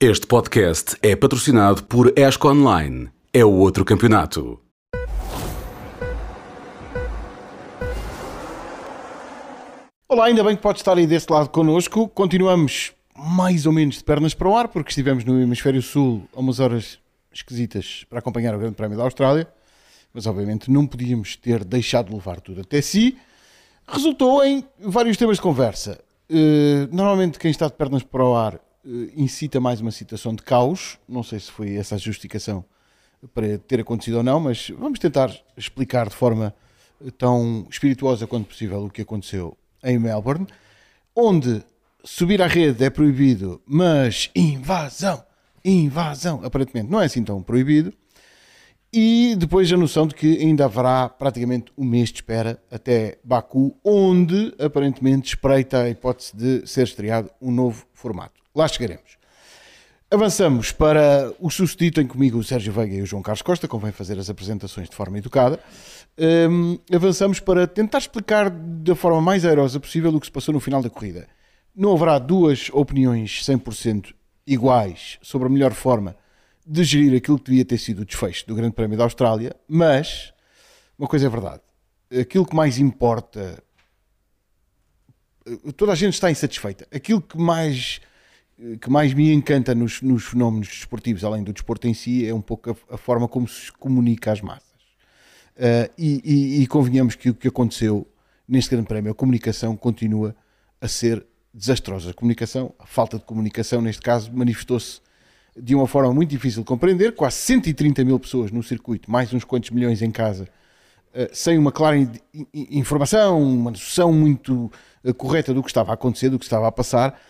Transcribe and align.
Este 0.00 0.28
podcast 0.28 0.96
é 1.02 1.16
patrocinado 1.16 1.82
por 1.82 2.16
ESCO 2.16 2.50
Online. 2.50 3.10
É 3.32 3.44
o 3.44 3.50
outro 3.50 3.84
campeonato. 3.84 4.60
Olá, 10.08 10.26
ainda 10.26 10.44
bem 10.44 10.54
que 10.54 10.62
pode 10.62 10.78
estar 10.78 10.96
aí 10.96 11.04
desse 11.04 11.28
lado 11.28 11.48
connosco. 11.48 12.08
Continuamos 12.10 12.92
mais 13.16 13.66
ou 13.66 13.72
menos 13.72 13.96
de 13.96 14.04
pernas 14.04 14.34
para 14.34 14.48
o 14.48 14.56
ar, 14.56 14.68
porque 14.68 14.90
estivemos 14.90 15.24
no 15.24 15.42
Hemisfério 15.42 15.82
Sul 15.82 16.28
a 16.32 16.38
umas 16.38 16.60
horas 16.60 17.00
esquisitas 17.32 18.04
para 18.08 18.20
acompanhar 18.20 18.54
o 18.54 18.58
Grande 18.60 18.76
Prémio 18.76 18.96
da 18.96 19.02
Austrália, 19.02 19.48
mas 20.14 20.26
obviamente 20.26 20.70
não 20.70 20.86
podíamos 20.86 21.34
ter 21.34 21.64
deixado 21.64 22.10
de 22.10 22.14
levar 22.14 22.40
tudo 22.40 22.60
até 22.60 22.80
si. 22.80 23.18
Resultou 23.84 24.44
em 24.44 24.64
vários 24.78 25.16
temas 25.16 25.38
de 25.38 25.42
conversa. 25.42 25.98
Uh, 26.30 26.86
normalmente 26.94 27.36
quem 27.36 27.50
está 27.50 27.66
de 27.66 27.72
pernas 27.72 28.04
para 28.04 28.22
o 28.22 28.36
ar 28.36 28.60
incita 29.16 29.60
mais 29.60 29.80
uma 29.80 29.90
situação 29.90 30.34
de 30.34 30.42
caos. 30.42 30.98
Não 31.08 31.22
sei 31.22 31.40
se 31.40 31.50
foi 31.50 31.74
essa 31.74 31.94
a 31.94 31.98
justificação 31.98 32.64
para 33.34 33.58
ter 33.58 33.80
acontecido 33.80 34.18
ou 34.18 34.22
não, 34.22 34.40
mas 34.40 34.70
vamos 34.70 34.98
tentar 34.98 35.34
explicar 35.56 36.08
de 36.08 36.14
forma 36.14 36.54
tão 37.16 37.66
espirituosa 37.70 38.26
quanto 38.26 38.48
possível 38.48 38.84
o 38.84 38.90
que 38.90 39.02
aconteceu 39.02 39.56
em 39.82 39.98
Melbourne, 39.98 40.46
onde 41.14 41.62
subir 42.04 42.40
à 42.42 42.46
rede 42.46 42.84
é 42.84 42.90
proibido, 42.90 43.60
mas 43.66 44.30
invasão, 44.34 45.22
invasão, 45.64 46.40
aparentemente 46.44 46.90
não 46.90 47.00
é 47.00 47.06
assim 47.06 47.22
tão 47.22 47.42
proibido. 47.42 47.92
E 48.90 49.36
depois 49.36 49.70
a 49.70 49.76
noção 49.76 50.06
de 50.06 50.14
que 50.14 50.38
ainda 50.38 50.64
haverá 50.64 51.10
praticamente 51.10 51.70
um 51.76 51.84
mês 51.84 52.08
de 52.08 52.16
espera 52.16 52.60
até 52.70 53.18
Baku, 53.22 53.76
onde 53.84 54.54
aparentemente 54.58 55.28
espreita 55.28 55.82
a 55.82 55.90
hipótese 55.90 56.34
de 56.34 56.66
ser 56.66 56.84
estreado 56.84 57.30
um 57.40 57.50
novo 57.50 57.84
formato. 57.92 58.37
Lá 58.58 58.66
chegaremos. 58.66 59.16
Avançamos 60.10 60.72
para 60.72 61.32
o 61.38 61.48
sucedido, 61.48 61.94
tem 61.94 62.06
comigo 62.08 62.38
o 62.38 62.42
Sérgio 62.42 62.72
Veiga 62.72 62.92
e 62.92 63.02
o 63.02 63.06
João 63.06 63.22
Carlos 63.22 63.40
Costa, 63.40 63.68
convém 63.68 63.92
fazer 63.92 64.18
as 64.18 64.28
apresentações 64.28 64.90
de 64.90 64.96
forma 64.96 65.16
educada. 65.16 65.60
Um, 66.18 66.76
avançamos 66.92 67.38
para 67.38 67.68
tentar 67.68 67.98
explicar 67.98 68.50
da 68.50 68.96
forma 68.96 69.20
mais 69.20 69.44
airosa 69.44 69.78
possível 69.78 70.12
o 70.12 70.18
que 70.18 70.26
se 70.26 70.32
passou 70.32 70.52
no 70.52 70.58
final 70.58 70.82
da 70.82 70.90
corrida. 70.90 71.28
Não 71.72 71.92
haverá 71.92 72.18
duas 72.18 72.68
opiniões 72.72 73.44
100% 73.44 74.12
iguais 74.44 75.20
sobre 75.22 75.46
a 75.46 75.50
melhor 75.50 75.72
forma 75.72 76.16
de 76.66 76.82
gerir 76.82 77.16
aquilo 77.16 77.38
que 77.38 77.52
devia 77.52 77.64
ter 77.64 77.78
sido 77.78 78.02
o 78.02 78.04
desfecho 78.04 78.44
do 78.48 78.56
Grande 78.56 78.74
Prémio 78.74 78.98
da 78.98 79.04
Austrália, 79.04 79.54
mas 79.68 80.32
uma 80.98 81.06
coisa 81.06 81.26
é 81.26 81.28
verdade: 81.28 81.62
aquilo 82.20 82.44
que 82.44 82.56
mais 82.56 82.76
importa, 82.76 83.62
toda 85.76 85.92
a 85.92 85.94
gente 85.94 86.14
está 86.14 86.28
insatisfeita. 86.28 86.88
Aquilo 86.92 87.22
que 87.22 87.38
mais 87.38 88.00
que 88.80 88.90
mais 88.90 89.14
me 89.14 89.32
encanta 89.32 89.74
nos, 89.74 90.02
nos 90.02 90.24
fenómenos 90.24 90.68
desportivos, 90.68 91.22
além 91.22 91.44
do 91.44 91.52
desporto 91.52 91.86
em 91.86 91.94
si, 91.94 92.26
é 92.26 92.34
um 92.34 92.40
pouco 92.40 92.70
a, 92.70 92.94
a 92.94 92.96
forma 92.96 93.28
como 93.28 93.46
se 93.46 93.70
comunica 93.72 94.32
às 94.32 94.40
massas. 94.40 94.66
Uh, 95.56 95.90
e, 95.96 96.20
e, 96.24 96.62
e, 96.62 96.66
convenhamos 96.66 97.14
que 97.14 97.30
o 97.30 97.34
que 97.34 97.48
aconteceu 97.48 98.06
neste 98.48 98.70
Grande 98.70 98.86
Prémio, 98.86 99.12
a 99.12 99.14
comunicação 99.14 99.76
continua 99.76 100.34
a 100.80 100.88
ser 100.88 101.24
desastrosa. 101.52 102.10
A 102.10 102.14
comunicação, 102.14 102.72
a 102.78 102.86
falta 102.86 103.18
de 103.18 103.24
comunicação, 103.24 103.80
neste 103.80 104.02
caso, 104.02 104.32
manifestou-se 104.32 105.00
de 105.56 105.74
uma 105.74 105.86
forma 105.86 106.12
muito 106.12 106.30
difícil 106.30 106.62
de 106.62 106.66
compreender. 106.66 107.14
Quase 107.14 107.36
130 107.36 108.04
mil 108.04 108.18
pessoas 108.18 108.50
no 108.50 108.62
circuito, 108.62 109.10
mais 109.10 109.32
uns 109.32 109.44
quantos 109.44 109.70
milhões 109.70 110.02
em 110.02 110.10
casa, 110.10 110.48
uh, 111.14 111.28
sem 111.32 111.58
uma 111.58 111.72
clara 111.72 111.96
informação, 112.54 113.40
uma 113.42 113.70
noção 113.70 114.12
muito 114.12 114.70
uh, 115.04 115.14
correta 115.14 115.54
do 115.54 115.62
que 115.62 115.70
estava 115.70 115.92
a 115.92 115.94
acontecer, 115.94 116.28
do 116.28 116.38
que 116.38 116.44
estava 116.44 116.66
a 116.66 116.72
passar 116.72 117.20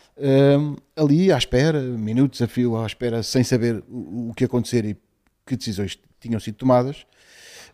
ali 0.97 1.33
à 1.33 1.39
espera, 1.39 1.81
minutos 1.81 2.43
a 2.43 2.49
fio 2.49 2.77
à 2.77 2.87
espera, 2.87 3.23
sem 3.23 3.45
saber 3.45 3.83
o, 3.89 4.31
o 4.31 4.35
que 4.35 4.45
acontecer 4.45 4.85
e 4.85 4.97
que 5.47 5.57
decisões 5.57 5.99
tinham 6.21 6.39
sido 6.41 6.57
tomadas, 6.57 7.07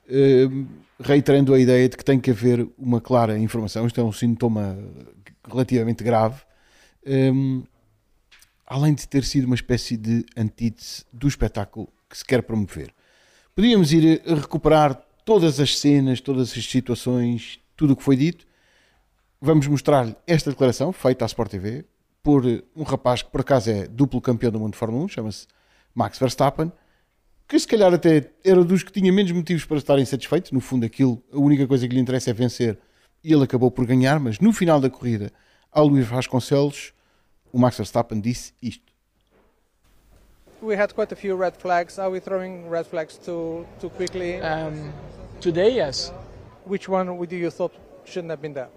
uh, 0.09 0.67
reiterando 1.01 1.53
a 1.55 1.59
ideia 1.59 1.89
de 1.89 1.97
que 1.97 2.05
tem 2.05 2.21
que 2.21 2.31
haver 2.31 2.69
uma 2.79 3.01
clara 3.01 3.39
informação. 3.39 3.87
Isto 3.87 4.01
é 4.01 4.05
um 4.05 4.13
sintoma 4.13 4.79
relativamente 5.47 6.05
grave, 6.05 6.43
um, 7.07 7.63
além 8.67 8.95
de 8.95 9.07
ter 9.09 9.25
sido 9.25 9.45
uma 9.45 9.55
espécie 9.55 9.97
de 9.97 10.25
antítese 10.37 11.05
do 11.13 11.29
espetáculo 11.29 11.89
que 12.09 12.17
se 12.17 12.25
quer 12.25 12.43
promover. 12.43 12.95
Podíamos 13.55 13.93
ir 13.93 14.23
recuperar 14.25 14.95
todas 15.25 15.61
as 15.61 15.79
cenas, 15.79 16.21
todas 16.21 16.57
as 16.57 16.65
situações, 16.65 17.61
tudo 17.77 17.93
o 17.93 17.97
que 17.97 18.03
foi 18.03 18.17
dito. 18.17 18.47
Vamos 19.41 19.67
mostrar-lhe 19.67 20.17
esta 20.27 20.51
declaração 20.51 20.93
feita 20.93 21.25
à 21.25 21.27
Sport 21.27 21.51
TV, 21.51 21.85
por 22.25 22.43
um 22.75 22.83
rapaz 22.83 23.23
que 23.23 23.31
por 23.31 23.43
acaso 23.43 23.71
é 23.71 23.87
duplo 23.87 24.19
campeão 24.19 24.51
do 24.51 24.59
mundo 24.59 24.73
de 24.73 24.79
Fórmula 24.79 25.05
1, 25.05 25.09
chama-se 25.09 25.47
Max 25.95 26.19
Verstappen, 26.19 26.73
que 27.47 27.59
se 27.59 27.69
calhar 27.69 27.93
até 27.93 28.31
era 28.43 28.65
dos 28.65 28.83
que 28.83 28.91
tinha 28.91 29.13
menos 29.13 29.31
motivos 29.31 29.67
para 29.67 29.77
estar 29.77 29.99
insatisfeito. 29.99 30.53
No 30.55 30.61
fundo, 30.61 30.87
aquilo, 30.87 31.23
a 31.31 31.37
única 31.37 31.67
coisa 31.69 31.87
que 31.87 31.95
lhe 31.95 32.01
interessa 32.01 32.31
é 32.31 32.33
vencer 32.33 32.79
e 33.23 33.31
ele 33.31 33.45
acabou 33.45 33.71
por 33.71 33.85
ganhar. 33.85 34.19
Mas 34.19 34.41
no 34.41 34.55
final 34.55 34.81
da 34.81 34.89
corrida, 34.89 35.31
ao 35.71 35.87
Luís 35.87 36.07
Vasconcelos, 36.07 36.95
o 37.53 37.59
Max 37.59 37.77
Verstappen 37.77 38.19
disse 38.19 38.55
isto. 38.63 38.91
We 40.63 40.81
had 40.81 40.95
quite 40.95 41.13
a 41.13 41.17
few 41.17 41.37
red 41.37 41.53
flags. 41.59 41.99
Are 41.99 42.11
we 42.11 42.21
throwing 42.21 42.71
red 42.71 42.87
flags 42.87 43.19
too 43.19 43.67
too 43.79 43.91
quickly? 43.91 44.41
Um, 44.41 44.95
today, 45.43 45.77
yes. 45.77 46.11
Which 46.65 46.89
one 46.89 47.19
would 47.19 47.31
you 47.35 47.51
thought 47.51 47.75
shouldn't 48.07 48.31
have 48.31 48.41
been 48.41 48.55
there? 48.55 48.71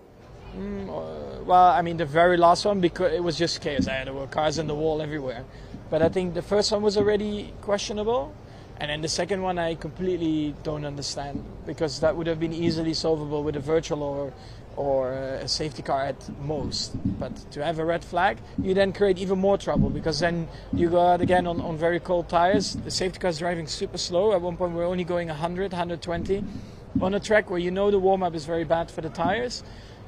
Mm, 0.57 0.90
uh, 0.90 1.44
well, 1.44 1.69
I 1.69 1.81
mean, 1.84 1.97
the 1.97 2.06
very 2.06 2.35
last 2.35 2.66
one 2.66 2.81
because 2.81 3.13
it 3.13 3.23
was 3.23 3.38
just 3.38 3.62
chaos. 3.62 3.85
There 3.85 4.12
were 4.12 4.25
cars 4.25 4.57
in 4.57 4.66
the 4.66 4.73
wall 4.73 5.01
everywhere. 5.01 5.45
But 5.90 6.01
I 6.01 6.09
think 6.09 6.34
the 6.34 6.41
first 6.41 6.72
one 6.72 6.81
was 6.81 6.97
already 6.97 7.53
questionable, 7.62 8.34
and 8.78 8.90
then 8.90 9.01
the 9.01 9.07
second 9.07 9.44
one 9.44 9.59
I 9.59 9.75
completely 9.75 10.56
don't 10.63 10.84
understand 10.84 11.44
because 11.66 12.00
that 12.00 12.16
would 12.18 12.28
have 12.28 12.40
been 12.40 12.53
easily 12.53 12.94
solvable 12.94 13.44
with 13.44 13.56
a 13.56 13.59
virtual 13.59 14.01
or 14.01 14.34
or 14.75 15.13
a 15.13 15.47
safety 15.47 15.81
car 15.81 16.06
at 16.06 16.29
most. 16.41 16.91
But 17.19 17.35
to 17.51 17.63
have 17.63 17.79
a 17.79 17.85
red 17.85 18.03
flag, 18.03 18.38
you 18.62 18.74
then 18.74 18.94
create 18.94 19.18
even 19.18 19.39
more 19.39 19.57
trouble 19.57 19.89
because 19.89 20.19
then 20.19 20.47
you 20.74 20.89
go 20.89 21.00
out 21.00 21.22
again 21.22 21.47
on, 21.47 21.62
on 21.62 21.78
very 21.78 22.00
cold 22.00 22.29
tires. 22.29 22.75
The 22.75 22.91
safety 22.91 23.19
car 23.19 23.29
is 23.29 23.39
driving 23.39 23.66
super 23.68 23.97
slow. 23.97 24.34
At 24.34 24.41
one 24.41 24.56
point, 24.56 24.74
we're 24.74 24.85
only 24.85 25.03
going 25.03 25.29
100, 25.29 25.72
120 25.72 26.44
on 27.01 27.13
a 27.13 27.19
track 27.19 27.50
where 27.50 27.59
you 27.59 27.72
know 27.72 27.89
the 27.91 28.00
warm 28.00 28.24
up 28.24 28.35
is 28.35 28.45
very 28.45 28.63
bad 28.63 28.89
for 28.89 29.01
the 29.01 29.09
tires 29.09 29.63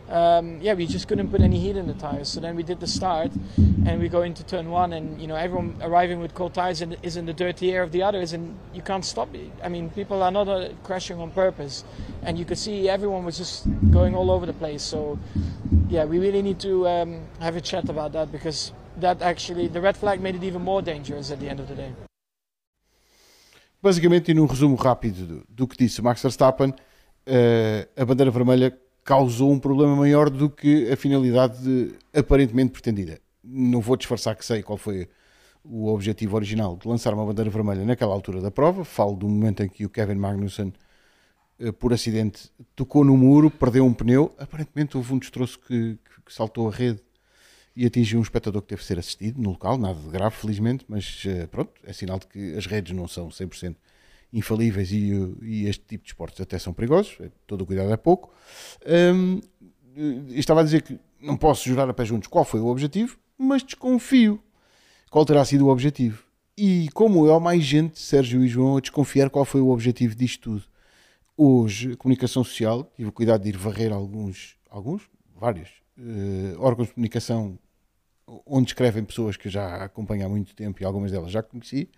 um, 0.09 0.59
yeah, 0.61 0.73
we 0.73 0.87
just 0.87 1.07
couldn't 1.07 1.29
put 1.29 1.41
any 1.41 1.59
heat 1.59 1.77
in 1.77 1.87
the 1.87 1.93
tires. 1.93 2.29
So 2.29 2.39
then 2.39 2.55
we 2.55 2.63
did 2.63 2.79
the 2.79 2.87
start, 2.87 3.31
and 3.57 3.99
we 3.99 4.09
go 4.09 4.23
into 4.23 4.43
turn 4.43 4.69
one, 4.71 4.93
and 4.93 5.21
you 5.21 5.27
know 5.27 5.35
everyone 5.35 5.75
arriving 5.81 6.19
with 6.19 6.33
cold 6.33 6.53
tires 6.53 6.81
is 6.81 7.15
in 7.15 7.25
the 7.25 7.33
dirty 7.33 7.71
air 7.71 7.83
of 7.83 7.91
the 7.91 8.01
others, 8.01 8.33
and 8.33 8.57
you 8.73 8.81
can't 8.81 9.05
stop 9.05 9.33
it. 9.35 9.51
I 9.63 9.69
mean, 9.69 9.89
people 9.91 10.23
are 10.23 10.31
not 10.31 10.47
uh, 10.47 10.69
crashing 10.83 11.19
on 11.19 11.31
purpose, 11.31 11.83
and 12.23 12.39
you 12.39 12.45
could 12.45 12.57
see 12.57 12.89
everyone 12.89 13.23
was 13.23 13.37
just 13.37 13.67
going 13.91 14.15
all 14.15 14.31
over 14.31 14.45
the 14.45 14.53
place. 14.53 14.81
So 14.81 15.19
yeah, 15.89 16.05
we 16.05 16.19
really 16.19 16.41
need 16.41 16.59
to 16.61 16.87
um, 16.87 17.21
have 17.39 17.55
a 17.55 17.61
chat 17.61 17.87
about 17.89 18.13
that 18.13 18.31
because 18.31 18.73
that 18.97 19.21
actually 19.21 19.67
the 19.67 19.81
red 19.81 19.95
flag 19.95 20.21
made 20.21 20.35
it 20.35 20.43
even 20.43 20.61
more 20.61 20.81
dangerous 20.81 21.31
at 21.31 21.39
the 21.39 21.47
end 21.47 21.59
of 21.59 21.67
the 21.67 21.75
day. 21.75 21.93
Basicamente, 23.81 24.33
num 24.33 24.45
resumo 24.45 24.75
rápido 24.75 25.25
do, 25.25 25.45
do 25.47 25.67
que 25.67 25.77
disse 25.77 26.01
Max 26.01 26.21
Verstappen, 26.21 26.73
uh, 27.25 27.87
a 27.95 28.05
bandeira 28.05 28.29
vermelha 28.29 28.77
causou 29.09 29.51
um 29.51 29.57
problema 29.57 29.95
maior 29.95 30.29
do 30.29 30.47
que 30.47 30.87
a 30.91 30.95
finalidade 30.95 31.57
de, 31.63 31.95
aparentemente 32.13 32.73
pretendida. 32.73 33.19
Não 33.43 33.81
vou 33.81 33.97
disfarçar 33.97 34.35
que 34.35 34.45
sei 34.45 34.61
qual 34.61 34.77
foi 34.77 35.09
o 35.63 35.87
objetivo 35.87 36.35
original 36.35 36.77
de 36.77 36.87
lançar 36.87 37.11
uma 37.15 37.25
bandeira 37.25 37.49
vermelha 37.49 37.83
naquela 37.83 38.13
altura 38.13 38.39
da 38.39 38.51
prova. 38.51 38.85
Falo 38.85 39.15
do 39.15 39.27
momento 39.27 39.63
em 39.63 39.67
que 39.67 39.83
o 39.83 39.89
Kevin 39.89 40.13
Magnussen, 40.13 40.71
eh, 41.59 41.71
por 41.71 41.91
acidente, 41.91 42.51
tocou 42.75 43.03
no 43.03 43.17
muro, 43.17 43.49
perdeu 43.49 43.83
um 43.83 43.95
pneu. 43.95 44.31
Aparentemente 44.37 44.95
houve 44.95 45.11
um 45.11 45.17
destroço 45.17 45.59
que, 45.59 45.97
que 46.23 46.31
saltou 46.31 46.67
a 46.67 46.71
rede 46.71 47.01
e 47.75 47.87
atingiu 47.87 48.19
um 48.19 48.21
espectador 48.21 48.61
que 48.61 48.67
teve 48.67 48.81
que 48.81 48.87
ser 48.87 48.99
assistido 48.99 49.41
no 49.41 49.49
local, 49.49 49.79
nada 49.79 49.99
de 49.99 50.09
grave, 50.09 50.35
felizmente, 50.35 50.85
mas 50.87 51.23
eh, 51.25 51.47
pronto, 51.47 51.71
é 51.83 51.93
sinal 51.93 52.19
de 52.19 52.27
que 52.27 52.55
as 52.55 52.67
redes 52.67 52.95
não 52.95 53.07
são 53.07 53.29
100% 53.29 53.75
infalíveis 54.31 54.91
e, 54.91 55.11
e, 55.41 55.67
este 55.67 55.83
tipo 55.85 56.03
de 56.03 56.11
esportes 56.11 56.39
até 56.39 56.59
são 56.59 56.73
perigosos, 56.73 57.17
é, 57.19 57.29
todo 57.47 57.61
o 57.61 57.65
cuidado 57.65 57.91
é 57.91 57.97
pouco. 57.97 58.31
Um, 59.15 59.39
estava 60.29 60.61
a 60.61 60.63
dizer 60.63 60.81
que 60.83 60.99
não 61.19 61.35
posso 61.35 61.67
jurar 61.67 61.89
a 61.89 61.93
pé 61.93 62.05
juntos 62.05 62.27
qual 62.27 62.45
foi 62.45 62.59
o 62.59 62.67
objetivo, 62.67 63.17
mas 63.37 63.63
desconfio 63.63 64.41
qual 65.09 65.25
terá 65.25 65.43
sido 65.43 65.65
o 65.65 65.69
objetivo. 65.69 66.23
E 66.55 66.89
como 66.93 67.25
eu, 67.25 67.33
há 67.33 67.39
mais 67.39 67.63
gente, 67.63 67.99
Sérgio 67.99 68.43
e 68.43 68.47
João, 68.47 68.77
a 68.77 68.81
desconfiar 68.81 69.29
qual 69.29 69.45
foi 69.45 69.61
o 69.61 69.69
objetivo 69.69 70.13
disto 70.13 70.41
tudo. 70.41 70.63
Hoje, 71.37 71.93
a 71.93 71.97
comunicação 71.97 72.43
social, 72.43 72.91
tive 72.95 73.09
o 73.09 73.13
cuidado 73.13 73.43
de 73.43 73.49
ir 73.49 73.57
varrer 73.57 73.93
alguns, 73.93 74.57
alguns, 74.69 75.03
vários, 75.35 75.69
uh, 75.97 76.59
órgãos 76.59 76.89
de 76.89 76.93
comunicação 76.95 77.57
onde 78.45 78.71
escrevem 78.71 79.03
pessoas 79.03 79.37
que 79.37 79.49
já 79.49 79.83
acompanho 79.83 80.25
há 80.25 80.29
muito 80.29 80.53
tempo 80.53 80.81
e 80.81 80.85
algumas 80.85 81.11
delas 81.11 81.31
já 81.31 81.41
conheci, 81.41 81.89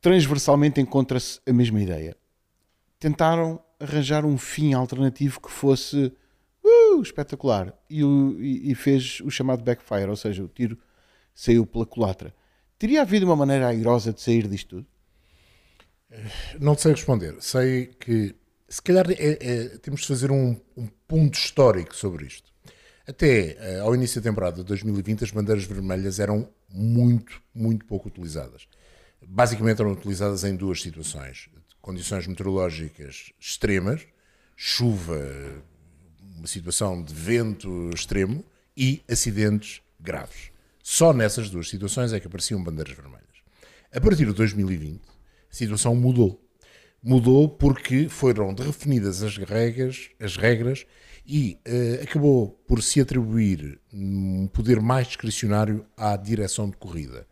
transversalmente 0.00 0.80
encontra-se 0.80 1.40
a 1.46 1.52
mesma 1.52 1.80
ideia. 1.80 2.16
Tentaram 2.98 3.62
arranjar 3.78 4.24
um 4.24 4.36
fim 4.36 4.74
alternativo 4.74 5.40
que 5.40 5.50
fosse 5.50 6.12
uh, 6.62 7.02
espetacular 7.02 7.74
e, 7.88 8.04
o, 8.04 8.36
e, 8.40 8.70
e, 8.70 8.74
fez 8.74 9.20
o 9.20 9.30
chamado 9.30 9.62
backfire, 9.62 10.08
ou 10.08 10.16
seja, 10.16 10.42
o 10.42 10.48
tiro 10.48 10.78
saiu 11.34 11.66
pela 11.66 11.86
culatra. 11.86 12.34
Teria 12.78 13.02
havido 13.02 13.26
uma 13.26 13.36
maneira 13.36 13.68
airosa 13.68 14.12
de 14.12 14.20
sair 14.20 14.48
disto 14.48 14.76
tudo? 14.76 14.86
Não 16.58 16.74
te 16.74 16.82
sei 16.82 16.92
responder. 16.92 17.36
Sei 17.40 17.86
que 17.86 18.34
se 18.68 18.82
calhar 18.82 19.10
é- 19.10 19.38
é- 19.40 19.78
temos 19.78 20.02
de 20.02 20.06
fazer 20.06 20.30
um, 20.30 20.56
um 20.76 20.86
ponto 21.06 21.38
histórico 21.38 21.94
sobre 21.94 22.26
isto. 22.26 22.50
Até 23.06 23.56
eh, 23.58 23.80
ao 23.80 23.94
início 23.94 24.20
da 24.20 24.30
temporada 24.30 24.58
de 24.58 24.64
2020, 24.64 25.24
as 25.24 25.30
bandeiras 25.30 25.64
vermelhas 25.64 26.20
eram 26.20 26.48
muito, 26.68 27.42
muito 27.52 27.84
pouco 27.84 28.08
utilizadas. 28.08 28.68
Basicamente 29.26 29.80
eram 29.80 29.92
utilizadas 29.92 30.44
em 30.44 30.56
duas 30.56 30.80
situações: 30.82 31.48
condições 31.80 32.26
meteorológicas 32.26 33.32
extremas, 33.38 34.06
chuva, 34.56 35.20
uma 36.36 36.46
situação 36.46 37.02
de 37.02 37.14
vento 37.14 37.90
extremo 37.94 38.44
e 38.76 39.02
acidentes 39.08 39.82
graves. 39.98 40.50
Só 40.82 41.12
nessas 41.12 41.50
duas 41.50 41.68
situações 41.68 42.12
é 42.12 42.20
que 42.20 42.26
apareciam 42.26 42.62
bandeiras 42.62 42.94
vermelhas. 42.94 43.20
A 43.92 44.00
partir 44.00 44.26
de 44.26 44.32
2020, 44.32 45.00
a 45.50 45.54
situação 45.54 45.94
mudou. 45.94 46.40
Mudou 47.02 47.48
porque 47.48 48.08
foram 48.08 48.52
definidas 48.54 49.22
as 49.22 49.36
regras, 49.36 50.10
as 50.20 50.36
regras 50.36 50.86
e 51.26 51.58
eh, 51.64 52.00
acabou 52.02 52.50
por 52.66 52.82
se 52.82 53.00
atribuir 53.00 53.80
um 53.92 54.46
poder 54.48 54.80
mais 54.80 55.06
discricionário 55.06 55.84
à 55.96 56.16
direção 56.16 56.68
de 56.68 56.76
corrida. 56.76 57.26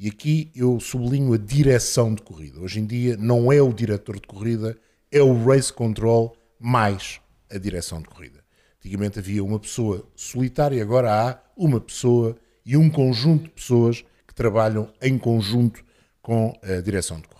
E 0.00 0.06
aqui 0.06 0.52
eu 0.54 0.78
sublinho 0.78 1.32
a 1.32 1.36
direção 1.36 2.14
de 2.14 2.22
corrida. 2.22 2.60
Hoje 2.60 2.78
em 2.78 2.86
dia 2.86 3.16
não 3.16 3.52
é 3.52 3.60
o 3.60 3.72
diretor 3.72 4.20
de 4.20 4.28
corrida, 4.28 4.78
é 5.10 5.20
o 5.20 5.44
race 5.44 5.72
control 5.72 6.36
mais 6.56 7.20
a 7.50 7.58
direção 7.58 8.00
de 8.00 8.08
corrida. 8.08 8.44
Antigamente 8.78 9.18
havia 9.18 9.42
uma 9.42 9.58
pessoa 9.58 10.08
solitária, 10.14 10.80
agora 10.80 11.12
há 11.12 11.42
uma 11.56 11.80
pessoa 11.80 12.36
e 12.64 12.76
um 12.76 12.88
conjunto 12.88 13.44
de 13.44 13.50
pessoas 13.50 14.04
que 14.24 14.34
trabalham 14.34 14.92
em 15.02 15.18
conjunto 15.18 15.84
com 16.22 16.56
a 16.62 16.80
direção 16.80 17.20
de 17.20 17.26
corrida. 17.26 17.38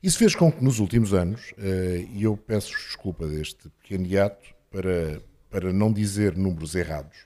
Isso 0.00 0.18
fez 0.18 0.36
com 0.36 0.52
que 0.52 0.62
nos 0.62 0.78
últimos 0.78 1.12
anos, 1.12 1.52
eh, 1.58 2.06
e 2.12 2.22
eu 2.22 2.36
peço 2.36 2.70
desculpa 2.70 3.26
deste 3.26 3.68
pequeno 3.82 4.06
hiato 4.06 4.54
para, 4.70 5.20
para 5.50 5.72
não 5.72 5.92
dizer 5.92 6.36
números 6.36 6.76
errados. 6.76 7.16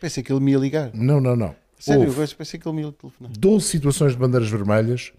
Pensei 0.00 0.22
que 0.22 0.32
ele 0.32 0.40
me 0.40 0.52
ia 0.52 0.58
ligar. 0.58 0.94
Não, 0.94 1.20
não, 1.20 1.36
não. 1.36 1.65
Sério, 1.78 2.06
Houve 2.06 2.22
eu 2.22 2.36
pensei 2.36 2.58
que 2.58 2.66
ele 2.68 2.76
me 2.76 2.82
ia 2.82 2.92
telefonar. 2.92 3.32
12 3.38 3.66
situações 3.66 4.12
de 4.12 4.18
bandeiras 4.18 4.48
vermelhas 4.48 5.12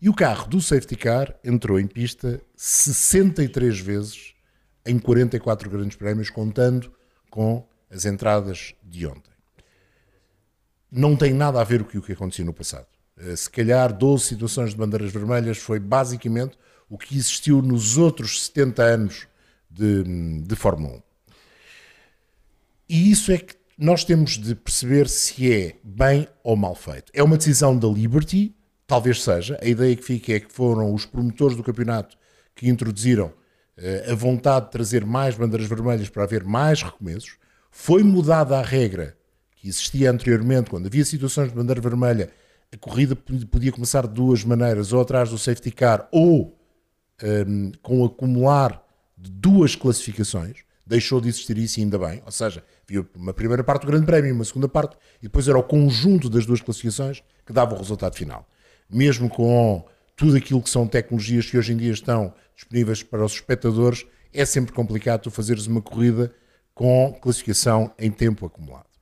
e 0.00 0.08
o 0.08 0.14
carro 0.14 0.48
do 0.48 0.60
safety 0.60 0.96
car 0.96 1.34
entrou 1.42 1.78
em 1.80 1.86
pista 1.86 2.40
63 2.56 3.80
vezes 3.80 4.34
em 4.86 4.98
44 4.98 5.68
grandes 5.70 5.96
prémios, 5.96 6.30
contando 6.30 6.92
com 7.30 7.66
as 7.90 8.04
entradas 8.04 8.74
de 8.82 9.06
ontem. 9.06 9.32
Não 10.90 11.16
tem 11.16 11.32
nada 11.32 11.60
a 11.60 11.64
ver 11.64 11.82
com 11.84 11.98
o 11.98 12.02
que 12.02 12.12
aconteceu 12.12 12.44
no 12.44 12.52
passado. 12.52 12.86
Eh, 13.16 13.34
Se 13.34 13.50
calhar 13.50 13.92
12 13.92 14.24
situações 14.24 14.70
de 14.70 14.76
bandeiras 14.76 15.10
vermelhas 15.10 15.58
foi 15.58 15.80
basicamente 15.80 16.56
o 16.88 16.98
que 16.98 17.16
existiu 17.16 17.62
nos 17.62 17.96
outros 17.96 18.44
70 18.46 18.82
anos 18.82 19.26
de, 19.70 20.04
de 20.42 20.54
Fórmula 20.54 20.96
1. 20.96 21.02
E 22.88 23.10
isso 23.10 23.32
é 23.32 23.38
que 23.38 23.56
nós 23.78 24.04
temos 24.04 24.38
de 24.38 24.54
perceber 24.54 25.08
se 25.08 25.52
é 25.52 25.76
bem 25.82 26.28
ou 26.42 26.56
mal 26.56 26.74
feito. 26.74 27.10
É 27.14 27.22
uma 27.22 27.36
decisão 27.36 27.76
da 27.76 27.88
Liberty, 27.88 28.54
talvez 28.86 29.22
seja. 29.22 29.58
A 29.60 29.66
ideia 29.66 29.96
que 29.96 30.02
fica 30.02 30.32
é 30.32 30.40
que 30.40 30.52
foram 30.52 30.94
os 30.94 31.04
promotores 31.06 31.56
do 31.56 31.62
campeonato 31.62 32.16
que 32.54 32.68
introduziram 32.68 33.32
eh, 33.76 34.06
a 34.10 34.14
vontade 34.14 34.66
de 34.66 34.72
trazer 34.72 35.04
mais 35.04 35.34
bandeiras 35.34 35.68
vermelhas 35.68 36.08
para 36.08 36.22
haver 36.22 36.44
mais 36.44 36.82
recomeços. 36.82 37.36
Foi 37.70 38.02
mudada 38.02 38.58
a 38.58 38.62
regra 38.62 39.16
que 39.56 39.68
existia 39.68 40.10
anteriormente, 40.10 40.70
quando 40.70 40.86
havia 40.86 41.04
situações 41.04 41.48
de 41.48 41.54
bandeira 41.54 41.80
vermelha, 41.80 42.30
a 42.72 42.76
corrida 42.76 43.16
podia 43.16 43.72
começar 43.72 44.06
de 44.06 44.12
duas 44.12 44.44
maneiras, 44.44 44.92
ou 44.92 45.00
atrás 45.00 45.30
do 45.30 45.38
safety 45.38 45.70
car, 45.70 46.08
ou 46.12 46.58
um, 47.22 47.72
com 47.82 48.02
o 48.02 48.04
acumular 48.04 48.84
de 49.16 49.30
duas 49.30 49.74
classificações, 49.74 50.58
deixou 50.86 51.20
de 51.20 51.28
existir 51.28 51.56
isso 51.56 51.80
ainda 51.80 51.98
bem. 51.98 52.22
Ou 52.26 52.32
seja, 52.32 52.62
havia 52.88 53.06
uma 53.14 53.32
primeira 53.32 53.64
parte 53.64 53.82
do 53.82 53.88
Grande 53.88 54.06
Prémio, 54.06 54.34
uma 54.34 54.44
segunda 54.44 54.68
parte, 54.68 54.96
e 55.20 55.24
depois 55.24 55.48
era 55.48 55.58
o 55.58 55.62
conjunto 55.62 56.28
das 56.28 56.46
duas 56.46 56.60
classificações 56.60 57.22
que 57.46 57.52
dava 57.52 57.74
o 57.74 57.78
resultado 57.78 58.14
final. 58.14 58.48
Mesmo 58.88 59.28
com 59.28 59.84
tudo 60.16 60.36
aquilo 60.36 60.62
que 60.62 60.70
são 60.70 60.86
tecnologias 60.86 61.50
que 61.50 61.58
hoje 61.58 61.72
em 61.72 61.76
dia 61.76 61.92
estão 61.92 62.32
disponíveis 62.54 63.02
para 63.02 63.24
os 63.24 63.32
espectadores, 63.32 64.06
é 64.32 64.44
sempre 64.44 64.72
complicado 64.72 65.22
tu 65.22 65.30
fazeres 65.30 65.66
uma 65.66 65.82
corrida 65.82 66.32
com 66.74 67.16
classificação 67.20 67.92
em 67.98 68.10
tempo 68.10 68.46
acumulado 68.46 68.94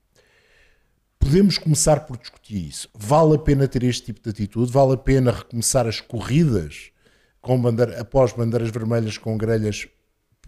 podemos 1.22 1.56
começar 1.56 2.00
por 2.00 2.18
discutir 2.18 2.68
isso. 2.68 2.88
Vale 2.92 3.36
a 3.36 3.38
pena 3.38 3.68
ter 3.68 3.84
este 3.84 4.06
tipo 4.06 4.20
de 4.20 4.30
atitude? 4.30 4.72
Vale 4.72 4.94
a 4.94 4.96
pena 4.96 5.30
recomeçar 5.30 5.86
as 5.86 6.00
corridas 6.00 6.90
com 7.40 7.60
bandeira, 7.60 8.00
após 8.00 8.32
bandeiras 8.32 8.70
vermelhas 8.70 9.16
com 9.16 9.38
grelhas 9.38 9.86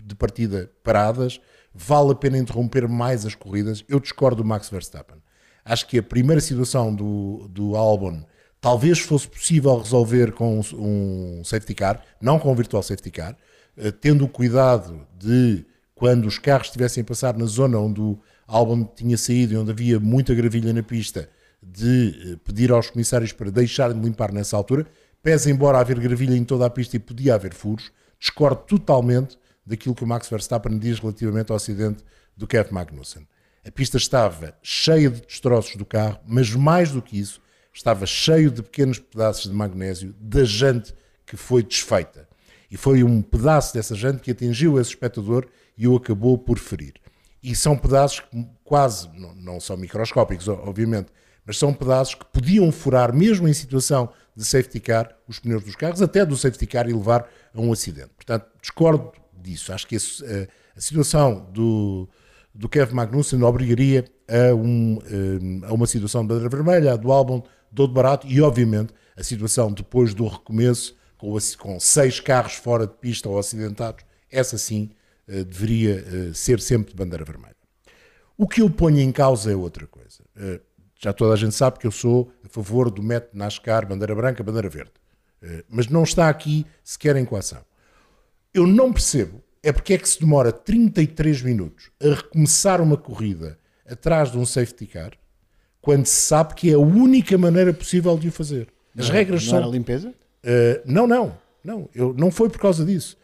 de 0.02 0.14
partida 0.16 0.70
paradas? 0.82 1.40
Vale 1.74 2.12
a 2.12 2.14
pena 2.14 2.38
interromper 2.38 2.88
mais 2.88 3.26
as 3.26 3.34
corridas? 3.34 3.84
Eu 3.88 3.98
discordo 3.98 4.42
do 4.42 4.48
Max 4.48 4.68
Verstappen. 4.70 5.16
Acho 5.64 5.88
que 5.88 5.98
a 5.98 6.02
primeira 6.02 6.40
situação 6.40 6.94
do, 6.94 7.48
do 7.48 7.74
Albon 7.74 8.22
talvez 8.60 9.00
fosse 9.00 9.26
possível 9.26 9.76
resolver 9.78 10.32
com 10.32 10.60
um 10.74 11.42
safety 11.44 11.74
car, 11.74 12.00
não 12.20 12.38
com 12.38 12.52
um 12.52 12.54
virtual 12.54 12.82
safety 12.82 13.10
car, 13.10 13.36
eh, 13.76 13.90
tendo 13.90 14.24
o 14.24 14.28
cuidado 14.28 15.06
de 15.18 15.66
quando 15.94 16.26
os 16.26 16.38
carros 16.38 16.68
estivessem 16.68 17.02
a 17.02 17.04
passar 17.04 17.36
na 17.36 17.46
zona 17.46 17.78
onde 17.78 18.00
o 18.00 18.18
Albon 18.46 18.84
tinha 18.84 19.18
saído 19.18 19.54
e 19.54 19.56
onde 19.56 19.70
havia 19.70 19.98
muita 19.98 20.34
gravilha 20.34 20.72
na 20.72 20.82
pista, 20.82 21.28
de 21.62 22.32
eh, 22.32 22.36
pedir 22.44 22.70
aos 22.70 22.88
comissários 22.90 23.32
para 23.32 23.50
deixarem 23.50 23.98
de 23.98 24.06
limpar 24.06 24.32
nessa 24.32 24.56
altura, 24.56 24.86
pese 25.22 25.50
embora 25.50 25.78
haver 25.78 25.98
gravilha 25.98 26.36
em 26.36 26.44
toda 26.44 26.66
a 26.66 26.70
pista 26.70 26.96
e 26.96 26.98
podia 26.98 27.34
haver 27.34 27.52
furos, 27.52 27.90
discordo 28.18 28.62
totalmente 28.66 29.36
daquilo 29.66 29.94
que 29.94 30.04
o 30.04 30.06
Max 30.06 30.28
Verstappen 30.28 30.78
diz 30.78 30.98
relativamente 30.98 31.50
ao 31.50 31.56
acidente 31.56 32.04
do 32.36 32.46
Kevin 32.46 32.72
Magnussen. 32.72 33.26
A 33.66 33.70
pista 33.70 33.96
estava 33.96 34.56
cheia 34.62 35.08
de 35.08 35.22
destroços 35.22 35.76
do 35.76 35.86
carro, 35.86 36.18
mas 36.26 36.50
mais 36.54 36.90
do 36.90 37.00
que 37.00 37.18
isso, 37.18 37.40
estava 37.72 38.06
cheio 38.06 38.50
de 38.50 38.62
pequenos 38.62 38.98
pedaços 38.98 39.50
de 39.50 39.56
magnésio 39.56 40.14
da 40.20 40.44
jante 40.44 40.94
que 41.26 41.36
foi 41.36 41.62
desfeita. 41.62 42.28
E 42.70 42.76
foi 42.76 43.02
um 43.02 43.22
pedaço 43.22 43.74
dessa 43.74 43.94
jante 43.94 44.22
que 44.22 44.30
atingiu 44.30 44.78
esse 44.78 44.90
espectador 44.90 45.46
e 45.76 45.88
o 45.88 45.96
acabou 45.96 46.36
por 46.36 46.58
ferir. 46.58 46.94
E 47.42 47.54
são 47.54 47.76
pedaços 47.76 48.20
que 48.20 48.46
quase, 48.62 49.08
não, 49.18 49.34
não 49.34 49.60
são 49.60 49.76
microscópicos, 49.76 50.48
obviamente, 50.48 51.08
mas 51.44 51.58
são 51.58 51.74
pedaços 51.74 52.14
que 52.14 52.24
podiam 52.26 52.70
furar, 52.72 53.14
mesmo 53.14 53.46
em 53.46 53.52
situação 53.52 54.10
de 54.36 54.44
safety 54.44 54.80
car, 54.80 55.14
os 55.28 55.38
pneus 55.38 55.62
dos 55.62 55.76
carros, 55.76 56.00
até 56.00 56.24
do 56.24 56.36
safety 56.36 56.66
car 56.66 56.88
e 56.88 56.92
levar 56.92 57.28
a 57.54 57.60
um 57.60 57.72
acidente. 57.72 58.10
Portanto, 58.16 58.46
discordo 58.60 59.12
disso. 59.44 59.72
Acho 59.72 59.86
que 59.86 59.94
esse, 59.96 60.24
eh, 60.24 60.48
a 60.76 60.80
situação 60.80 61.48
do, 61.52 62.08
do 62.54 62.68
Kevin 62.68 62.94
Magnussen 62.94 63.42
obrigaria 63.42 64.04
a, 64.28 64.54
um, 64.54 64.98
eh, 65.04 65.66
a 65.68 65.72
uma 65.72 65.86
situação 65.86 66.22
de 66.22 66.28
bandeira 66.28 66.48
vermelha, 66.48 66.92
a 66.92 66.96
do 66.96 67.12
Albon, 67.12 67.42
do 67.70 67.86
barato 67.86 68.26
e, 68.26 68.40
obviamente, 68.40 68.92
a 69.16 69.22
situação 69.22 69.72
depois 69.72 70.14
do 70.14 70.26
recomeço, 70.26 70.96
com, 71.16 71.36
a- 71.36 71.40
com 71.58 71.78
seis 71.78 72.20
carros 72.20 72.54
fora 72.54 72.86
de 72.86 72.94
pista 72.94 73.28
ou 73.28 73.38
acidentados, 73.38 74.04
essa 74.30 74.58
sim 74.58 74.90
eh, 75.28 75.44
deveria 75.44 76.32
ser 76.34 76.60
sempre 76.60 76.90
de 76.90 76.96
bandeira 76.96 77.24
vermelha. 77.24 77.54
O 78.36 78.48
que 78.48 78.60
eu 78.62 78.68
ponho 78.68 78.98
em 79.00 79.12
causa 79.12 79.52
é 79.52 79.56
outra 79.56 79.86
coisa. 79.86 80.24
Já 81.00 81.12
toda 81.12 81.34
a 81.34 81.36
gente 81.36 81.54
sabe 81.54 81.78
que 81.78 81.86
eu 81.86 81.90
sou 81.92 82.32
a 82.44 82.48
favor 82.48 82.90
do 82.90 83.00
método 83.02 83.38
NASCAR, 83.38 83.86
bandeira 83.86 84.12
branca, 84.14 84.42
bandeira 84.42 84.68
verde. 84.68 84.90
Mas 85.68 85.86
não 85.86 86.02
está 86.02 86.28
aqui 86.28 86.66
sequer 86.82 87.14
em 87.14 87.24
coação. 87.24 87.60
Eu 88.54 88.66
não 88.66 88.92
percebo 88.92 89.42
é 89.64 89.72
porque 89.72 89.94
é 89.94 89.98
que 89.98 90.08
se 90.08 90.20
demora 90.20 90.52
33 90.52 91.40
minutos 91.40 91.90
a 92.00 92.14
recomeçar 92.14 92.82
uma 92.82 92.98
corrida 92.98 93.58
atrás 93.88 94.30
de 94.30 94.36
um 94.38 94.44
safety 94.44 94.86
car, 94.86 95.12
quando 95.80 96.04
se 96.04 96.26
sabe 96.26 96.54
que 96.54 96.70
é 96.70 96.74
a 96.74 96.78
única 96.78 97.36
maneira 97.38 97.72
possível 97.72 98.16
de 98.18 98.28
o 98.28 98.32
fazer. 98.32 98.68
As 98.96 99.08
regras 99.08 99.42
Não 99.44 99.50
são. 99.50 99.58
era 99.58 99.66
limpeza? 99.66 100.10
Uh, 100.10 100.82
não, 100.84 101.06
não, 101.06 101.36
não, 101.64 101.88
eu, 101.94 102.14
não 102.14 102.30
foi 102.30 102.50
por 102.50 102.60
causa 102.60 102.84
disso. 102.84 103.16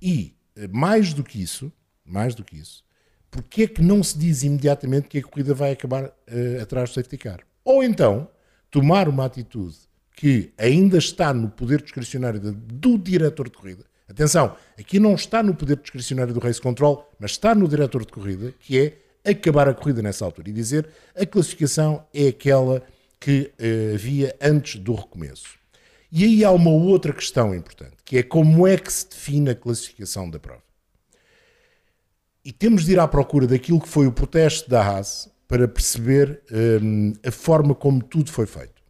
E 0.00 0.34
uh, 0.56 0.68
mais 0.70 1.14
do 1.14 1.24
que 1.24 1.42
isso, 1.42 1.72
mais 2.04 2.34
do 2.34 2.44
que 2.44 2.56
isso, 2.56 2.84
porque 3.30 3.62
é 3.62 3.66
que 3.66 3.82
não 3.82 4.02
se 4.02 4.18
diz 4.18 4.42
imediatamente 4.42 5.08
que 5.08 5.18
a 5.18 5.22
corrida 5.22 5.54
vai 5.54 5.72
acabar 5.72 6.04
uh, 6.04 6.62
atrás 6.62 6.90
do 6.90 6.94
safety 6.94 7.16
car? 7.16 7.40
Ou 7.64 7.82
então 7.82 8.28
tomar 8.70 9.08
uma 9.08 9.24
atitude 9.24 9.76
que 10.14 10.52
ainda 10.58 10.98
está 10.98 11.32
no 11.32 11.48
poder 11.48 11.80
discricionário 11.80 12.38
do 12.40 12.98
diretor 12.98 13.48
de 13.48 13.56
corrida. 13.56 13.84
Atenção, 14.08 14.56
aqui 14.78 15.00
não 15.00 15.14
está 15.14 15.42
no 15.42 15.54
poder 15.54 15.76
discricionário 15.76 16.32
do 16.32 16.40
race 16.40 16.60
control, 16.60 17.12
mas 17.18 17.32
está 17.32 17.54
no 17.54 17.66
diretor 17.66 18.04
de 18.04 18.12
corrida, 18.12 18.54
que 18.60 18.78
é 18.78 19.30
acabar 19.30 19.68
a 19.68 19.74
corrida 19.74 20.00
nessa 20.00 20.24
altura 20.24 20.48
e 20.48 20.52
dizer 20.52 20.88
a 21.14 21.26
classificação 21.26 22.06
é 22.14 22.28
aquela 22.28 22.82
que 23.18 23.52
eh, 23.58 23.92
havia 23.94 24.36
antes 24.40 24.80
do 24.80 24.94
recomeço. 24.94 25.58
E 26.12 26.24
aí 26.24 26.44
há 26.44 26.52
uma 26.52 26.70
outra 26.70 27.12
questão 27.12 27.52
importante, 27.52 27.96
que 28.04 28.18
é 28.18 28.22
como 28.22 28.66
é 28.66 28.76
que 28.76 28.92
se 28.92 29.08
define 29.08 29.50
a 29.50 29.54
classificação 29.56 30.30
da 30.30 30.38
prova. 30.38 30.62
E 32.44 32.52
temos 32.52 32.84
de 32.84 32.92
ir 32.92 33.00
à 33.00 33.08
procura 33.08 33.48
daquilo 33.48 33.80
que 33.80 33.88
foi 33.88 34.06
o 34.06 34.12
protesto 34.12 34.70
da 34.70 34.80
Haas 34.80 35.28
para 35.48 35.66
perceber 35.66 36.40
hum, 36.80 37.12
a 37.26 37.30
forma 37.32 37.74
como 37.74 38.00
tudo 38.00 38.30
foi 38.30 38.46
feito. 38.46 38.80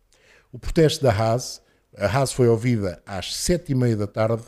O 0.53 0.59
protesto 0.59 1.03
da 1.03 1.11
Haas, 1.11 1.63
a 1.97 2.07
Haas 2.07 2.33
foi 2.33 2.49
ouvida 2.49 3.03
às 3.07 3.35
sete 3.35 3.73
e 3.73 3.75
meia 3.75 3.97
da 3.97 4.07
tarde, 4.07 4.43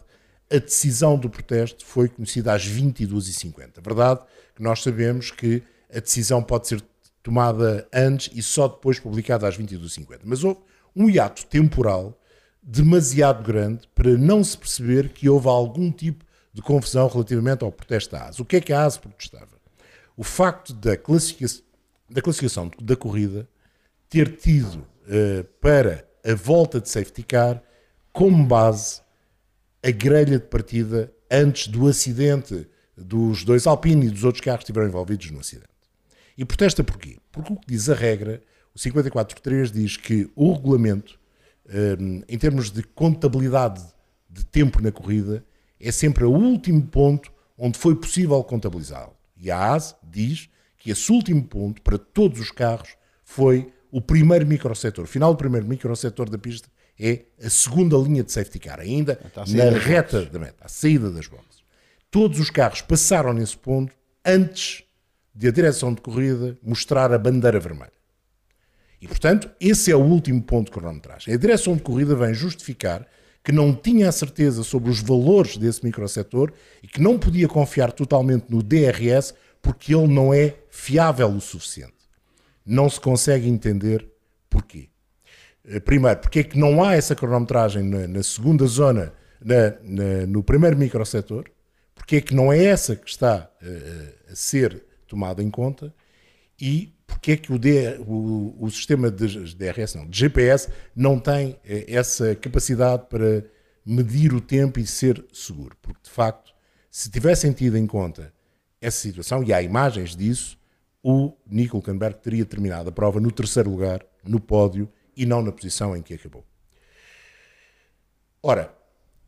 a 0.50 0.58
decisão 0.58 1.18
do 1.18 1.28
protesto 1.28 1.84
foi 1.84 2.08
conhecida 2.08 2.54
às 2.54 2.66
22h50. 2.66 3.78
A 3.78 3.80
verdade 3.80 4.20
que 4.54 4.62
nós 4.62 4.82
sabemos 4.82 5.30
que 5.30 5.62
a 5.94 6.00
decisão 6.00 6.42
pode 6.42 6.68
ser 6.68 6.82
tomada 7.22 7.86
antes 7.92 8.30
e 8.34 8.42
só 8.42 8.68
depois 8.68 8.98
publicada 8.98 9.46
às 9.46 9.58
22h50. 9.58 10.20
Mas 10.24 10.42
houve 10.42 10.60
um 10.96 11.08
hiato 11.08 11.46
temporal 11.46 12.18
demasiado 12.62 13.42
grande 13.42 13.88
para 13.94 14.16
não 14.16 14.42
se 14.42 14.56
perceber 14.56 15.10
que 15.10 15.28
houve 15.28 15.48
algum 15.48 15.90
tipo 15.90 16.24
de 16.52 16.62
confusão 16.62 17.06
relativamente 17.08 17.64
ao 17.64 17.70
protesto 17.70 18.12
da 18.12 18.26
ASE. 18.26 18.42
O 18.42 18.44
que 18.44 18.56
é 18.56 18.60
que 18.60 18.72
a 18.72 18.84
ASE 18.84 18.98
protestava? 18.98 19.58
O 20.16 20.24
facto 20.24 20.72
da 20.72 20.96
classificação, 20.96 21.62
da, 22.10 22.20
classificação 22.20 22.70
da 22.80 22.96
corrida 22.96 23.48
ter 24.08 24.36
tido 24.36 24.76
uh, 24.76 25.44
para 25.60 26.06
a 26.24 26.34
volta 26.34 26.80
de 26.80 26.88
safety 26.88 27.22
car 27.22 27.62
como 28.12 28.44
base 28.44 29.00
a 29.82 29.90
grelha 29.90 30.38
de 30.38 30.46
partida 30.46 31.12
antes 31.30 31.68
do 31.68 31.86
acidente 31.86 32.66
dos 32.96 33.44
dois 33.44 33.66
Alpine 33.66 34.06
e 34.06 34.10
dos 34.10 34.24
outros 34.24 34.42
carros 34.42 34.60
que 34.60 34.64
estiveram 34.64 34.88
envolvidos 34.88 35.30
no 35.30 35.40
acidente. 35.40 35.68
E 36.36 36.44
protesta 36.44 36.82
porquê? 36.82 37.18
Porque 37.30 37.52
o 37.52 37.56
que 37.56 37.66
diz 37.66 37.88
a 37.88 37.94
regra, 37.94 38.42
o 38.74 38.78
54.3 38.78 39.70
diz 39.70 39.96
que 39.96 40.30
o 40.34 40.52
regulamento, 40.52 41.18
hum, 42.00 42.22
em 42.28 42.38
termos 42.38 42.70
de 42.70 42.82
contabilidade 42.82 43.82
de 44.28 44.44
tempo 44.44 44.82
na 44.82 44.92
corrida, 44.92 45.44
é 45.80 45.92
sempre 45.92 46.24
o 46.24 46.30
último 46.30 46.82
ponto 46.86 47.32
onde 47.56 47.78
foi 47.78 47.94
possível 47.94 48.42
contabilizá-lo. 48.44 49.16
E 49.36 49.50
a 49.50 49.74
AS 49.74 49.94
diz 50.02 50.48
que 50.76 50.90
esse 50.90 51.10
último 51.10 51.44
ponto, 51.44 51.82
para 51.82 51.98
todos 51.98 52.40
os 52.40 52.50
carros, 52.50 52.96
foi 53.24 53.72
o 53.90 54.00
primeiro 54.00 54.46
microsetor. 54.46 55.04
O 55.04 55.08
final 55.08 55.32
do 55.32 55.38
primeiro 55.38 55.66
microsetor 55.66 56.28
da 56.28 56.38
pista 56.38 56.68
é 56.98 57.24
a 57.42 57.48
segunda 57.48 57.96
linha 57.96 58.24
de 58.24 58.32
safety 58.32 58.58
car, 58.58 58.80
ainda 58.80 59.20
na 59.48 59.70
reta 59.70 60.24
da 60.24 60.38
meta, 60.38 60.64
a 60.64 60.68
saída 60.68 61.10
das 61.10 61.26
boxes. 61.26 61.62
Todos 62.10 62.40
os 62.40 62.50
carros 62.50 62.80
passaram 62.80 63.32
nesse 63.32 63.56
ponto 63.56 63.94
antes 64.24 64.82
de 65.34 65.46
a 65.46 65.52
direção 65.52 65.94
de 65.94 66.00
corrida 66.00 66.58
mostrar 66.62 67.12
a 67.12 67.18
bandeira 67.18 67.60
vermelha. 67.60 67.92
E, 69.00 69.06
portanto, 69.06 69.48
esse 69.60 69.92
é 69.92 69.96
o 69.96 70.02
último 70.02 70.42
ponto 70.42 70.66
de 70.66 70.72
cronometragem. 70.72 71.32
A 71.32 71.36
direção 71.36 71.76
de 71.76 71.82
corrida 71.82 72.16
vem 72.16 72.34
justificar 72.34 73.06
que 73.44 73.52
não 73.52 73.72
tinha 73.72 74.08
a 74.08 74.12
certeza 74.12 74.64
sobre 74.64 74.90
os 74.90 75.00
valores 75.00 75.56
desse 75.56 75.84
microsetor 75.84 76.52
e 76.82 76.88
que 76.88 77.00
não 77.00 77.18
podia 77.18 77.46
confiar 77.46 77.92
totalmente 77.92 78.46
no 78.50 78.62
DRS 78.62 79.32
porque 79.62 79.94
ele 79.94 80.08
não 80.08 80.34
é 80.34 80.56
fiável 80.68 81.28
o 81.28 81.40
suficiente. 81.40 81.94
Não 82.66 82.90
se 82.90 83.00
consegue 83.00 83.48
entender 83.48 84.06
porquê. 84.50 84.88
Eh, 85.68 85.80
primeiro, 85.80 86.18
porque 86.20 86.40
é 86.40 86.44
que 86.44 86.58
não 86.58 86.82
há 86.82 86.94
essa 86.94 87.14
cronometragem 87.14 87.82
na, 87.82 88.08
na 88.08 88.22
segunda 88.22 88.66
zona, 88.66 89.12
na, 89.44 89.70
na, 89.82 90.26
no 90.26 90.42
primeiro 90.42 90.76
microsetor, 90.76 91.44
porque 91.94 92.16
é 92.16 92.20
que 92.20 92.34
não 92.34 92.52
é 92.52 92.64
essa 92.64 92.96
que 92.96 93.08
está 93.08 93.50
uh, 93.62 94.32
a 94.32 94.34
ser 94.34 94.82
tomada 95.06 95.42
em 95.42 95.50
conta 95.50 95.94
e 96.60 96.94
porque 97.06 97.32
é 97.32 97.36
que 97.36 97.52
o, 97.52 97.58
D, 97.58 97.98
o, 98.06 98.56
o 98.58 98.70
sistema 98.70 99.10
de 99.10 99.54
DRS, 99.54 99.94
não, 99.94 100.06
de 100.06 100.18
GPS, 100.18 100.68
não 100.94 101.18
tem 101.18 101.58
eh, 101.64 101.86
essa 101.88 102.34
capacidade 102.34 103.06
para 103.08 103.44
medir 103.84 104.34
o 104.34 104.40
tempo 104.40 104.78
e 104.78 104.86
ser 104.86 105.24
seguro. 105.32 105.76
Porque, 105.80 106.00
de 106.02 106.10
facto, 106.10 106.52
se 106.90 107.10
tivessem 107.10 107.52
tido 107.52 107.78
em 107.78 107.86
conta 107.86 108.32
essa 108.80 109.00
situação, 109.00 109.42
e 109.42 109.52
há 109.52 109.62
imagens 109.62 110.14
disso, 110.14 110.58
o 111.02 111.32
Nico 111.46 111.78
Hülkenberg 111.78 112.18
teria 112.18 112.44
terminado 112.44 112.90
a 112.90 112.92
prova 112.92 113.18
no 113.20 113.32
terceiro 113.32 113.70
lugar, 113.70 114.04
no 114.22 114.38
pódio, 114.38 114.88
e 115.18 115.26
não 115.26 115.42
na 115.42 115.52
posição 115.52 115.94
em 115.96 116.00
que 116.00 116.14
acabou. 116.14 116.44
Ora, 118.42 118.72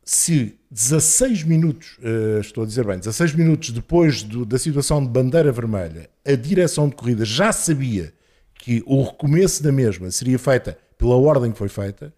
se 0.05 0.59
16 0.71 1.43
minutos, 1.43 1.99
uh, 1.99 2.41
estou 2.41 2.65
a 2.65 2.67
dizer 2.67 2.87
bem, 2.87 2.99
16 2.99 3.35
minutos 3.35 3.71
depois 3.71 4.23
do, 4.23 4.47
da 4.47 4.59
situação 4.59 5.03
de 5.03 5.11
bandeira 5.11 5.53
vermelha, 5.53 6.09
a 6.25 6.35
direção 6.35 6.89
de 6.89 6.95
corrida 6.95 7.25
já 7.25 7.53
sabia 7.53 8.15
que 8.55 8.83
o 8.87 9.03
recomeço 9.03 9.63
da 9.63 9.73
mesma 9.73 10.11
seria 10.11 10.39
feita 10.39 10.79
pela 10.97 11.17
ordem 11.17 11.51
que 11.51 11.59
foi 11.59 11.69
feita, 11.69 12.15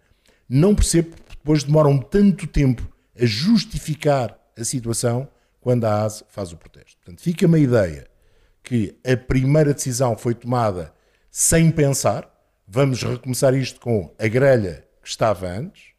não 0.49 0.75
percebo 0.75 1.11
porque 1.17 1.37
depois 1.37 1.65
demoram 1.65 1.99
tanto 1.99 2.47
tempo 2.47 2.87
a 3.19 3.25
justificar 3.25 4.39
a 4.59 4.65
situação 4.65 5.29
quando 5.61 5.85
a 5.85 6.05
ASE 6.05 6.25
faz 6.29 6.53
o 6.53 6.57
protesto. 6.57 6.97
Portanto, 6.99 7.23
fica-me 7.23 7.57
a 7.57 7.63
ideia 7.63 8.07
que 8.63 8.95
a 9.05 9.17
primeira 9.17 9.73
decisão 9.73 10.17
foi 10.17 10.35
tomada 10.35 10.93
sem 11.31 11.71
pensar, 11.71 12.32
vamos 12.73 13.03
recomeçar 13.03 13.53
isto 13.53 13.79
com 13.79 14.15
a 14.19 14.27
grelha 14.27 14.83
que 15.03 15.09
estava 15.09 15.47
antes, 15.47 15.93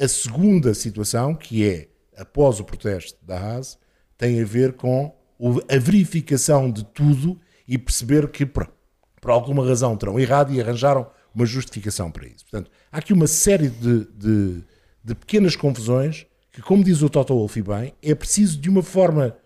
a 0.00 0.08
segunda 0.08 0.72
situação, 0.72 1.34
que 1.34 1.68
é 1.68 1.88
após 2.16 2.58
o 2.58 2.64
protesto 2.64 3.18
da 3.22 3.38
Haas, 3.38 3.78
tem 4.16 4.40
a 4.40 4.46
ver 4.46 4.72
com 4.72 5.14
a 5.68 5.78
verificação 5.78 6.70
de 6.70 6.84
tudo 6.86 7.38
e 7.68 7.76
perceber 7.76 8.28
que, 8.28 8.46
por, 8.46 8.72
por 9.20 9.30
alguma 9.30 9.66
razão, 9.66 9.94
terão 9.94 10.18
errado 10.18 10.54
e 10.54 10.60
arranjaram 10.60 11.06
uma 11.34 11.44
justificação 11.44 12.10
para 12.10 12.28
isso. 12.28 12.46
Portanto, 12.50 12.70
há 12.90 12.96
aqui 12.96 13.12
uma 13.12 13.26
série 13.26 13.68
de, 13.68 14.06
de, 14.06 14.64
de 15.04 15.14
pequenas 15.14 15.54
confusões 15.54 16.26
que, 16.50 16.62
como 16.62 16.82
diz 16.82 17.02
o 17.02 17.10
Toto 17.10 17.34
Wolff 17.34 17.60
bem, 17.60 17.92
é 18.02 18.14
preciso 18.14 18.58
de 18.58 18.70
uma 18.70 18.82
forma 18.82 19.36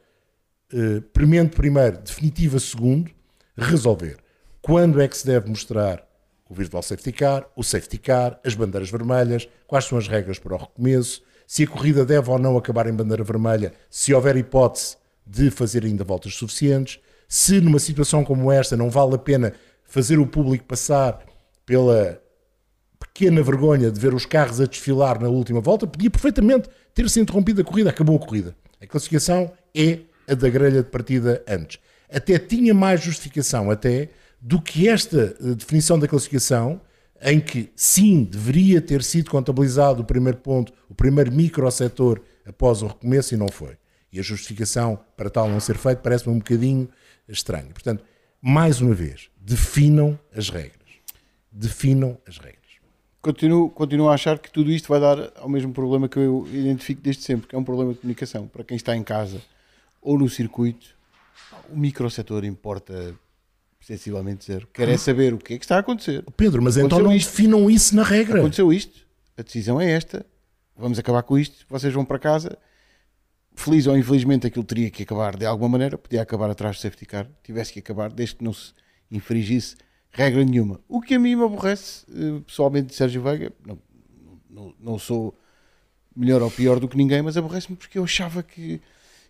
eh, 0.73 1.01
premente 1.13 1.57
primeiro, 1.57 1.99
definitiva 1.99 2.61
segundo, 2.61 3.11
resolver. 3.57 4.19
Quando 4.63 5.01
é 5.01 5.09
que 5.09 5.17
se 5.17 5.27
deve 5.27 5.49
mostrar 5.49 6.08
o 6.49 6.55
Virtual 6.55 6.83
Safety 6.83 7.13
Car, 7.13 7.47
o 7.55 7.63
Safety 7.63 7.99
Car, 7.99 8.41
as 8.45 8.55
bandeiras 8.55 8.91
vermelhas, 8.91 9.49
quais 9.67 9.85
são 9.85 9.99
as 9.99 10.09
regras 10.09 10.39
para 10.39 10.55
o 10.55 10.59
recomeço, 10.59 11.23
se 11.47 11.63
a 11.63 11.67
corrida 11.67 12.05
deve 12.05 12.31
ou 12.31 12.39
não 12.39 12.57
acabar 12.57 12.87
em 12.87 12.93
bandeira 12.93 13.25
vermelha, 13.25 13.73
se 13.91 14.13
houver 14.13 14.37
hipótese 14.37 14.97
de 15.27 15.51
fazer 15.51 15.85
ainda 15.85 16.05
voltas 16.05 16.35
suficientes, 16.35 16.99
se 17.29 17.61
numa 17.61 17.79
situação 17.79 18.25
como 18.25 18.51
esta 18.51 18.77
não 18.77 18.89
vale 18.91 19.15
a 19.15 19.19
pena 19.19 19.53
fazer 19.85 20.19
o 20.19 20.27
público 20.27 20.65
passar 20.65 21.23
pela 21.65 22.21
pequena 22.99 23.43
vergonha 23.43 23.91
de 23.91 24.01
ver 24.01 24.15
os 24.15 24.27
carros 24.27 24.61
a 24.61 24.67
desfilar 24.67 25.21
na 25.21 25.29
última 25.29 25.61
volta, 25.61 25.87
podia 25.87 26.11
perfeitamente 26.11 26.69
ter-se 26.95 27.21
interrompido 27.21 27.61
a 27.61 27.65
corrida, 27.65 27.91
acabou 27.91 28.17
a 28.17 28.19
corrida. 28.19 28.57
A 28.81 28.87
classificação 28.87 29.53
é 29.75 30.01
a 30.27 30.35
da 30.35 30.49
grelha 30.49 30.83
de 30.83 30.89
partida 30.89 31.43
antes. 31.49 31.79
Até 32.11 32.39
tinha 32.39 32.73
mais 32.73 33.03
justificação, 33.03 33.71
até 33.71 34.09
do 34.41 34.61
que 34.61 34.89
esta 34.89 35.37
eh, 35.41 35.55
definição 35.55 35.99
da 35.99 36.07
classificação, 36.07 36.81
em 37.21 37.41
que 37.41 37.71
sim, 37.75 38.25
deveria 38.25 38.81
ter 38.81 39.03
sido 39.03 39.31
contabilizado 39.31 40.03
o 40.03 40.05
primeiro 40.05 40.39
ponto, 40.39 40.73
o 40.89 40.95
primeiro 40.95 41.33
microsetor 41.33 42.21
após 42.47 42.83
o 42.83 42.87
recomeço 42.87 43.35
e 43.35 43.37
não 43.37 43.49
foi. 43.49 43.77
E 44.13 44.19
a 44.19 44.23
justificação 44.23 44.99
para 45.17 45.29
tal 45.29 45.49
não 45.49 45.61
ser 45.61 45.77
feito 45.77 45.99
parece-me 45.99 46.35
um 46.35 46.39
bocadinho 46.39 46.89
estranho. 47.29 47.69
Portanto, 47.69 48.05
mais 48.41 48.81
uma 48.81 48.95
vez, 48.95 49.29
definam 49.37 50.19
as 50.35 50.49
regras. 50.49 50.79
Definam 51.51 52.17
as 52.27 52.39
regras. 52.39 52.59
Continuo, 53.21 53.69
continuo 53.69 54.09
a 54.09 54.15
achar 54.15 54.39
que 54.39 54.51
tudo 54.51 54.71
isto 54.71 54.89
vai 54.89 55.01
dar 55.01 55.33
ao 55.37 55.49
mesmo 55.49 55.73
problema 55.73 56.09
que 56.09 56.19
eu 56.19 56.47
identifico 56.53 57.03
desde 57.03 57.23
sempre, 57.23 57.49
que 57.49 57.55
é 57.57 57.59
um 57.59 57.65
problema 57.65 57.93
de 57.93 57.99
comunicação. 57.99 58.47
Para 58.47 58.63
quem 58.63 58.77
está 58.77 58.97
em 58.97 59.03
casa 59.03 59.43
ou 60.01 60.17
no 60.17 60.29
circuito, 60.29 60.97
o 61.69 61.77
microsetor 61.77 62.45
importa 62.45 63.15
sensivelmente 63.89 64.45
zero. 64.45 64.69
Querem 64.71 64.95
é 64.95 64.99
saber 64.99 65.33
o 65.33 65.39
que 65.39 65.55
é 65.55 65.59
que 65.59 65.65
está 65.65 65.77
a 65.77 65.81
acontecer. 65.81 66.23
Pedro, 66.37 66.61
mas 66.61 66.77
então 66.77 67.01
não 67.01 67.15
isto. 67.15 67.31
definam 67.31 67.71
isso 67.71 67.97
na 67.97 68.03
regra. 68.03 68.41
Aconteceu 68.41 68.71
isto, 68.71 69.07
a 69.35 69.41
decisão 69.41 69.81
é 69.81 69.91
esta, 69.91 70.27
vamos 70.77 70.99
acabar 70.99 71.23
com 71.23 71.39
isto, 71.39 71.65
vocês 71.71 71.93
vão 71.95 72.05
para 72.05 72.19
casa. 72.19 72.59
Feliz 73.55 73.87
ou 73.87 73.97
infelizmente 73.97 74.47
aquilo 74.47 74.63
teria 74.63 74.91
que 74.91 75.03
acabar 75.03 75.37
de 75.37 75.47
alguma 75.47 75.71
maneira, 75.71 75.97
podia 75.97 76.21
acabar 76.21 76.51
atrás 76.51 76.77
do 76.77 76.81
safety 76.81 77.07
car, 77.07 77.27
tivesse 77.43 77.73
que 77.73 77.79
acabar, 77.79 78.13
desde 78.13 78.37
que 78.37 78.45
não 78.45 78.53
se 78.53 78.73
infringisse 79.11 79.75
regra 80.11 80.45
nenhuma. 80.45 80.81
O 80.87 81.01
que 81.01 81.15
a 81.15 81.19
mim 81.19 81.35
me 81.35 81.43
aborrece, 81.43 82.05
eh, 82.11 82.41
pessoalmente, 82.47 82.89
de 82.89 82.95
Sérgio 82.95 83.23
Veiga, 83.23 83.51
não, 83.67 83.79
não, 84.49 84.75
não 84.79 84.99
sou 84.99 85.37
melhor 86.15 86.43
ou 86.43 86.51
pior 86.51 86.79
do 86.79 86.89
que 86.89 86.97
ninguém, 86.97 87.23
mas 87.23 87.37
aborrece-me 87.37 87.77
porque 87.77 87.99
eu 87.99 88.05
achava 88.05 88.43
que 88.43 88.81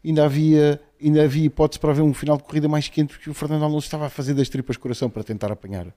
ainda 0.05 0.25
havia, 0.25 0.81
ainda 1.03 1.25
havia 1.25 1.45
hipótese 1.45 1.79
para 1.79 1.91
haver 1.91 2.03
um 2.03 2.15
final 2.15 2.37
de 2.37 2.45
corrida 2.45 2.69
mais 2.69 2.89
quente, 2.89 3.15
porque 3.15 3.31
o 3.31 3.35
Fernando 3.35 3.65
Alonso 3.65 3.87
estava 3.87 4.07
a 4.07 4.11
fazer 4.11 4.35
das 4.35 4.49
tripas 4.49 4.77
coração 4.77 5.11
para 5.11 5.23
tentar 5.25 5.51
apanhar, 5.51 5.87
uh, 5.87 5.95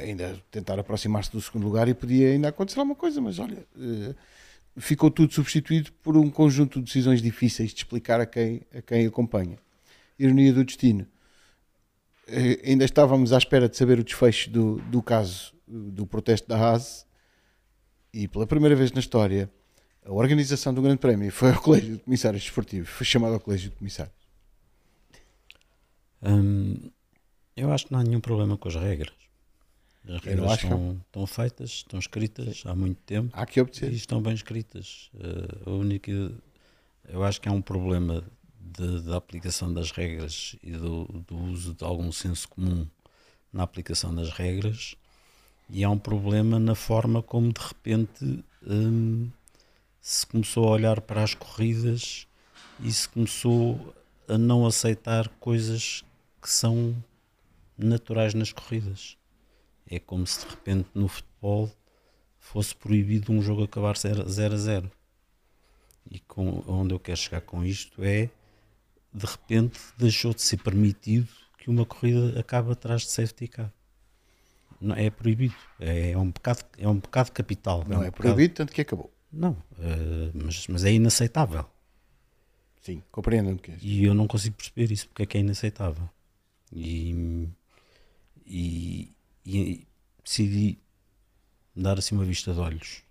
ainda 0.00 0.36
tentar 0.50 0.78
aproximar-se 0.78 1.30
do 1.32 1.40
segundo 1.40 1.64
lugar 1.64 1.88
e 1.88 1.94
podia 1.94 2.30
ainda 2.30 2.48
acontecer 2.48 2.78
alguma 2.78 2.94
coisa, 2.94 3.20
mas 3.20 3.38
olha, 3.38 3.66
uh, 3.76 4.14
ficou 4.76 5.10
tudo 5.10 5.32
substituído 5.32 5.92
por 6.02 6.16
um 6.16 6.30
conjunto 6.30 6.78
de 6.78 6.86
decisões 6.86 7.20
difíceis 7.20 7.70
de 7.70 7.78
explicar 7.78 8.20
a 8.20 8.26
quem, 8.26 8.62
a 8.74 8.80
quem 8.80 9.06
acompanha. 9.06 9.58
Ironia 10.18 10.52
do 10.52 10.64
destino. 10.64 11.06
Uh, 12.28 12.68
ainda 12.68 12.84
estávamos 12.84 13.32
à 13.32 13.38
espera 13.38 13.68
de 13.68 13.76
saber 13.76 13.98
o 13.98 14.04
desfecho 14.04 14.50
do, 14.50 14.76
do 14.90 15.02
caso 15.02 15.54
do 15.66 16.06
protesto 16.06 16.48
da 16.48 16.56
Haas 16.56 17.06
e 18.12 18.28
pela 18.28 18.46
primeira 18.46 18.76
vez 18.76 18.92
na 18.92 19.00
história 19.00 19.50
a 20.06 20.12
organização 20.12 20.72
do 20.72 20.82
Grande 20.82 20.98
Prémio 20.98 21.30
foi 21.32 21.52
ao 21.52 21.60
Colégio 21.60 21.96
de 21.96 22.02
Comissários 22.02 22.42
Desportivos, 22.42 22.88
foi 22.88 23.04
chamado 23.06 23.34
ao 23.34 23.40
Colégio 23.40 23.70
de 23.70 23.76
Comissários. 23.76 24.14
Hum, 26.22 26.90
eu 27.56 27.72
acho 27.72 27.86
que 27.86 27.92
não 27.92 28.00
há 28.00 28.04
nenhum 28.04 28.20
problema 28.20 28.56
com 28.56 28.68
as 28.68 28.74
regras. 28.74 29.12
As 30.08 30.20
regras 30.22 30.52
estão, 30.52 31.00
estão 31.06 31.26
feitas, 31.26 31.70
estão 31.70 31.98
escritas 31.98 32.62
há 32.64 32.74
muito 32.74 32.98
tempo 33.02 33.30
Há 33.32 33.44
que 33.44 33.58
e 33.58 33.62
obedecer. 33.62 33.92
estão 33.92 34.22
bem 34.22 34.34
escritas. 34.34 35.10
Eh, 35.18 35.62
a 35.66 35.70
única, 35.70 36.12
eu 37.08 37.24
acho 37.24 37.40
que 37.40 37.48
há 37.48 37.52
um 37.52 37.60
problema 37.62 38.22
de- 38.60 39.00
da 39.02 39.16
aplicação 39.16 39.72
das 39.72 39.90
regras 39.90 40.54
e 40.62 40.70
do, 40.72 41.04
do 41.26 41.36
uso 41.36 41.74
de 41.74 41.82
algum 41.84 42.12
senso 42.12 42.48
comum 42.48 42.86
na 43.52 43.64
aplicação 43.64 44.14
das 44.14 44.30
regras 44.30 44.94
e 45.68 45.82
há 45.82 45.90
um 45.90 45.98
problema 45.98 46.58
na 46.60 46.74
forma 46.76 47.20
como 47.22 47.52
de 47.52 47.60
repente 47.60 48.44
hum, 48.66 49.28
se 50.08 50.24
começou 50.24 50.68
a 50.68 50.70
olhar 50.70 51.00
para 51.00 51.20
as 51.20 51.34
corridas 51.34 52.28
e 52.78 52.92
se 52.92 53.08
começou 53.08 53.92
a 54.28 54.38
não 54.38 54.64
aceitar 54.64 55.28
coisas 55.40 56.04
que 56.40 56.48
são 56.48 56.94
naturais 57.76 58.32
nas 58.32 58.52
corridas. 58.52 59.18
É 59.84 59.98
como 59.98 60.24
se 60.24 60.44
de 60.44 60.50
repente 60.52 60.88
no 60.94 61.08
futebol 61.08 61.68
fosse 62.38 62.72
proibido 62.72 63.32
um 63.32 63.42
jogo 63.42 63.64
acabar 63.64 63.96
0 63.96 64.22
a 64.22 64.56
0. 64.56 64.92
E 66.08 66.20
com, 66.20 66.62
onde 66.68 66.94
eu 66.94 67.00
quero 67.00 67.18
chegar 67.18 67.40
com 67.40 67.64
isto 67.64 68.00
é 68.04 68.30
de 69.12 69.26
repente 69.26 69.80
deixou 69.98 70.32
de 70.32 70.40
ser 70.40 70.58
permitido 70.58 71.26
que 71.58 71.68
uma 71.68 71.84
corrida 71.84 72.38
acabe 72.38 72.70
atrás 72.70 73.02
de 73.02 73.10
safety 73.10 73.48
car. 73.48 73.72
Não, 74.80 74.94
é 74.94 75.10
proibido. 75.10 75.56
É, 75.80 76.12
é 76.12 76.16
um 76.16 76.30
pecado, 76.30 76.64
é 76.78 76.88
um 76.88 77.00
pecado 77.00 77.32
capital. 77.32 77.84
Não 77.88 77.98
um 77.98 78.02
é 78.02 78.04
pecado- 78.04 78.16
proibido, 78.18 78.54
tanto 78.54 78.72
que 78.72 78.82
acabou. 78.82 79.15
Não, 79.32 79.56
eh, 79.78 80.30
mas, 80.34 80.66
mas 80.68 80.84
é 80.84 80.92
inaceitável. 80.92 81.66
Sim, 82.80 83.02
compreendo 83.10 83.50
o 83.50 83.58
que 83.58 83.72
é. 83.72 83.78
E 83.82 84.04
eu 84.04 84.14
não 84.14 84.26
consigo 84.26 84.56
perceber 84.56 84.92
isso, 84.92 85.08
porque 85.08 85.24
é 85.24 85.26
que 85.26 85.36
é 85.36 85.40
inaceitável. 85.40 86.08
E, 86.72 87.48
e, 88.46 89.12
e 89.44 89.86
decidi 90.22 90.78
dar 91.74 91.98
assim 91.98 92.14
uma 92.14 92.24
vista 92.24 92.52
de 92.54 92.60
olhos. 92.60 93.02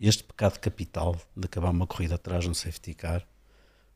Este 0.00 0.24
pecado 0.24 0.58
capital 0.58 1.20
de 1.36 1.46
acabar 1.46 1.70
uma 1.70 1.86
corrida 1.86 2.14
atrás 2.14 2.46
no 2.46 2.54
safety 2.54 2.94
car, 2.94 3.26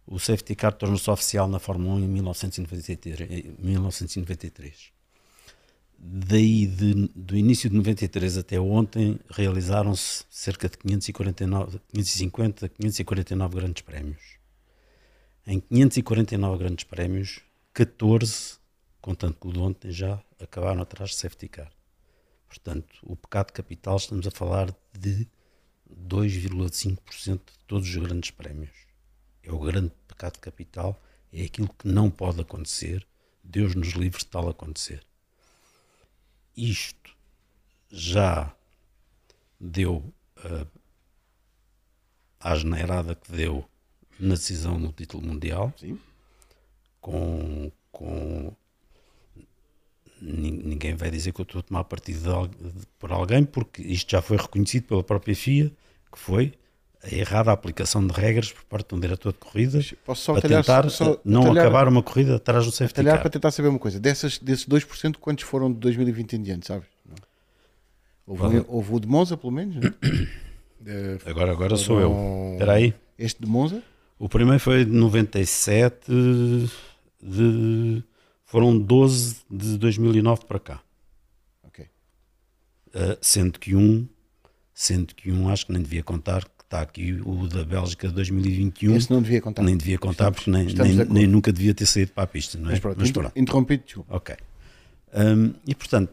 o 0.07 0.19
safety 0.19 0.55
car 0.55 0.73
tornou-se 0.73 1.11
oficial 1.11 1.49
na 1.49 1.59
Fórmula 1.59 1.97
1 1.97 2.05
em 2.05 2.09
1993. 2.09 3.31
em 3.31 3.57
1993. 3.59 4.93
Daí, 5.99 6.67
de- 6.67 7.09
do 7.15 7.37
início 7.37 7.71
de 7.71 7.77
93 7.77 8.37
até 8.37 8.61
ontem, 8.61 9.19
realizaram-se 9.31 10.25
cerca 10.31 10.69
de 10.69 10.77
549, 10.77 11.81
550, 11.93 12.69
549 12.69 13.57
grandes 13.57 13.83
prémios. 13.83 14.37
Em 15.47 15.59
549 15.59 16.59
grandes 16.59 16.85
prémios, 16.85 17.41
14, 17.73 18.59
contando 19.01 19.35
com 19.35 19.49
o 19.49 19.53
de 19.53 19.59
ontem, 19.59 19.91
já 19.91 20.23
acabaram 20.41 20.83
atrás 20.83 21.11
de 21.11 21.17
safety 21.17 21.49
car. 21.49 21.73
Portanto, 22.49 22.99
o 23.03 23.17
pecado 23.17 23.53
capital, 23.53 23.97
estamos 23.97 24.27
a 24.27 24.31
falar 24.31 24.75
de 24.93 25.27
2,5% 25.91 27.53
de 27.53 27.59
todos 27.67 27.89
os 27.89 27.97
grandes 27.97 28.31
prémios. 28.31 28.71
É 29.43 29.53
o 29.53 29.59
grande 29.59 29.93
pecado 30.07 30.39
capital, 30.41 31.01
é 31.33 31.45
aquilo 31.45 31.69
que 31.79 31.89
não 31.89 32.11
pode 32.11 32.41
acontecer. 32.41 33.07
Deus 33.43 33.75
nos 33.75 33.91
livre 33.91 34.19
de 34.19 34.27
tal 34.27 34.49
acontecer. 34.49 35.07
Isto 36.57 37.15
já 37.91 38.55
deu 39.61 39.97
uh, 40.39 40.67
a 42.41 42.53
asneirada 42.53 43.15
que 43.15 43.31
deu 43.33 43.65
na 44.19 44.35
decisão 44.35 44.81
do 44.81 44.93
título 44.93 45.27
mundial, 45.27 45.73
Sim. 45.79 45.99
com, 47.01 47.71
com 47.93 48.55
nin- 50.21 50.63
ninguém 50.65 50.95
vai 50.95 51.11
dizer 51.11 51.33
que 51.33 51.41
eu 51.41 51.45
estou 51.45 51.59
a 51.61 51.63
tomar 51.63 51.85
partido 51.85 52.49
de 52.49 52.71
de- 52.73 52.87
por 52.99 53.13
alguém, 53.13 53.45
porque 53.45 53.83
isto 53.83 54.11
já 54.11 54.23
foi 54.23 54.37
reconhecido 54.37 54.85
pela 54.87 55.03
própria 55.05 55.35
FIA, 55.35 55.71
que 56.13 56.19
foi 56.19 56.55
a 57.11 57.15
errada 57.15 57.53
aplicação 57.53 58.07
de 58.07 58.13
regras 58.13 58.51
por 58.53 58.65
parte 58.65 58.89
de 58.89 58.95
um 58.95 59.01
diretor 59.01 59.33
de 59.33 59.39
corridas 59.39 59.95
Posso 60.05 60.23
só 60.23 60.33
para 60.33 60.43
talhar- 60.43 60.63
tentar 60.65 60.91
só 60.91 61.13
eh, 61.13 61.19
não 61.25 61.43
talhar- 61.45 61.65
acabar 61.67 61.89
uma 61.89 62.03
corrida 62.03 62.37
atrás 62.37 62.65
do 62.65 62.73
safety 62.73 62.95
Talhar 62.97 63.15
car. 63.15 63.23
para 63.23 63.31
tentar 63.31 63.51
saber 63.51 63.69
uma 63.69 63.79
coisa. 63.79 63.99
Dessas, 64.01 64.39
desses 64.39 64.67
2%, 64.67 65.17
quantos 65.19 65.45
foram 65.45 65.73
de 65.73 65.79
2020 65.79 66.33
em 66.37 66.43
diante, 66.43 66.67
sabes? 66.67 66.87
Houve, 68.27 68.65
houve 68.67 68.95
o 68.95 69.01
de 69.01 69.07
Monza, 69.07 69.37
pelo 69.37 69.53
menos. 69.53 69.77
né? 69.77 69.93
Eh, 70.89 71.19
Agora, 71.27 71.51
agora 71.51 71.77
sou 71.77 71.99
eu. 72.01 72.51
Espera 72.53 72.75
aí. 72.75 72.95
Este 73.19 73.41
de 73.43 73.49
Monza. 73.49 73.83
O 74.21 74.29
primeiro 74.29 74.61
foi 74.61 74.85
de 74.85 74.93
97, 74.93 76.11
de, 77.21 78.03
foram 78.45 78.79
12 78.79 79.39
de 79.51 79.77
2009 79.79 80.45
para 80.47 80.61
cá. 80.61 80.81
Ok. 81.65 81.85
Uh, 82.95 83.17
sendo 83.21 83.59
que 83.59 83.75
um, 83.75 84.07
sendo 84.73 85.13
que 85.15 85.33
um 85.33 85.49
acho 85.49 85.67
que 85.67 85.73
nem 85.73 85.83
devia 85.83 86.05
contar, 86.05 86.45
está 86.67 86.81
aqui 86.83 87.21
o 87.25 87.47
da 87.49 87.65
Bélgica 87.65 88.09
de 88.09 88.15
2021, 88.15 88.97
Esse 88.97 89.11
não 89.11 89.23
devia 89.23 89.41
contar. 89.41 89.63
nem 89.63 89.77
devia 89.77 89.99
contar 89.99 90.31
Estamos- 90.33 90.73
porque 90.73 90.83
nem, 90.83 90.97
nem, 90.97 91.07
nem 91.07 91.27
nunca 91.27 91.53
devia 91.53 91.73
ter 91.73 91.87
saído 91.87 92.13
para 92.13 92.25
a 92.25 92.27
pista, 92.27 92.59
não 92.59 92.69
é? 92.69 92.73
Mas 92.73 92.81
pronto, 92.81 92.99
Mas 92.99 93.11
pronto. 93.13 93.33
interrompido, 93.39 93.85
desculpa. 93.85 94.17
Ok. 94.17 94.37
Hum, 95.15 95.55
e 95.67 95.75
portanto, 95.75 96.13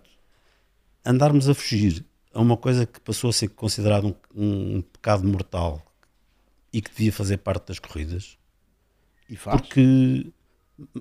andarmos 1.06 1.50
a 1.50 1.54
fugir 1.54 2.06
a 2.34 2.39
uma 2.42 2.56
coisa 2.56 2.86
que 2.86 3.00
passou 3.00 3.30
a 3.30 3.34
ser 3.34 3.50
considerado 3.50 4.16
um, 4.34 4.76
um 4.78 4.82
pecado 4.82 5.28
mortal 5.28 5.84
e 6.72 6.82
que 6.82 6.89
devia 6.92 7.12
fazer 7.12 7.38
parte 7.38 7.68
das 7.68 7.80
corridas, 7.80 8.38
E 9.30 9.36
faz. 9.36 9.60
porque 9.62 10.28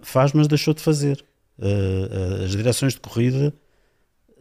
faz, 0.03 0.33
mas 0.33 0.49
deixou 0.49 0.75
de 0.75 0.81
fazer. 0.83 1.25
Uh, 1.59 2.41
uh, 2.41 2.45
as 2.45 2.51
direções 2.53 2.95
de 2.95 3.01
corrida 3.01 3.53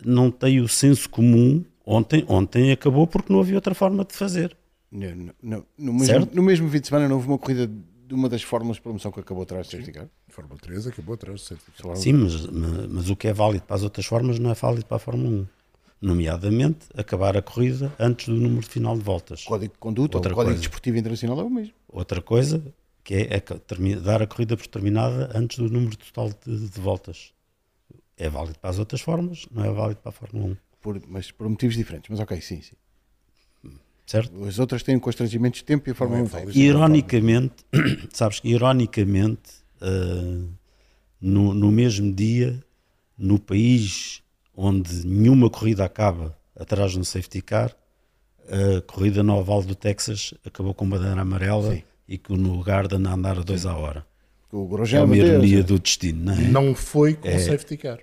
não 0.04 0.32
têm 0.32 0.60
o 0.62 0.68
senso 0.68 1.10
comum. 1.10 1.64
Ontem, 1.86 2.24
ontem 2.28 2.72
acabou 2.72 3.06
porque 3.08 3.32
não 3.32 3.40
havia 3.42 3.56
outra 3.56 3.74
forma 3.76 4.04
de 4.06 4.14
fazer. 4.16 4.56
No, 4.92 5.34
no- 5.42 5.66
no- 5.78 5.94
mesmo, 5.94 6.28
no 6.34 6.44
mesmo 6.44 6.70
fim 6.70 6.80
de 6.82 6.88
semana 6.88 7.08
não 7.08 7.16
houve 7.16 7.28
uma 7.28 7.38
corrida 7.38 7.66
de 7.68 8.14
uma 8.14 8.28
das 8.28 8.44
fórmulas 8.44 8.76
de 8.76 8.82
promoção 8.82 9.10
que 9.12 9.20
acabou 9.22 9.44
atrás 9.44 9.68
de 9.68 9.72
safety 9.72 9.92
car. 9.94 10.10
Fórmula 10.28 10.60
3 10.60 10.88
acabou 10.88 11.16
atrás 11.16 11.40
do 11.40 11.44
safety 11.46 11.72
car. 11.82 11.96
Sim, 11.96 12.14
mas, 12.14 12.46
mas, 12.48 13.10
o 13.10 13.16
que 13.16 13.28
é 13.28 13.34
válido 13.34 13.64
para 13.64 13.76
as 13.78 13.84
outras 13.84 14.06
formas 14.06 14.38
não 14.38 14.52
é 14.52 14.54
válido 14.54 14.86
para 14.86 14.98
a 14.98 15.00
Fórmula 15.00 15.30
1. 15.30 15.48
Nomeadamente, 16.02 16.88
acabar 16.96 17.38
a 17.38 17.42
corrida 17.42 17.94
antes 18.00 18.26
do 18.28 18.34
número 18.36 18.66
final 18.66 18.98
de 18.98 19.04
voltas. 19.04 19.44
Código 19.46 19.72
de 19.74 19.80
conduta 19.80 20.18
Outra 20.18 20.32
ou 20.32 20.36
Código 20.36 20.54
coisa. 20.56 20.60
Desportivo 20.62 20.98
Internacional 20.98 21.40
é 21.40 21.44
o 21.44 21.50
mesmo. 21.50 21.74
Outra 21.88 22.22
coisa 22.22 22.62
que 23.04 23.14
é, 23.14 23.36
é 23.38 23.96
dar 23.96 24.22
a 24.22 24.28
corrida 24.28 24.58
por 24.58 24.68
terminada 24.68 25.32
antes 25.34 25.58
do 25.58 25.70
número 25.70 25.96
total 25.96 26.30
de, 26.46 26.68
de 26.70 26.80
voltas. 26.82 27.32
É 28.18 28.30
válido 28.30 28.60
para 28.60 28.70
as 28.72 28.78
outras 28.80 29.02
formas, 29.02 29.48
não 29.52 29.64
é 29.64 29.72
válido 29.72 30.00
para 30.02 30.10
a 30.10 30.14
Fórmula 30.14 30.48
1. 30.50 30.58
Por, 30.82 31.02
mas 31.08 31.32
por 31.32 31.48
motivos 31.48 31.76
diferentes. 31.76 32.10
Mas 32.10 32.20
ok, 32.20 32.40
sim, 32.42 32.62
sim. 32.62 32.76
Certo? 34.12 34.44
As 34.44 34.60
outras 34.60 34.84
têm 34.84 35.00
constrangimentos 35.00 35.60
de 35.60 35.64
tempo 35.66 35.88
e 35.90 35.92
a 35.92 35.96
Fórmula 35.96 36.20
Não 36.20 36.26
é 36.26 36.28
1 36.28 36.32
tem. 36.32 36.40
válido. 36.42 36.60
Ironicamente, 36.60 37.54
sabes 38.12 38.42
que 38.42 38.50
ironicamente, 38.50 39.52
ah, 39.80 40.44
no, 41.22 41.54
no 41.54 41.72
mesmo 41.72 42.12
dia, 42.12 42.62
no 43.18 43.40
país 43.40 44.22
onde 44.54 45.08
nenhuma 45.08 45.50
corrida 45.50 45.86
acaba 45.86 46.38
atrás 46.60 46.92
de 46.92 47.00
um 47.00 47.06
safety 47.06 47.42
car, 47.42 47.74
a 48.50 48.82
corrida 48.82 49.24
no 49.24 49.34
oval 49.38 49.64
do 49.64 49.76
Texas 49.76 50.34
acabou 50.46 50.74
com 50.74 50.90
bandeira 50.90 51.22
amarela 51.22 51.72
Sim. 51.74 51.84
e 52.06 52.18
com 52.18 52.36
no 52.36 52.62
Garden 52.62 53.08
a 53.08 53.14
andar 53.14 53.38
a 53.40 53.44
dois 53.44 53.66
à 53.66 53.74
hora. 53.78 54.06
O 54.52 54.68
É 54.94 55.02
uma 55.02 55.16
ironia 55.16 55.64
do 55.64 55.80
destino, 55.80 56.26
não 56.26 56.34
é? 56.34 56.42
Não 56.50 56.76
foi 56.76 57.14
com 57.14 57.30
É. 57.30 57.40
safety 57.40 57.78
car. 57.78 58.00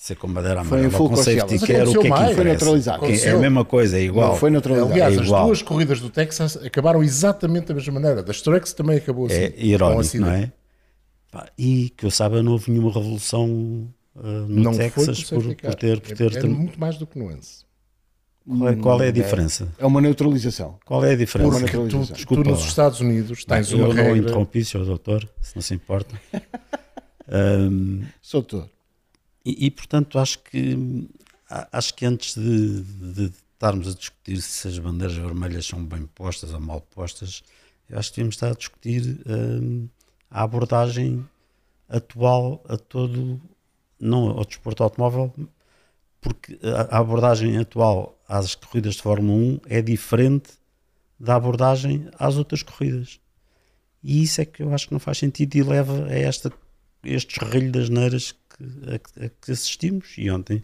Ser 0.00 0.14
com 0.14 0.32
bandeira 0.32 0.64
Foi 0.64 0.78
em 0.78 0.80
amarela 0.86 0.96
full 0.96 1.10
com 1.10 1.16
safety 1.16 1.58
Mas 1.58 1.60
car, 1.60 1.86
o 1.86 1.92
que 1.92 1.98
é 1.98 2.02
que 2.02 2.08
mais. 2.08 2.34
Foi 2.34 2.44
neutralizado. 2.44 3.06
Que 3.06 3.12
É 3.12 3.30
a 3.32 3.36
mesma 3.38 3.66
coisa, 3.66 3.98
é 3.98 4.02
igual. 4.02 4.28
Não 4.30 4.36
foi 4.38 4.48
neutralizado. 4.50 4.92
Aliás, 4.92 5.14
É 5.14 5.20
as 5.20 5.26
igual. 5.26 5.44
duas 5.44 5.60
corridas 5.60 6.00
do 6.00 6.08
Texas 6.08 6.56
acabaram 6.56 7.02
exatamente 7.02 7.66
da 7.66 7.74
mesma 7.74 7.92
maneira. 7.92 8.22
Das 8.22 8.40
Trucks 8.40 8.72
também 8.72 8.96
acabou 8.96 9.26
assim. 9.26 9.34
É 9.36 9.54
um 9.58 9.62
irónico, 9.62 10.16
não 10.16 10.30
é? 10.30 10.50
E 11.58 11.90
que 11.90 12.06
eu 12.06 12.10
saiba, 12.10 12.42
não 12.42 12.52
houve 12.52 12.70
nenhuma 12.70 12.90
revolução 12.90 13.92
ah, 14.16 14.22
no 14.22 14.48
Não 14.48 14.72
foi 14.72 14.84
Texas 14.90 15.22
por, 15.24 15.42
por 15.42 15.54
car. 15.54 15.74
ter. 15.74 16.00
Por 16.00 16.12
É- 16.12 16.14
ter 16.14 16.36
é 16.38 16.48
muito 16.48 16.80
mais 16.80 16.96
do 16.96 17.06
que 17.06 17.18
nuance. 17.18 17.66
qual, 18.48 18.68
é, 18.70 18.76
qual 18.76 19.02
é 19.02 19.08
a 19.08 19.12
diferença? 19.12 19.68
É 19.78 19.84
uma 19.84 20.00
neutralização. 20.00 20.78
Qual 20.86 21.04
é 21.04 21.12
a 21.12 21.16
diferença? 21.16 21.50
Porque 21.50 21.72
tu, 21.72 21.76
neutralização. 21.76 22.14
tu 22.14 22.16
Desculpa 22.16 22.50
nos. 22.50 22.64
Estados 22.64 23.00
Unidos 23.00 23.44
tens 23.44 23.70
eu 23.70 23.76
uma 23.80 23.88
não 23.88 23.94
regra. 23.94 24.16
interrompi, 24.16 24.64
senhor 24.64 24.86
doutor, 24.86 25.28
se 25.42 25.54
não 25.54 25.60
se 25.62 25.74
importa. 25.74 26.18
Sou 28.22 28.40
doutor. 28.40 28.66
E, 29.58 29.70
portanto, 29.70 30.18
acho 30.18 30.38
que 30.40 31.08
acho 31.72 31.94
que 31.94 32.06
antes 32.06 32.34
de, 32.36 32.82
de 32.82 33.32
estarmos 33.54 33.88
a 33.88 33.94
discutir 33.94 34.40
se 34.40 34.68
as 34.68 34.78
bandeiras 34.78 35.16
vermelhas 35.16 35.66
são 35.66 35.84
bem 35.84 36.06
postas 36.06 36.54
ou 36.54 36.60
mal 36.60 36.80
postas, 36.80 37.42
eu 37.88 37.98
acho 37.98 38.10
que 38.10 38.16
devíamos 38.16 38.36
estar 38.36 38.50
a 38.50 38.54
discutir 38.54 39.20
ahm, 39.26 39.86
a 40.30 40.42
abordagem 40.42 41.26
atual 41.88 42.62
a 42.68 42.76
todo, 42.76 43.40
não 43.98 44.30
ao 44.30 44.44
desporto 44.44 44.82
automóvel, 44.82 45.34
porque 46.20 46.58
a, 46.62 46.98
abordagem 46.98 47.58
atual 47.58 48.18
às 48.28 48.54
corridas 48.54 48.94
de 48.94 49.02
Fórmula 49.02 49.36
1 49.38 49.60
é 49.66 49.82
diferente 49.82 50.52
da 51.18 51.34
abordagem 51.34 52.08
às 52.18 52.36
outras 52.36 52.62
corridas. 52.62 53.20
E 54.02 54.22
isso 54.22 54.40
é 54.40 54.44
que 54.44 54.62
eu 54.62 54.72
acho 54.72 54.86
que 54.86 54.94
não 54.94 55.00
faz 55.00 55.18
sentido 55.18 55.56
e 55.56 55.62
leva 55.62 56.06
a 56.06 56.14
esta, 56.14 56.52
este 57.04 57.32
estarrilho 57.32 57.72
das 57.72 57.88
neiras 57.88 58.34
que, 58.98 59.20
a, 59.22 59.26
a 59.26 59.28
que 59.28 59.52
assistimos. 59.52 60.14
E 60.18 60.30
ontem 60.30 60.62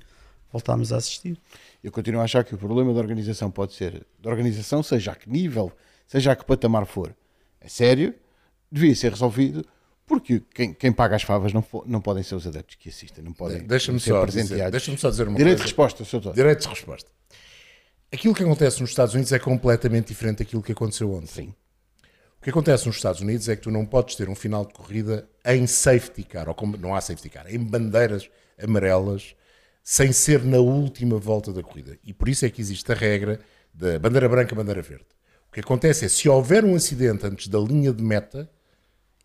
voltámos 0.53 0.93
a 0.93 0.97
assistir. 0.97 1.39
Eu 1.83 1.91
continuo 1.93 2.21
a 2.21 2.25
achar 2.25 2.45
que 2.45 2.55
o 2.55 2.59
problema 2.59 2.93
da 2.95 3.01
organização 3.01 3.51
pode 3.51 3.75
ser 3.75 4.07
da 4.21 4.31
organização, 4.31 4.83
seja 4.83 5.13
a 5.13 5.15
que 5.15 5.29
nível, 5.29 5.73
seja 6.07 6.33
a 6.33 6.37
que 6.37 6.45
patamar 6.45 6.87
for. 6.87 7.15
É 7.61 7.69
sério, 7.69 8.15
devia 8.71 8.95
ser 8.95 9.11
resolvido, 9.11 9.65
porque 10.07 10.41
quem, 10.55 10.73
quem 10.73 10.93
paga 10.93 11.17
as 11.17 11.23
favas 11.23 11.53
não, 11.53 11.63
fo- 11.63 11.85
não 11.87 12.01
podem 12.01 12.23
ser 12.23 12.37
os 12.37 12.47
adeptos 12.47 12.77
que 12.77 12.89
assistem, 12.89 13.25
não 13.25 13.33
podem 13.33 13.67
Deixa-me 13.67 13.99
ser 14.01 14.11
só, 14.11 14.25
dizer, 14.25 14.41
presenteados. 14.43 14.71
deixa 14.73 14.97
só 14.97 15.11
dizer 15.11 15.27
uma 15.29 15.37
Direito 15.37 15.57
de 15.57 15.63
coisa. 15.63 15.69
resposta, 15.69 16.05
Sr. 16.05 16.11
Doutor. 16.21 16.35
Direito 16.35 16.61
de 16.63 16.69
resposta. 16.69 17.11
Aquilo 18.13 18.35
que 18.35 18.43
acontece 18.45 18.81
nos 18.81 18.91
Estados 18.91 19.15
Unidos 19.15 19.33
é 19.33 19.39
completamente 19.39 20.09
diferente 20.09 20.39
daquilo 20.39 20.63
que 20.63 20.73
aconteceu 20.73 21.13
ontem. 21.13 21.27
Sim. 21.47 21.55
Que 22.47 22.51
acontece 22.51 22.87
nos 22.87 22.95
Estados 22.95 23.21
Unidos 23.21 23.49
é 23.49 23.57
que 23.57 23.63
tu 23.63 23.73
não 23.73 23.85
podes 23.85 24.15
ter 24.15 24.29
um 24.29 24.35
final 24.37 24.65
de 24.65 24.73
corrida 24.73 25.29
em 25.45 25.67
safety 25.67 26.23
car, 26.23 26.49
ou 26.49 26.55
como 26.55 26.77
não 26.77 26.95
há 26.95 27.01
safety 27.01 27.29
car, 27.29 27.53
em 27.53 27.59
bandeiras 27.59 28.31
amarelas, 28.63 29.35
sem 29.83 30.13
ser 30.13 30.45
na 30.45 30.59
última 30.59 31.19
volta 31.19 31.53
da 31.53 31.61
corrida. 31.61 31.99
E 32.05 32.13
por 32.13 32.29
isso 32.29 32.47
é 32.47 32.49
que 32.49 32.61
existe 32.61 32.93
a 32.93 32.95
regra 32.95 33.41
da 33.75 33.99
bandeira 33.99 34.29
branca, 34.29 34.55
bandeira 34.55 34.81
verde. 34.81 35.07
O 35.49 35.53
que 35.53 35.59
acontece 35.59 36.05
é, 36.05 36.09
se 36.09 36.29
houver 36.29 36.65
um 36.65 36.77
acidente 36.77 37.27
antes 37.27 37.49
da 37.49 37.59
linha 37.59 37.93
de 37.93 38.01
meta, 38.01 38.49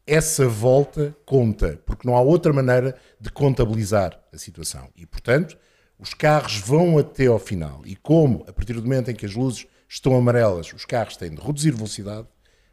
essa 0.08 0.48
volta 0.48 1.16
conta, 1.24 1.80
porque 1.86 2.08
não 2.08 2.18
há 2.18 2.22
outra 2.22 2.52
maneira 2.52 2.98
de 3.20 3.30
contabilizar 3.32 4.20
a 4.34 4.38
situação. 4.40 4.90
E, 4.96 5.06
portanto, 5.06 5.56
os 6.00 6.16
carros 6.16 6.58
vão 6.58 6.98
até 6.98 7.28
ao 7.28 7.38
final. 7.38 7.84
E 7.86 7.96
como, 7.96 8.44
a 8.48 8.52
partir 8.52 8.74
do 8.74 8.82
momento 8.82 9.12
em 9.12 9.16
que 9.16 9.28
as 9.28 9.36
luzes 9.36 9.68
estão 9.88 10.16
amarelas, 10.16 10.74
os 10.74 10.86
carros 10.86 11.18
têm 11.18 11.30
de 11.30 11.40
reduzir 11.40 11.70
velocidade, 11.70 12.28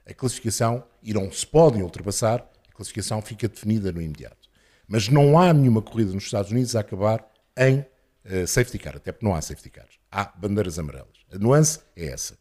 a 0.08 0.14
classificação, 0.14 0.82
e 1.02 1.12
não 1.12 1.30
se 1.30 1.46
podem 1.46 1.82
ultrapassar, 1.82 2.48
a 2.70 2.74
classificação 2.74 3.20
fica 3.20 3.48
definida 3.48 3.92
no 3.92 4.00
imediato. 4.00 4.48
Mas 4.86 5.08
não 5.08 5.38
há 5.38 5.52
nenhuma 5.52 5.82
corrida 5.82 6.12
nos 6.12 6.24
Estados 6.24 6.50
Unidos 6.50 6.74
a 6.74 6.80
acabar 6.80 7.24
em 7.56 7.84
eh, 8.24 8.46
safety 8.46 8.78
car, 8.78 8.96
até 8.96 9.12
porque 9.12 9.26
não 9.26 9.34
há 9.34 9.42
safety 9.42 9.70
cars. 9.70 9.98
Há 10.10 10.32
bandeiras 10.36 10.78
amarelas. 10.78 11.18
A 11.30 11.38
nuance 11.38 11.80
é 11.94 12.06
essa. 12.06 12.38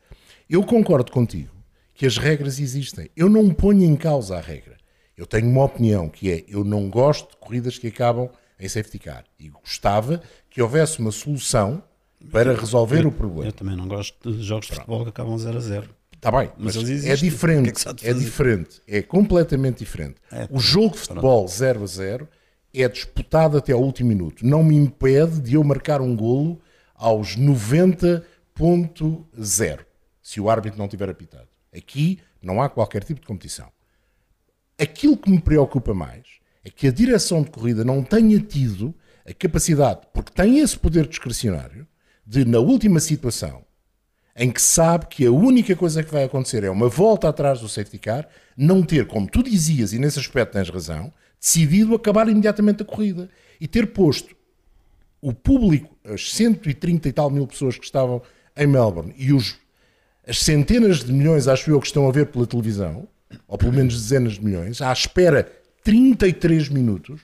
Eu 0.49 0.63
concordo 0.63 1.12
contigo 1.12 1.51
que 1.93 2.06
as 2.06 2.17
regras 2.17 2.60
existem. 2.60 3.10
Eu 3.15 3.30
não 3.30 3.53
ponho 3.53 3.84
em 3.84 3.95
causa 3.95 4.38
a 4.38 4.41
regra. 4.41 4.77
Eu 5.17 5.25
tenho 5.25 5.49
uma 5.49 5.63
opinião 5.63 6.08
que 6.08 6.32
é, 6.32 6.45
eu 6.47 6.63
não 6.63 6.89
gosto 6.89 7.32
de 7.32 7.38
corridas 7.38 7.77
que 7.77 7.88
acabam 7.88 8.30
em 8.60 8.69
safety 8.69 8.99
car. 8.99 9.25
E 9.39 9.49
gostava 9.49 10.21
que 10.49 10.62
houvesse 10.62 10.99
uma 10.99 11.12
solução 11.12 11.84
para 12.32 12.53
resolver 12.53 13.06
o 13.06 13.12
problema. 13.12 13.47
Eu 13.47 13.53
também 13.53 13.75
não 13.75 13.88
gosto 13.88 14.32
de 14.32 14.43
jogos 14.43 14.67
de 14.67 14.75
futebol 14.75 15.03
que 15.03 15.10
acabam 15.10 15.38
0 15.38 15.58
a 15.58 15.60
0. 15.60 15.96
Está 16.17 16.32
bem, 16.32 16.51
mas, 16.58 16.75
Mas 16.75 17.06
é 17.06 17.15
diferente. 17.15 17.71
Que 17.71 17.89
é 17.89 17.93
que 17.93 18.08
é 18.08 18.13
diferente. 18.13 18.82
É 18.88 19.03
completamente 19.03 19.77
diferente. 19.80 20.15
É, 20.32 20.47
o 20.49 20.60
jogo 20.60 20.95
de 20.95 21.01
futebol 21.01 21.47
0 21.47 21.84
a 21.84 21.86
0 21.86 22.27
é 22.73 22.89
disputado 22.89 23.56
até 23.58 23.71
ao 23.71 23.82
último 23.82 24.10
minuto. 24.10 24.45
Não 24.45 24.62
me 24.63 24.75
impede 24.75 25.39
de 25.39 25.53
eu 25.53 25.63
marcar 25.63 26.01
um 26.01 26.15
golo 26.15 26.60
aos 26.95 27.38
90.0 27.38 29.80
se 30.21 30.41
o 30.41 30.49
árbitro 30.49 30.80
não 30.80 30.88
tiver 30.88 31.10
apitado. 31.10 31.47
Aqui 31.75 32.19
não 32.41 32.62
há 32.62 32.69
qualquer 32.69 33.03
tipo 33.03 33.19
de 33.21 33.27
competição. 33.27 33.71
Aquilo 34.77 35.17
que 35.17 35.30
me 35.30 35.39
preocupa 35.39 35.93
mais 35.93 36.25
é 36.63 36.69
que 36.69 36.88
a 36.88 36.91
direção 36.91 37.43
de 37.43 37.51
corrida 37.51 37.86
não 37.86 38.03
tenha 38.03 38.39
tido 38.39 38.93
a 39.25 39.34
capacidade, 39.34 40.01
porque 40.13 40.32
tem 40.32 40.60
esse 40.60 40.77
poder 40.77 41.08
discricionário, 41.08 41.88
de 42.25 42.43
na 42.43 42.60
última 42.60 42.99
situação 42.99 43.66
em 44.38 44.52
que 44.52 44.62
sabe 44.62 45.08
que 45.08 45.26
a 45.26 45.32
única 45.32 45.76
coisa 45.76 46.04
que 46.04 46.12
vai 46.12 46.23
acontecer 46.23 46.63
é 46.63 46.69
uma 46.69 46.88
volta 46.88 47.28
atrás 47.28 47.60
do 47.60 47.67
safety 47.67 47.97
car, 47.97 48.28
não 48.56 48.84
ter, 48.84 49.08
como 49.08 49.28
tu 49.28 49.41
dizias, 49.41 49.93
e 49.93 50.00
nesse 50.00 50.19
aspecto 50.19 50.54
tens 50.54 50.69
razão, 50.69 51.12
decidido 51.41 51.95
acabar 51.95 52.30
imediatamente 52.30 52.84
a 52.84 52.86
corrida 52.86 53.30
e 53.60 53.67
ter 53.67 53.88
posto 53.88 54.36
o 55.19 55.34
público, 55.34 55.97
as 56.06 56.32
130 56.32 57.10
e 57.10 57.12
tal 57.12 57.32
mil 57.32 57.47
pessoas 57.47 57.78
que 57.78 57.86
estavam 57.86 58.21
em 58.56 58.67
Melbourne 58.67 59.13
e 59.17 59.34
os, 59.34 59.56
as 60.28 60.39
centenas 60.39 61.04
de 61.04 61.12
milhões, 61.12 61.47
acho 61.47 61.71
eu, 61.71 61.80
que 61.80 61.88
estão 61.88 62.08
a 62.08 62.12
ver 62.12 62.28
pela 62.28 62.45
televisão, 62.45 63.08
ou 63.47 63.58
pelo 63.58 63.73
menos 63.73 64.00
dezenas 64.00 64.34
de 64.34 64.45
milhões, 64.45 64.82
à 64.82 64.93
espera 64.93 65.52
33 65.84 66.69
minutos 66.69 67.21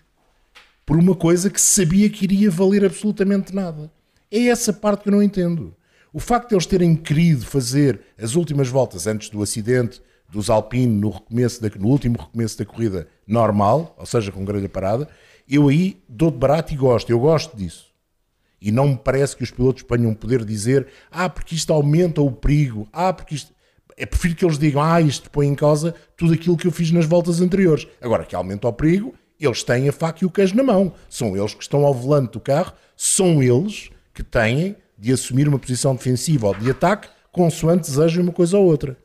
por 0.86 0.98
uma 0.98 1.16
coisa 1.16 1.50
que 1.50 1.62
sabia 1.62 2.10
que 2.10 2.26
iria 2.26 2.50
valer 2.50 2.84
absolutamente 2.84 3.54
nada. 3.54 3.92
É 4.32 4.48
essa 4.48 4.74
parte 4.74 5.04
que 5.04 5.10
eu 5.10 5.14
não 5.14 5.22
entendo. 5.22 5.76
O 6.14 6.20
facto 6.20 6.50
de 6.50 6.56
eles 6.56 6.68
terem 6.68 6.96
querido 6.96 7.44
fazer 7.44 8.00
as 8.22 8.36
últimas 8.36 8.70
voltas 8.70 9.08
antes 9.08 9.30
do 9.30 9.42
acidente 9.42 10.00
dos 10.30 10.48
Alpine 10.50 10.86
no, 10.96 11.10
recomeço 11.10 11.60
da- 11.62 11.70
no 11.76 11.88
último 11.88 12.18
recomeço 12.20 12.58
da 12.58 12.66
corrida 12.66 13.08
normal, 13.26 13.96
ou 13.98 14.06
seja, 14.06 14.32
com 14.32 14.46
grelha 14.46 14.70
parada, 14.70 15.10
eu 15.50 15.68
aí 15.68 16.02
dou 16.08 16.30
de 16.30 16.38
barato 16.38 16.72
e 16.72 16.78
gosto. 16.78 17.10
Eu 17.10 17.20
gosto 17.20 17.58
disso. 17.58 17.88
E 18.62 18.72
não 18.72 18.90
me 18.90 18.96
parece 18.98 19.36
que 19.36 19.44
os 19.44 19.52
pilotos 19.52 19.84
tenham 19.84 20.14
poder 20.14 20.46
dizer 20.46 20.88
ah, 21.12 21.28
porque 21.28 21.56
isto 21.56 21.74
aumenta 21.74 22.22
o 22.22 22.32
perigo, 22.32 22.88
ah, 22.94 23.12
porque 23.12 23.36
isto. 23.36 23.52
É 23.96 24.06
prefiro 24.08 24.36
que 24.36 24.44
eles 24.46 24.58
digam 24.58 24.82
ah, 24.82 25.00
isto 25.02 25.30
põe 25.30 25.46
em 25.48 25.54
causa 25.54 25.94
tudo 26.18 26.34
aquilo 26.34 26.58
que 26.58 26.66
eu 26.66 26.72
fiz 26.72 26.92
nas 26.92 27.06
voltas 27.06 27.42
anteriores. 27.42 27.88
Agora 28.02 28.24
que 28.26 28.36
aumenta 28.36 28.68
o 28.68 28.74
perigo, 28.74 29.14
eles 29.40 29.62
têm 29.64 29.88
a 29.90 29.92
faca 29.92 30.24
e 30.24 30.26
o 30.26 30.32
queijo 30.32 30.56
na 30.56 30.64
mão. 30.64 30.94
São 31.10 31.36
eles 31.38 31.54
que 31.54 31.62
estão 31.62 31.86
ao 31.86 31.94
volante 31.94 32.32
do 32.34 32.40
carro, 32.40 32.74
são 32.96 33.42
eles 33.44 33.90
que 34.14 34.24
têm 34.24 34.76
de 34.98 35.12
assumir 35.12 35.48
uma 35.48 35.60
posição 35.60 35.96
defensiva 35.96 36.48
ou 36.48 36.56
de 36.56 36.70
ataque, 36.70 37.10
consoante 37.32 37.90
desejem 37.90 38.22
uma 38.22 38.32
coisa 38.32 38.58
ou 38.58 38.66
outra. 38.66 38.98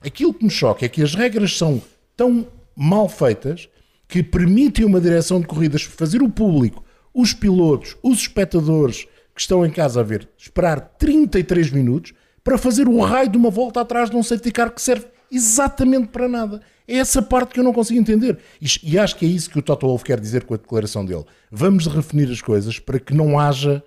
Aquilo 0.00 0.34
que 0.34 0.44
me 0.44 0.50
choca 0.50 0.84
é 0.84 0.88
que 0.88 1.02
as 1.02 1.14
regras 1.14 1.56
são 1.56 1.80
tão 2.16 2.46
mal 2.74 3.08
feitas 3.08 3.68
que 4.08 4.22
permitem 4.22 4.84
uma 4.84 5.00
direção 5.00 5.40
de 5.40 5.46
corridas 5.46 5.82
fazer 5.82 6.22
o 6.22 6.28
público, 6.28 6.84
os 7.12 7.32
pilotos, 7.32 7.96
os 8.02 8.20
espectadores 8.20 9.06
que 9.34 9.40
estão 9.40 9.64
em 9.64 9.70
casa 9.70 10.00
a 10.00 10.02
ver, 10.02 10.28
esperar 10.36 10.80
33 10.98 11.70
minutos 11.70 12.12
para 12.44 12.56
fazer 12.56 12.88
o 12.88 13.00
raio 13.00 13.28
de 13.28 13.36
uma 13.36 13.50
volta 13.50 13.80
atrás 13.80 14.08
de 14.08 14.16
um 14.16 14.22
safety 14.22 14.52
car 14.52 14.72
que 14.72 14.80
serve 14.80 15.06
exatamente 15.30 16.08
para 16.08 16.28
nada. 16.28 16.60
É 16.86 16.98
essa 16.98 17.20
parte 17.20 17.52
que 17.52 17.60
eu 17.60 17.64
não 17.64 17.72
consigo 17.72 17.98
entender. 17.98 18.38
E, 18.82 18.98
acho 18.98 19.16
que 19.16 19.26
é 19.26 19.28
isso 19.28 19.50
que 19.50 19.58
o 19.58 19.62
Toto 19.62 19.86
Wolff 19.86 20.04
quer 20.04 20.20
dizer 20.20 20.44
com 20.44 20.54
a 20.54 20.56
declaração 20.56 21.04
dele. 21.04 21.24
Vamos 21.50 21.86
redefinir 21.86 22.30
as 22.30 22.40
coisas 22.40 22.78
para 22.78 23.00
que 23.00 23.12
não 23.12 23.38
haja 23.38 23.82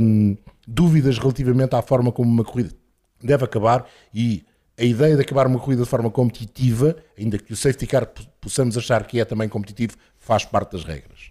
hum, 0.00 0.36
dúvidas 0.66 1.18
relativamente 1.18 1.74
à 1.74 1.82
forma 1.82 2.10
como 2.10 2.30
uma 2.30 2.44
corrida 2.44 2.70
deve 3.22 3.44
acabar 3.44 3.86
e 4.12 4.44
a 4.78 4.84
ideia 4.84 5.14
de 5.16 5.22
acabar 5.22 5.46
uma 5.46 5.58
corrida 5.58 5.82
de 5.84 5.88
forma 5.88 6.10
competitiva, 6.10 6.96
ainda 7.18 7.38
que 7.38 7.52
o 7.52 7.56
safety 7.56 7.86
car 7.86 8.06
po- 8.06 8.26
possamos 8.40 8.76
achar 8.76 9.06
que 9.06 9.18
é 9.18 9.24
também 9.24 9.48
competitivo, 9.48 9.96
faz 10.18 10.44
parte 10.44 10.72
das 10.72 10.84
regras. 10.84 11.30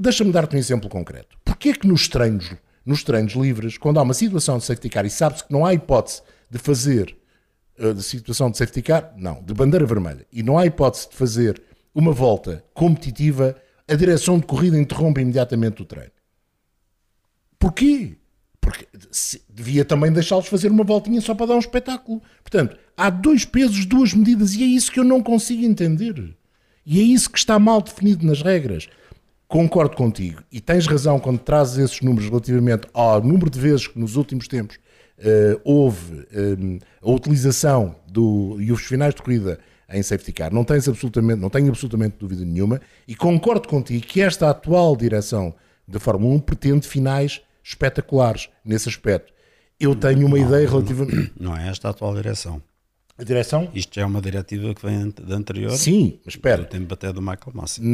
Deixa-me 0.00 0.32
dar-te 0.32 0.56
um 0.56 0.58
exemplo 0.58 0.88
concreto. 0.88 1.36
Porquê 1.44 1.70
é 1.70 1.72
que 1.74 1.86
nos 1.86 2.08
treinos, 2.08 2.54
nos 2.84 3.04
treinos 3.04 3.34
livres, 3.34 3.78
quando 3.78 3.98
há 3.98 4.02
uma 4.02 4.14
situação 4.14 4.58
de 4.58 4.64
safety 4.64 4.88
car 4.88 5.06
e 5.06 5.10
sabe-se 5.10 5.44
que 5.44 5.52
não 5.52 5.64
há 5.64 5.72
hipótese 5.72 6.22
de 6.50 6.58
fazer 6.58 7.16
eh, 7.78 7.92
de 7.92 8.02
situação 8.02 8.50
de 8.50 8.58
safety 8.58 8.82
car, 8.82 9.14
não, 9.16 9.42
de 9.42 9.54
bandeira 9.54 9.86
vermelha, 9.86 10.26
e 10.32 10.42
não 10.42 10.58
há 10.58 10.66
hipótese 10.66 11.08
de 11.08 11.14
fazer 11.14 11.62
uma 11.94 12.12
volta 12.12 12.64
competitiva, 12.74 13.54
a 13.86 13.94
direção 13.94 14.38
de 14.38 14.46
corrida 14.46 14.76
interrompe 14.78 15.20
imediatamente 15.20 15.82
o 15.82 15.84
treino. 15.84 16.10
Porquê? 17.58 18.16
Porque 18.60 18.86
devia 19.48 19.84
também 19.84 20.12
deixá-los 20.12 20.46
fazer 20.46 20.70
uma 20.70 20.84
voltinha 20.84 21.20
só 21.20 21.34
para 21.34 21.46
dar 21.46 21.54
um 21.54 21.60
espetáculo. 21.60 22.22
Portanto, 22.42 22.76
há 22.96 23.10
dois 23.10 23.44
pesos, 23.44 23.86
duas 23.86 24.12
medidas, 24.12 24.54
e 24.54 24.62
é 24.62 24.66
isso 24.66 24.92
que 24.92 25.00
eu 25.00 25.04
não 25.04 25.22
consigo 25.22 25.64
entender. 25.64 26.36
E 26.84 27.00
é 27.00 27.02
isso 27.02 27.30
que 27.30 27.38
está 27.38 27.58
mal 27.58 27.80
definido 27.80 28.26
nas 28.26 28.42
regras. 28.42 28.88
Concordo 29.46 29.96
contigo, 29.96 30.42
e 30.52 30.60
tens 30.60 30.86
razão 30.86 31.18
quando 31.18 31.38
trazes 31.38 31.78
esses 31.78 32.00
números 32.02 32.28
relativamente 32.28 32.86
ao 32.92 33.22
número 33.22 33.48
de 33.48 33.58
vezes 33.58 33.86
que 33.86 33.98
nos 33.98 34.14
últimos 34.14 34.46
tempos 34.46 34.78
eh, 35.18 35.58
houve 35.64 36.26
eh, 36.30 36.78
a 37.02 37.10
utilização 37.10 37.96
do, 38.06 38.56
e 38.60 38.70
os 38.70 38.82
finais 38.82 39.14
de 39.14 39.22
corrida 39.22 39.58
em 39.88 40.02
safety 40.02 40.32
car. 40.32 40.52
Não, 40.52 40.64
tens 40.64 40.86
absolutamente, 40.86 41.40
não 41.40 41.48
tenho 41.48 41.68
absolutamente 41.68 42.16
dúvida 42.18 42.44
nenhuma, 42.44 42.78
e 43.06 43.14
concordo 43.14 43.66
contigo 43.66 44.06
que 44.06 44.20
esta 44.20 44.50
atual 44.50 44.94
direção 44.94 45.54
da 45.86 45.98
Fórmula 45.98 46.34
1 46.34 46.40
pretende 46.40 46.86
finais 46.86 47.40
espetaculares 47.68 48.48
nesse 48.64 48.88
aspecto. 48.88 49.32
Eu 49.78 49.94
tenho 49.94 50.26
uma 50.26 50.38
ideia 50.38 50.68
relativamente. 50.68 51.32
Não 51.38 51.56
é 51.56 51.68
esta 51.68 51.88
a 51.88 51.90
atual 51.90 52.14
direção. 52.14 52.60
A 53.16 53.24
direção? 53.24 53.68
Isto 53.74 53.96
já 53.96 54.02
é 54.02 54.04
uma 54.06 54.20
diretiva 54.20 54.72
que 54.74 54.84
vem 54.84 55.12
da 55.22 55.34
anterior. 55.36 55.72
Sim, 55.72 56.18
mas 56.24 56.34
espera. 56.34 56.62
Do 56.62 56.68
tempo 56.68 56.94
até 56.94 57.12
do 57.12 57.20
Michael 57.20 57.66
sabe. 57.66 57.86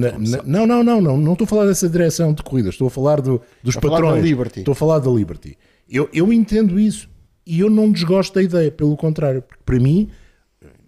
não, 0.47 0.67
não, 0.67 0.83
não, 0.85 1.01
não, 1.01 1.17
não 1.19 1.33
estou 1.33 1.45
a 1.47 1.49
falar 1.49 1.67
dessa 1.67 1.89
direção 1.89 2.33
de 2.35 2.43
corridas, 2.43 2.75
estou 2.75 2.87
a 2.87 2.91
falar 2.91 3.21
do- 3.23 3.41
dos 3.63 3.75
Estou 3.75 3.91
falar 3.91 4.03
patrões. 4.03 4.23
da 4.23 4.29
Liberty. 4.29 4.59
Estou 4.61 4.73
a 4.73 4.75
falar 4.77 4.99
da 4.99 5.11
Liberty. 5.11 5.57
Eu, 5.89 6.09
eu 6.13 6.31
entendo 6.33 6.79
isso 6.79 7.09
e 7.47 7.61
eu 7.61 7.71
não 7.71 7.91
desgosto 7.91 8.35
da 8.35 8.43
ideia, 8.43 8.71
pelo 8.71 8.97
contrário, 8.97 9.41
porque 9.43 9.63
para 9.65 9.79
mim, 9.81 10.11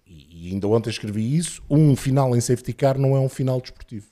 e 0.05 0.49
ainda 0.51 0.67
ontem 0.67 0.89
escrevi 0.91 1.35
isso, 1.35 1.61
um 1.69 1.95
final 1.95 2.35
em 2.35 2.41
safety 2.41 2.73
car 2.73 2.97
não 2.99 3.15
é 3.15 3.19
um 3.19 3.29
final 3.29 3.59
desportivo. 3.59 4.05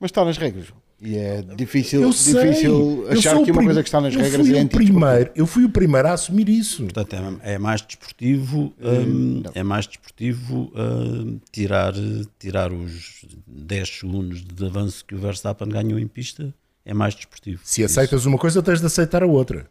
Mas 0.00 0.10
está 0.10 0.24
nas 0.24 0.38
regras. 0.38 0.68
E 1.00 1.16
é 1.16 1.42
difícil, 1.56 2.02
Eu 2.02 2.12
sei, 2.12 2.48
difícil 2.50 3.06
achar 3.08 3.40
que 3.42 3.52
uma 3.52 3.62
coisa 3.62 3.82
que 3.82 3.88
está 3.88 4.00
nas 4.00 4.14
eu 4.14 4.20
regras 4.20 4.46
fui 4.46 4.58
é 4.58 4.64
primeiro, 4.64 5.30
Eu 5.34 5.46
fui 5.46 5.64
o 5.64 5.68
primeiro 5.68 6.08
a 6.08 6.12
assumir 6.12 6.48
isso. 6.48 6.82
Portanto, 6.82 7.14
é, 7.42 7.54
é 7.54 7.58
mais 7.58 7.80
desportivo, 7.82 8.72
hum, 8.82 9.42
é 9.54 9.62
mais 9.62 9.86
desportivo 9.86 10.72
hum, 10.74 11.38
tirar, 11.52 11.94
tirar 12.38 12.72
os 12.72 13.24
10 13.46 13.88
segundos 13.88 14.44
de 14.44 14.66
avanço 14.66 15.04
que 15.04 15.14
o 15.14 15.18
Verstappen 15.18 15.68
ganhou 15.68 15.98
em 15.98 16.08
pista. 16.08 16.52
é 16.84 16.92
mais 16.92 17.14
desportivo. 17.14 17.60
Se 17.62 17.84
aceitas 17.84 18.26
uma 18.26 18.38
coisa, 18.38 18.60
tens 18.62 18.80
de 18.80 18.86
aceitar 18.86 19.22
a 19.22 19.26
outra. 19.26 19.70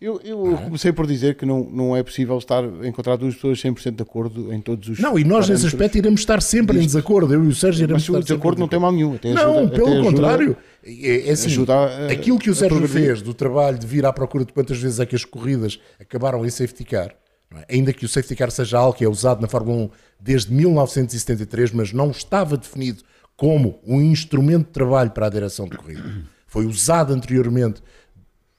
Eu, 0.00 0.18
eu 0.24 0.56
comecei 0.64 0.92
por 0.92 1.06
dizer 1.06 1.34
que 1.36 1.44
não, 1.44 1.62
não 1.70 1.94
é 1.94 2.02
possível 2.02 2.38
estar 2.38 2.64
encontrar 2.84 3.16
duas 3.16 3.34
pessoas 3.34 3.58
100% 3.60 3.96
de 3.96 4.02
acordo 4.02 4.50
em 4.50 4.58
todos 4.58 4.88
os 4.88 4.98
Não, 4.98 5.18
e 5.18 5.24
nós 5.24 5.46
nesse 5.46 5.66
aspecto 5.66 5.98
iremos 5.98 6.20
estar 6.20 6.40
sempre 6.40 6.78
em 6.78 6.86
desacordo. 6.86 7.34
Eu 7.34 7.44
e 7.44 7.48
o 7.48 7.54
Sérgio 7.54 7.84
iremos 7.84 8.02
Mas 8.02 8.08
o 8.08 8.12
estar 8.12 8.18
sempre 8.20 8.34
desacordo 8.34 8.58
em 8.58 8.60
não 8.60 8.68
tem 8.68 8.78
mal 8.80 8.92
nenhum. 8.92 9.14
Até 9.16 9.34
Não, 9.34 9.58
ajuda- 9.58 9.74
pelo 9.74 10.02
contrário. 10.02 10.56
É, 10.82 11.28
é 11.28 11.32
assim, 11.32 11.48
ajuda 11.48 11.74
a- 11.74 12.06
aquilo 12.12 12.38
que 12.38 12.48
o 12.48 12.54
Sérgio 12.54 12.88
fez 12.88 13.20
do 13.20 13.34
trabalho 13.34 13.78
de 13.78 13.86
vir 13.86 14.06
à 14.06 14.12
procura 14.12 14.42
de 14.46 14.54
quantas 14.54 14.78
vezes 14.78 15.00
é 15.00 15.04
que 15.04 15.14
as 15.14 15.26
corridas 15.26 15.78
acabaram 16.00 16.46
em 16.46 16.50
safety 16.50 16.84
car, 16.84 17.14
é? 17.54 17.74
ainda 17.76 17.92
que 17.92 18.06
o 18.06 18.08
safety 18.08 18.34
car 18.34 18.50
seja 18.50 18.78
algo 18.78 18.96
que 18.96 19.04
é 19.04 19.08
usado 19.08 19.42
na 19.42 19.48
Fórmula 19.48 19.76
1 19.84 19.90
desde 20.18 20.50
1973, 20.54 21.72
mas 21.72 21.92
não 21.92 22.10
estava 22.10 22.56
definido 22.56 23.02
como 23.36 23.78
um 23.86 24.00
instrumento 24.00 24.66
de 24.68 24.72
trabalho 24.72 25.10
para 25.10 25.26
a 25.26 25.30
direção 25.30 25.68
de 25.68 25.76
corrida. 25.76 26.02
Foi 26.46 26.64
usado 26.64 27.12
anteriormente 27.12 27.82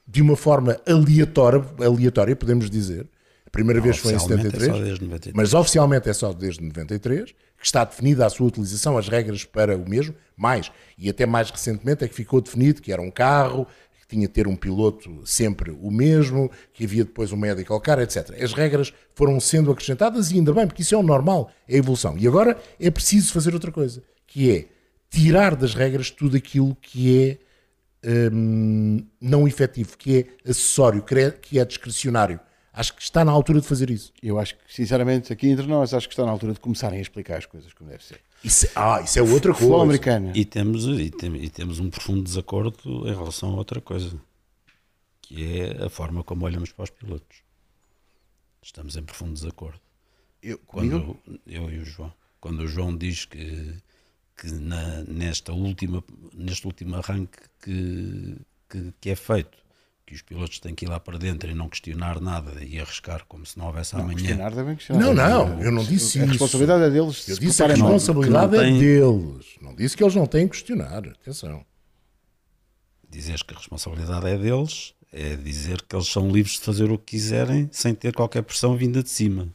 de 0.07 0.21
uma 0.21 0.35
forma 0.35 0.79
aleatória, 0.87 1.63
aleatória 1.79 2.35
podemos 2.35 2.69
dizer. 2.69 3.07
A 3.45 3.49
primeira 3.51 3.81
vez 3.81 3.97
foi 3.97 4.13
em 4.13 4.15
Oficialmente 4.15 4.47
é 4.47 4.51
73, 4.51 4.71
só 4.77 4.83
desde 4.83 5.05
93. 5.05 5.35
mas 5.35 5.53
oficialmente 5.53 6.09
é 6.09 6.13
só 6.13 6.33
desde 6.33 6.63
93, 6.63 7.31
que 7.31 7.65
está 7.65 7.83
definida 7.83 8.25
a 8.25 8.29
sua 8.29 8.47
utilização, 8.47 8.97
as 8.97 9.09
regras 9.09 9.43
para 9.43 9.75
o 9.77 9.87
mesmo, 9.87 10.15
mais, 10.37 10.71
e 10.97 11.09
até 11.09 11.25
mais 11.25 11.51
recentemente 11.51 12.03
é 12.03 12.07
que 12.07 12.15
ficou 12.15 12.39
definido 12.39 12.81
que 12.81 12.93
era 12.93 13.01
um 13.01 13.11
carro, 13.11 13.67
que 13.99 14.07
tinha 14.07 14.25
de 14.25 14.33
ter 14.33 14.47
um 14.47 14.55
piloto 14.55 15.21
sempre 15.25 15.69
o 15.69 15.91
mesmo, 15.91 16.49
que 16.73 16.85
havia 16.85 17.03
depois 17.03 17.33
um 17.33 17.37
medical 17.37 17.79
car, 17.81 17.99
etc. 17.99 18.41
As 18.41 18.53
regras 18.53 18.93
foram 19.13 19.37
sendo 19.39 19.69
acrescentadas 19.69 20.31
e 20.31 20.35
ainda 20.35 20.53
bem, 20.53 20.65
porque 20.65 20.81
isso 20.81 20.95
é 20.95 20.97
o 20.97 21.03
normal, 21.03 21.51
é 21.67 21.75
a 21.75 21.77
evolução. 21.77 22.17
E 22.17 22.25
agora 22.25 22.57
é 22.79 22.89
preciso 22.89 23.33
fazer 23.33 23.53
outra 23.53 23.71
coisa, 23.71 24.01
que 24.25 24.49
é 24.49 24.65
tirar 25.09 25.57
das 25.57 25.75
regras 25.75 26.09
tudo 26.09 26.37
aquilo 26.37 26.75
que 26.81 27.19
é 27.19 27.37
hum, 28.33 29.05
não 29.19 29.47
efetivo, 29.47 29.97
que 29.97 30.19
é 30.45 30.49
acessório, 30.49 31.01
que 31.03 31.15
é, 31.15 31.31
que 31.31 31.59
é 31.59 31.65
discricionário. 31.65 32.39
Acho 32.73 32.95
que 32.95 33.01
está 33.01 33.25
na 33.25 33.31
altura 33.33 33.59
de 33.59 33.67
fazer 33.67 33.89
isso. 33.89 34.13
Eu 34.23 34.39
acho 34.39 34.55
que, 34.55 34.61
sinceramente, 34.73 35.33
aqui 35.33 35.49
entre 35.49 35.67
nós, 35.67 35.93
acho 35.93 36.07
que 36.07 36.13
está 36.13 36.25
na 36.25 36.31
altura 36.31 36.53
de 36.53 36.59
começarem 36.59 36.99
a 36.99 37.01
explicar 37.01 37.37
as 37.37 37.45
coisas 37.45 37.73
como 37.73 37.89
deve 37.89 38.03
ser. 38.03 38.21
Isso, 38.43 38.67
ah, 38.75 39.01
isso 39.03 39.19
é 39.19 39.21
outra 39.21 39.53
Futebol 39.53 39.79
coisa. 39.79 39.83
americano. 39.83 40.31
E 40.33 40.45
temos, 40.45 40.85
e, 40.85 41.09
tem- 41.11 41.35
e 41.35 41.49
temos 41.49 41.79
um 41.79 41.89
profundo 41.89 42.23
desacordo 42.23 43.07
em 43.07 43.13
relação 43.13 43.49
a 43.51 43.55
outra 43.57 43.81
coisa, 43.81 44.13
que 45.21 45.59
é 45.59 45.83
a 45.85 45.89
forma 45.89 46.23
como 46.23 46.45
olhamos 46.45 46.71
para 46.71 46.83
os 46.83 46.89
pilotos. 46.89 47.37
Estamos 48.63 48.95
em 48.95 49.03
profundo 49.03 49.33
desacordo. 49.33 49.79
Eu, 50.41 50.57
comigo? 50.59 51.19
Quando 51.25 51.39
eu 51.45 51.69
e 51.71 51.79
o 51.79 51.85
João, 51.85 52.13
quando 52.39 52.61
o 52.61 52.67
João 52.67 52.95
diz 52.95 53.25
que, 53.25 53.75
que 54.38 54.52
na- 54.52 55.04
nesta 55.08 55.52
última, 55.54 56.04
neste 56.34 56.65
último 56.65 56.96
arranque 56.96 57.38
que, 57.62 58.38
que, 58.70 58.94
que 59.00 59.10
é 59.10 59.15
feito, 59.15 59.58
que 60.06 60.15
os 60.15 60.22
pilotos 60.22 60.60
têm 60.60 60.74
que 60.76 60.86
ir 60.86 60.89
lá 60.89 61.00
para 61.00 61.17
dentro 61.17 61.50
e 61.50 61.54
não 61.54 61.70
questionar 61.70 62.20
nada 62.20 62.63
e 62.63 62.80
arriscar 62.80 63.24
como 63.28 63.46
se 63.46 63.58
não 63.58 63.67
houvesse 63.67 63.94
Não, 63.94 64.02
amanhã. 64.02 64.17
questionar 64.17 64.50
devem 64.56 64.76
questionar. 64.76 65.00
Não, 65.06 65.13
não, 65.13 65.62
eu 65.63 65.72
não 65.72 65.84
disse 65.84 66.20
A 66.20 66.24
isso. 66.24 66.32
responsabilidade 66.32 66.84
é 66.84 66.89
deles. 66.89 67.28
Eu 67.30 67.36
se 67.36 67.39
disse 67.41 67.63
a 67.63 67.67
responsabilidade 67.67 68.50
que 68.52 68.58
não 68.58 68.63
é 68.63 68.70
tem- 68.70 68.80
deles. 68.80 69.46
Não 69.62 69.76
disse 69.76 69.96
que 69.96 70.04
eles 70.04 70.15
não 70.15 70.26
têm 70.26 70.48
que 70.48 70.54
questionar. 70.58 71.08
Atenção. 71.08 71.65
Dizeres 73.10 73.41
que 73.44 73.54
a 73.54 73.58
responsabilidade 73.58 74.26
é 74.28 74.38
deles, 74.38 74.94
é 75.12 75.36
dizer 75.36 75.82
que 75.82 75.96
eles 75.96 76.08
são 76.08 76.32
livres 76.32 76.54
de 76.56 76.62
fazer 76.62 76.89
o 76.89 76.98
que 76.98 77.12
quiserem 77.17 77.70
sem 77.72 77.94
ter 77.94 78.13
qualquer 78.15 78.41
pressão 78.41 78.76
vinda 78.78 79.04
de 79.04 79.10
cima. 79.10 79.50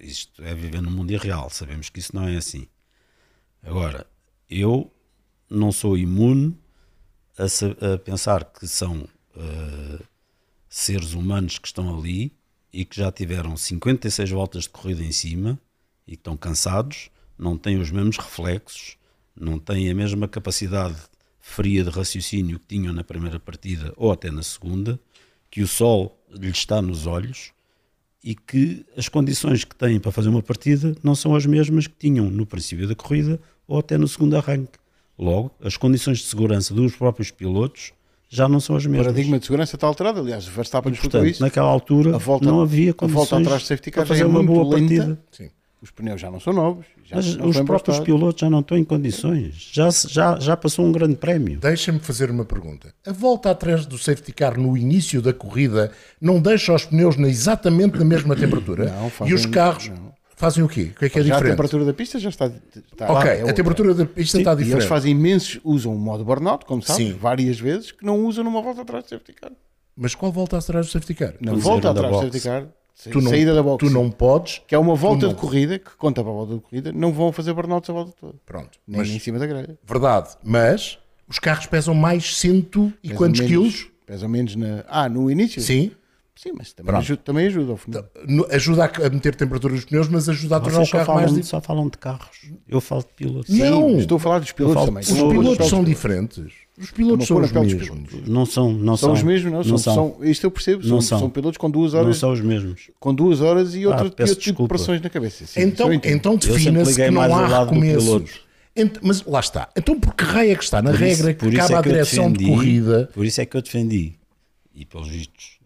Isto 0.00 0.42
é 0.42 0.54
viver 0.54 0.80
no 0.80 0.90
mundo 0.90 1.10
irreal, 1.12 1.50
sabemos 1.50 1.90
que 1.90 2.00
isso 2.00 2.14
não 2.16 2.26
é 2.26 2.36
assim. 2.36 2.66
Agora, 3.62 4.06
eu 4.52 4.92
não 5.48 5.72
sou 5.72 5.96
imune 5.96 6.56
a, 7.38 7.94
a 7.94 7.98
pensar 7.98 8.44
que 8.44 8.66
são 8.68 9.08
eh, 9.36 9.98
seres 10.68 11.14
humanos 11.14 11.58
que 11.58 11.66
estão 11.66 11.96
ali 11.96 12.32
e 12.72 12.84
que 12.84 12.96
já 12.96 13.10
tiveram 13.10 13.56
56 13.56 14.30
voltas 14.30 14.64
de 14.64 14.70
corrida 14.70 15.02
em 15.02 15.12
cima 15.12 15.58
e 16.06 16.12
que 16.12 16.20
estão 16.20 16.36
cansados, 16.36 17.10
não 17.38 17.56
têm 17.56 17.78
os 17.78 17.90
mesmos 17.90 18.18
reflexos, 18.18 18.96
não 19.34 19.58
têm 19.58 19.90
a 19.90 19.94
mesma 19.94 20.28
capacidade 20.28 20.96
fria 21.40 21.82
de 21.82 21.90
raciocínio 21.90 22.58
que 22.58 22.66
tinham 22.66 22.92
na 22.92 23.02
primeira 23.02 23.40
partida 23.40 23.92
ou 23.96 24.12
até 24.12 24.30
na 24.30 24.42
segunda, 24.42 25.00
que 25.50 25.62
o 25.62 25.68
sol 25.68 26.18
lhes 26.30 26.58
está 26.58 26.80
nos 26.80 27.06
olhos 27.06 27.52
e 28.22 28.34
que 28.34 28.86
as 28.96 29.08
condições 29.08 29.64
que 29.64 29.74
têm 29.74 29.98
para 29.98 30.12
fazer 30.12 30.28
uma 30.28 30.42
partida 30.42 30.94
não 31.02 31.14
são 31.14 31.34
as 31.34 31.44
mesmas 31.44 31.86
que 31.86 31.96
tinham 31.98 32.30
no 32.30 32.46
princípio 32.46 32.86
da 32.86 32.94
corrida 32.94 33.40
ou 33.66 33.78
até 33.78 33.96
no 33.98 34.06
segundo 34.08 34.36
arranque. 34.36 34.78
Logo, 35.18 35.50
as 35.62 35.76
condições 35.76 36.18
de 36.18 36.24
segurança 36.24 36.72
dos 36.74 36.96
próprios 36.96 37.30
pilotos 37.30 37.92
já 38.28 38.48
não 38.48 38.58
são 38.60 38.76
as 38.76 38.84
O 38.86 38.88
mesmas. 38.88 39.06
paradigma 39.08 39.38
de 39.38 39.44
segurança 39.44 39.76
está 39.76 39.86
alterado. 39.86 40.20
Aliás, 40.20 40.48
o 40.48 40.50
Verstappen 40.50 40.90
discutiu 40.92 41.24
isso. 41.26 41.42
naquela 41.42 41.68
altura 41.68 42.14
A 42.14 42.18
volta- 42.18 42.46
não 42.46 42.60
havia 42.62 42.90
a 42.90 42.94
volta 43.06 43.14
condições 43.14 43.42
atrás 43.46 43.62
de 43.62 43.68
safety 43.68 43.90
car 43.90 44.06
para 44.06 44.14
já 44.16 44.24
é 44.24 44.24
fazer 44.24 44.30
uma 44.30 44.42
muito 44.42 44.54
boa 44.62 44.74
lenta. 44.76 44.96
partida. 44.96 45.18
Sim. 45.30 45.50
Os 45.82 45.90
pneus 45.90 46.20
já 46.20 46.30
não 46.30 46.38
são 46.38 46.52
novos. 46.52 46.86
Já 47.04 47.16
Mas 47.16 47.26
não 47.36 47.48
os 47.48 47.56
próprios 47.56 47.80
emprestado. 47.98 48.04
pilotos 48.04 48.40
já 48.40 48.48
não 48.48 48.60
estão 48.60 48.78
em 48.78 48.84
condições. 48.84 49.68
Já, 49.72 49.90
já, 49.90 50.38
já 50.38 50.56
passou 50.56 50.86
um 50.86 50.92
grande 50.92 51.16
prémio. 51.16 51.58
Deixa-me 51.58 51.98
fazer 51.98 52.30
uma 52.30 52.44
pergunta. 52.44 52.94
A 53.04 53.12
volta 53.12 53.50
atrás 53.50 53.84
do 53.84 53.98
safety 53.98 54.32
car 54.32 54.56
no 54.58 54.76
início 54.76 55.20
da 55.20 55.32
corrida 55.34 55.90
não 56.20 56.40
deixa 56.40 56.72
os 56.72 56.84
pneus 56.84 57.16
na- 57.16 57.28
exatamente 57.28 57.98
na 57.98 58.04
mesma 58.04 58.34
temperatura? 58.36 58.86
Não, 58.92 59.08
e 59.08 59.10
fazem- 59.10 59.34
os 59.34 59.44
carros 59.44 59.88
não. 59.88 60.12
Fazem 60.42 60.62
o 60.64 60.68
quê? 60.68 60.90
O 60.94 60.98
que 60.98 61.04
é 61.04 61.08
que 61.08 61.18
é 61.18 61.22
já 61.22 61.34
a 61.34 61.36
diferente? 61.36 61.52
temperatura 61.52 61.84
da 61.84 61.94
pista 61.94 62.18
já 62.18 62.28
está. 62.28 62.46
está 62.46 63.12
Ok, 63.12 63.30
é 63.30 63.34
a 63.34 63.38
outra. 63.38 63.54
temperatura 63.54 63.94
da 63.94 64.04
pista 64.06 64.36
Sim, 64.36 64.42
está 64.42 64.52
E 64.52 64.56
diferente. 64.56 64.74
eles 64.78 64.84
fazem 64.86 65.12
imensos, 65.12 65.60
usam 65.64 65.94
o 65.94 65.98
modo 65.98 66.24
burnout, 66.24 66.64
como 66.66 66.82
sabes, 66.82 67.06
Sim. 67.08 67.12
várias 67.18 67.58
vezes, 67.60 67.92
que 67.92 68.04
não 68.04 68.26
usam 68.26 68.42
numa 68.44 68.60
volta 68.60 68.82
atrás 68.82 69.04
de 69.04 69.10
safety 69.10 69.32
car. 69.32 69.52
Mas 69.96 70.14
qual 70.14 70.30
volta 70.32 70.58
atrás 70.58 70.86
do 70.86 70.90
safety 70.92 71.14
car? 71.14 71.34
Na 71.40 71.52
volta 71.54 71.90
atrás 71.90 72.10
do 72.12 72.18
safety 72.20 72.40
car, 72.40 72.66
Tu 73.10 73.20
não, 73.20 73.30
saída 73.30 73.54
da 73.54 73.62
box, 73.62 73.84
tu 73.86 73.90
não 73.90 74.10
podes. 74.10 74.60
que 74.66 74.74
é 74.74 74.78
uma 74.78 74.94
volta 74.94 75.26
de 75.28 75.34
corrida, 75.34 75.78
que 75.78 75.90
conta 75.96 76.22
para 76.22 76.30
a 76.30 76.34
volta 76.34 76.54
de 76.54 76.60
corrida, 76.60 76.92
não 76.92 77.12
vão 77.12 77.32
fazer 77.32 77.52
burnouts 77.52 77.88
a 77.88 77.92
volta 77.92 78.12
toda. 78.20 78.34
Pronto. 78.44 78.78
Nem 78.86 78.98
Mas, 78.98 79.08
em 79.10 79.18
cima 79.18 79.38
da 79.38 79.46
grelha. 79.46 79.78
verdade. 79.86 80.30
Mas 80.44 80.98
os 81.28 81.38
carros 81.38 81.66
pesam 81.66 81.94
mais 81.94 82.36
cento 82.36 82.92
e 83.02 83.08
Pesam 83.08 83.16
quantos 83.16 83.40
menos- 83.40 83.50
quilos? 83.50 83.90
Pesam 84.06 84.28
menos 84.28 84.54
na. 84.56 84.84
Ah, 84.88 85.08
no 85.08 85.30
início? 85.30 85.60
Sim. 85.62 85.90
Sim, 86.34 86.52
mas 86.56 86.72
também 86.72 86.86
Pronto. 86.90 87.02
ajuda, 87.02 87.22
também 87.22 87.46
ajuda 87.46 87.72
ao. 87.72 87.78
No- 88.26 88.46
Ajuda 88.50 88.84
a, 88.86 89.06
a 89.06 89.10
meter 89.10 89.34
temperatura 89.34 89.74
nos 89.74 89.84
pneus, 89.84 90.08
mas 90.08 90.28
ajuda 90.28 90.56
a 90.56 90.60
tornar 90.60 90.78
Vocês 90.78 90.88
o 90.88 90.92
carro 91.06 91.14
mais. 91.14 91.34
di- 91.34 91.42
só 91.44 91.60
falam 91.60 91.88
de 91.88 91.98
carros. 91.98 92.50
Eu 92.66 92.80
falo 92.80 93.02
de 93.02 93.08
pilotos. 93.14 93.54
Não. 93.56 93.90
Sim, 93.90 93.98
estou 93.98 94.16
a 94.16 94.20
falar 94.20 94.38
dos 94.38 94.50
pilotos 94.50 94.84
também. 94.86 95.02
os 95.02 95.10
Os 95.10 95.18
a 95.18 95.20
pôr 95.20 95.30
pilotos 95.30 95.68
são 95.68 95.84
diferentes. 95.84 96.52
Os 96.78 96.90
pilotos 96.90 97.26
são 97.28 97.36
a 97.38 97.40
os 97.42 97.52
mesmos. 97.52 97.86
pilotos. 97.86 98.28
Não 98.28 98.46
são, 98.46 98.72
não 98.72 98.96
São 98.96 99.08
são. 99.10 99.12
os 99.12 99.22
mesmos, 99.22 99.52
não, 99.52 99.62
são, 99.62 99.78
são. 99.78 99.94
são- 99.94 100.24
Isto 100.24 100.44
eu 100.46 100.50
percebo, 100.50 100.82
Não 100.82 100.88
são, 101.00 101.02
são. 101.02 101.18
são 101.20 101.30
pilotos 101.30 101.58
com 101.58 101.70
duas 101.70 101.92
Não 101.92 102.00
horas, 102.00 102.16
são 102.16 102.32
os 102.32 102.40
mesmos. 102.40 102.90
com 102.98 103.14
duas 103.14 103.42
horas 103.42 103.74
e 103.74 103.84
Ah, 103.84 103.88
outro 103.88 104.10
tipo 104.34 104.62
de 104.62 104.68
pressões 104.68 105.02
na 105.02 105.10
cabeça. 105.10 105.46
Sim, 105.46 105.60
Então, 105.60 105.92
então 105.92 106.36
defina-se 106.36 106.94
que 106.96 107.10
não 107.10 107.20
há 107.22 107.60
recomeços. 107.64 108.04
piloto. 108.04 108.30
Ent- 108.74 108.98
mas 109.02 109.22
lá 109.26 109.38
está. 109.40 109.68
Então 109.76 110.00
por 110.00 110.14
que 110.14 110.24
raio 110.24 110.52
é 110.52 110.54
que 110.56 110.64
está 110.64 110.80
na 110.80 110.92
Por 110.92 110.98
regra 110.98 111.34
por 111.34 111.50
que 111.50 111.56
cabe 111.58 111.74
é 111.74 111.82
que 111.82 111.88
eu 111.88 111.92
direção 111.92 112.32
de 112.32 112.46
corrida 112.46 113.10
Por 113.12 113.26
isso 113.26 113.38
é 113.42 113.44
que 113.44 113.54
eu 113.54 113.60
defendi. 113.60 114.14
E 114.74 114.86
pelos 114.86 115.08
vistos, 115.08 115.58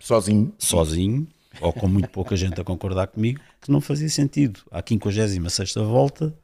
sozinho? 0.00 0.52
sozinho, 0.58 1.26
ou 1.60 1.72
com 1.72 1.88
muito 1.88 2.08
pouca 2.10 2.36
gente 2.36 2.60
a 2.60 2.64
concordar 2.64 3.06
comigo, 3.08 3.40
que 3.60 3.70
não 3.70 3.80
fazia 3.80 4.08
sentido. 4.08 4.60
À 4.70 4.82
56 4.86 5.74
volta, 5.76 6.34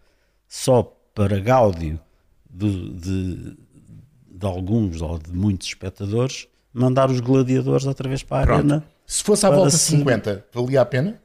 só 0.48 0.82
para 1.14 1.38
gáudio 1.40 2.00
de, 2.50 2.90
de, 2.92 3.56
de 4.30 4.46
alguns 4.46 5.00
ou 5.00 5.18
de 5.18 5.32
muitos 5.32 5.68
espectadores, 5.68 6.48
mandar 6.72 7.10
os 7.10 7.20
gladiadores 7.20 7.86
outra 7.86 8.08
vez 8.08 8.22
para 8.22 8.42
a 8.42 8.46
Pronto. 8.46 8.58
arena. 8.60 8.84
Se 9.06 9.22
fosse 9.22 9.46
à 9.46 9.50
volta 9.50 9.70
se- 9.70 9.78
50, 9.96 10.46
valia 10.52 10.80
a 10.80 10.84
pena? 10.86 11.20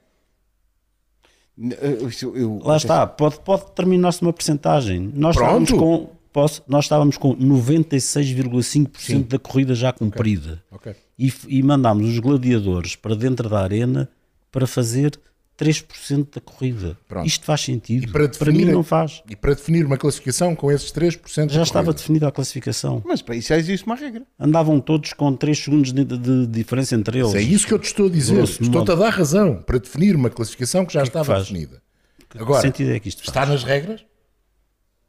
Eh, 1.60 1.98
isso 2.08 2.32
eu- 2.36 2.60
Lá 2.64 2.78
está, 2.78 3.06
pode, 3.08 3.40
pode 3.42 3.72
terminar-se 3.72 4.22
uma 4.22 4.32
percentagem. 4.32 5.12
Nós 5.14 5.36
Pronto. 5.36 5.64
estávamos 5.64 5.72
com, 5.72 6.10
posso, 6.32 6.64
nós 6.68 6.86
estávamos 6.86 7.18
com 7.18 7.36
96,5% 7.36 9.28
da 9.28 9.40
corrida 9.40 9.74
já 9.76 9.92
cumprida. 9.92 10.64
Ok. 10.72 10.96
E, 11.20 11.34
e 11.50 11.62
mandámos 11.62 12.08
os 12.08 12.18
gladiadores 12.20 12.96
para 12.96 13.14
dentro 13.14 13.50
da 13.50 13.60
arena 13.62 14.08
para 14.52 14.66
fazer 14.66 15.20
3% 15.60 16.36
da 16.36 16.40
corrida. 16.40 16.98
Pronto. 17.10 17.28
Isto 17.28 17.46
faz 17.46 17.60
sentido. 17.60 18.06
E 18.06 18.08
para 18.08 18.30
para, 18.30 18.52
mim 18.52 18.60
definir- 18.60 18.74
não 18.74 18.82
faz. 18.84 19.22
E 19.30 19.36
para 19.36 19.54
definir 19.54 19.86
uma 19.86 19.98
classificação 19.98 20.56
com 20.56 20.72
esses 20.72 20.90
3% 20.94 21.50
Já 21.52 21.62
estava 21.64 21.92
definida 21.94 22.30
a 22.30 22.32
classificação. 22.32 23.04
Mas 23.06 23.22
para 23.22 23.36
isso 23.36 23.50
já 23.50 23.58
existe 23.58 23.86
uma 23.86 23.96
regra. 23.96 24.24
Andavam 24.40 24.80
todos 24.80 25.12
com 25.12 25.36
3 25.36 25.60
segundos 25.60 25.92
de, 25.92 26.06
de 26.06 26.48
diferença 26.48 26.96
entre 26.96 27.20
eles. 27.20 27.36
É 27.36 27.42
isso 27.42 27.68
que 27.68 27.74
eu 27.74 27.80
te 27.80 27.88
estou 27.88 28.08
a 28.08 28.10
dizer. 28.10 28.42
Estou-te 28.42 28.92
a 28.92 28.96
dar 28.96 29.10
razão 29.10 29.62
para 29.62 29.78
definir 29.78 30.16
uma 30.16 30.30
classificação 30.30 30.86
que 30.86 30.94
já 30.94 31.04
estava 31.04 31.26
faz? 31.26 31.48
definida. 31.50 31.82
Que 32.30 32.38
Agora, 32.38 32.62
sentido 32.62 32.92
é 32.92 33.00
que 33.00 33.10
isto 33.10 33.20
está 33.22 33.42
faz? 33.42 33.50
nas 33.50 33.64
regras? 33.66 34.06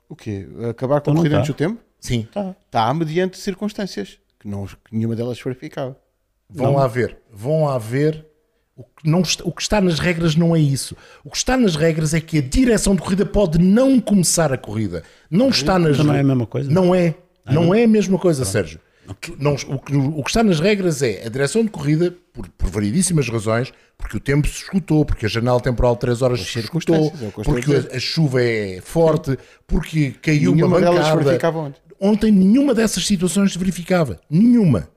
O 0.09 0.17
quê? 0.17 0.49
Acabar 0.69 1.01
com 1.01 1.13
Então 1.13 1.13
a 1.13 1.17
corrida 1.19 1.35
tá. 1.37 1.39
antes 1.43 1.51
do 1.51 1.57
tempo? 1.57 1.81
Sim. 2.01 2.27
Tá. 2.33 2.57
Está 2.67 2.93
mediante 2.95 3.39
circunstâncias 3.39 4.19
que, 4.41 4.49
não, 4.49 4.67
que 4.67 4.75
nenhuma 4.93 5.15
delas 5.15 5.39
se 5.39 5.45
verificava. 5.45 5.97
Vão 6.49 6.75
lá 6.75 6.87
ver. 6.87 7.19
Vão 7.31 7.67
lá 7.67 7.79
ver. 7.79 8.27
O 8.77 8.83
que, 8.83 9.09
não 9.09 9.21
está, 9.21 9.45
o 9.45 9.53
que 9.53 9.61
está 9.61 9.81
nas 9.81 9.99
regras 9.99 10.35
não 10.35 10.57
é 10.57 10.59
isso. 10.59 10.97
O 11.23 11.31
que 11.31 11.37
está 11.37 11.57
nas 11.57 11.77
regras 11.77 12.15
é 12.15 12.21
que 12.21 12.39
a 12.39 12.41
direção 12.41 12.95
de 12.97 13.03
corrida 13.03 13.27
pode 13.27 13.59
não 13.59 14.01
começar 14.01 14.53
a 14.53 14.59
corrida. 14.59 15.05
Não 15.31 15.51
está 15.51 15.79
nas 15.79 15.93
Então 15.93 16.07
não 16.07 16.15
é 16.15 16.21
a 16.21 16.25
mesma 16.25 16.47
coisa? 16.47 16.71
Não 16.71 16.95
é. 16.95 17.15
Não 17.45 17.75
é 17.75 17.85
a 17.85 17.89
mesma 17.89 18.19
coisa, 18.19 18.45
Sérgio. 18.45 18.81
Não, 19.39 19.55
o, 19.55 19.79
que, 19.79 19.97
o 19.97 20.23
que 20.23 20.31
está 20.31 20.43
nas 20.43 20.61
regras 20.61 21.03
é 21.03 21.27
a 21.27 21.29
direção 21.29 21.65
de 21.65 21.71
corrida, 21.71 22.15
por, 22.33 22.49
por 22.51 22.71
variedíssimas 22.71 23.29
razões, 23.29 23.73
porque 23.99 24.17
o 24.17 24.21
tempo 24.21 24.47
se 24.47 24.63
escutou, 24.63 25.05
porque 25.05 25.27
a 25.27 25.29
janela 25.29 25.61
temporal 25.61 25.95
de 25.95 26.01
3 26.01 26.23
horas 26.23 26.41
se 26.41 26.61
escutou, 26.61 27.13
é 27.39 27.43
porque 27.43 27.75
a, 27.75 27.97
a 27.97 27.99
chuva 27.99 28.41
é 28.41 28.81
forte, 28.81 29.37
porque 29.67 30.13
caiu 30.23 30.55
Nenhuma 30.55 30.77
uma 30.77 30.81
delas 30.81 31.25
bancada. 31.25 31.75
Ontem. 32.01 32.31
Nenhuma 32.33 32.75
dessas 32.75 33.07
situações 33.07 33.53
se 33.53 33.59
verificava. 33.59 34.21
Nenhuma. 34.31 34.89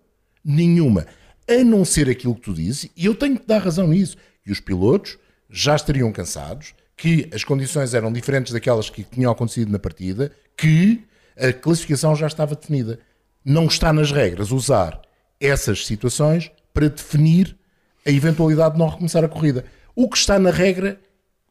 Nenhuma. 0.44 1.06
A 1.48 1.64
não 1.64 1.84
ser 1.84 2.10
aquilo 2.10 2.36
que 2.36 2.42
tu 2.42 2.54
dizes, 2.54 2.90
e 2.96 3.06
eu 3.06 3.14
tenho 3.14 3.38
que 3.38 3.46
dar 3.46 3.60
razão 3.60 3.88
nisso, 3.88 4.16
que 4.44 4.52
os 4.52 4.60
pilotos 4.60 5.18
já 5.50 5.76
estariam 5.76 6.12
cansados, 6.12 6.74
que 6.96 7.30
as 7.34 7.44
condições 7.44 7.94
eram 7.94 8.12
diferentes 8.12 8.54
daquelas 8.54 8.90
que 8.90 9.04
tinham 9.04 9.32
acontecido 9.32 9.72
na 9.72 9.80
partida, 9.80 10.32
que 10.56 11.04
a 11.38 11.52
classificação 11.52 12.16
já 12.16 12.28
estava 12.28 12.56
definida. 12.56 13.00
Não 13.44 13.66
está 13.66 13.92
nas 13.92 14.12
regras 14.12 14.52
usar 14.52 15.02
essas 15.40 15.86
situações 15.86 16.50
para 16.74 16.88
definir 16.90 17.58
a 18.06 18.12
eventualidade 18.12 18.74
de 18.74 18.80
não 18.80 18.88
recomeçar 18.88 19.24
a 19.24 19.28
corrida. 19.28 19.66
O 19.96 20.10
que 20.10 20.18
está 20.18 20.40
na 20.40 20.50
regra 20.50 21.00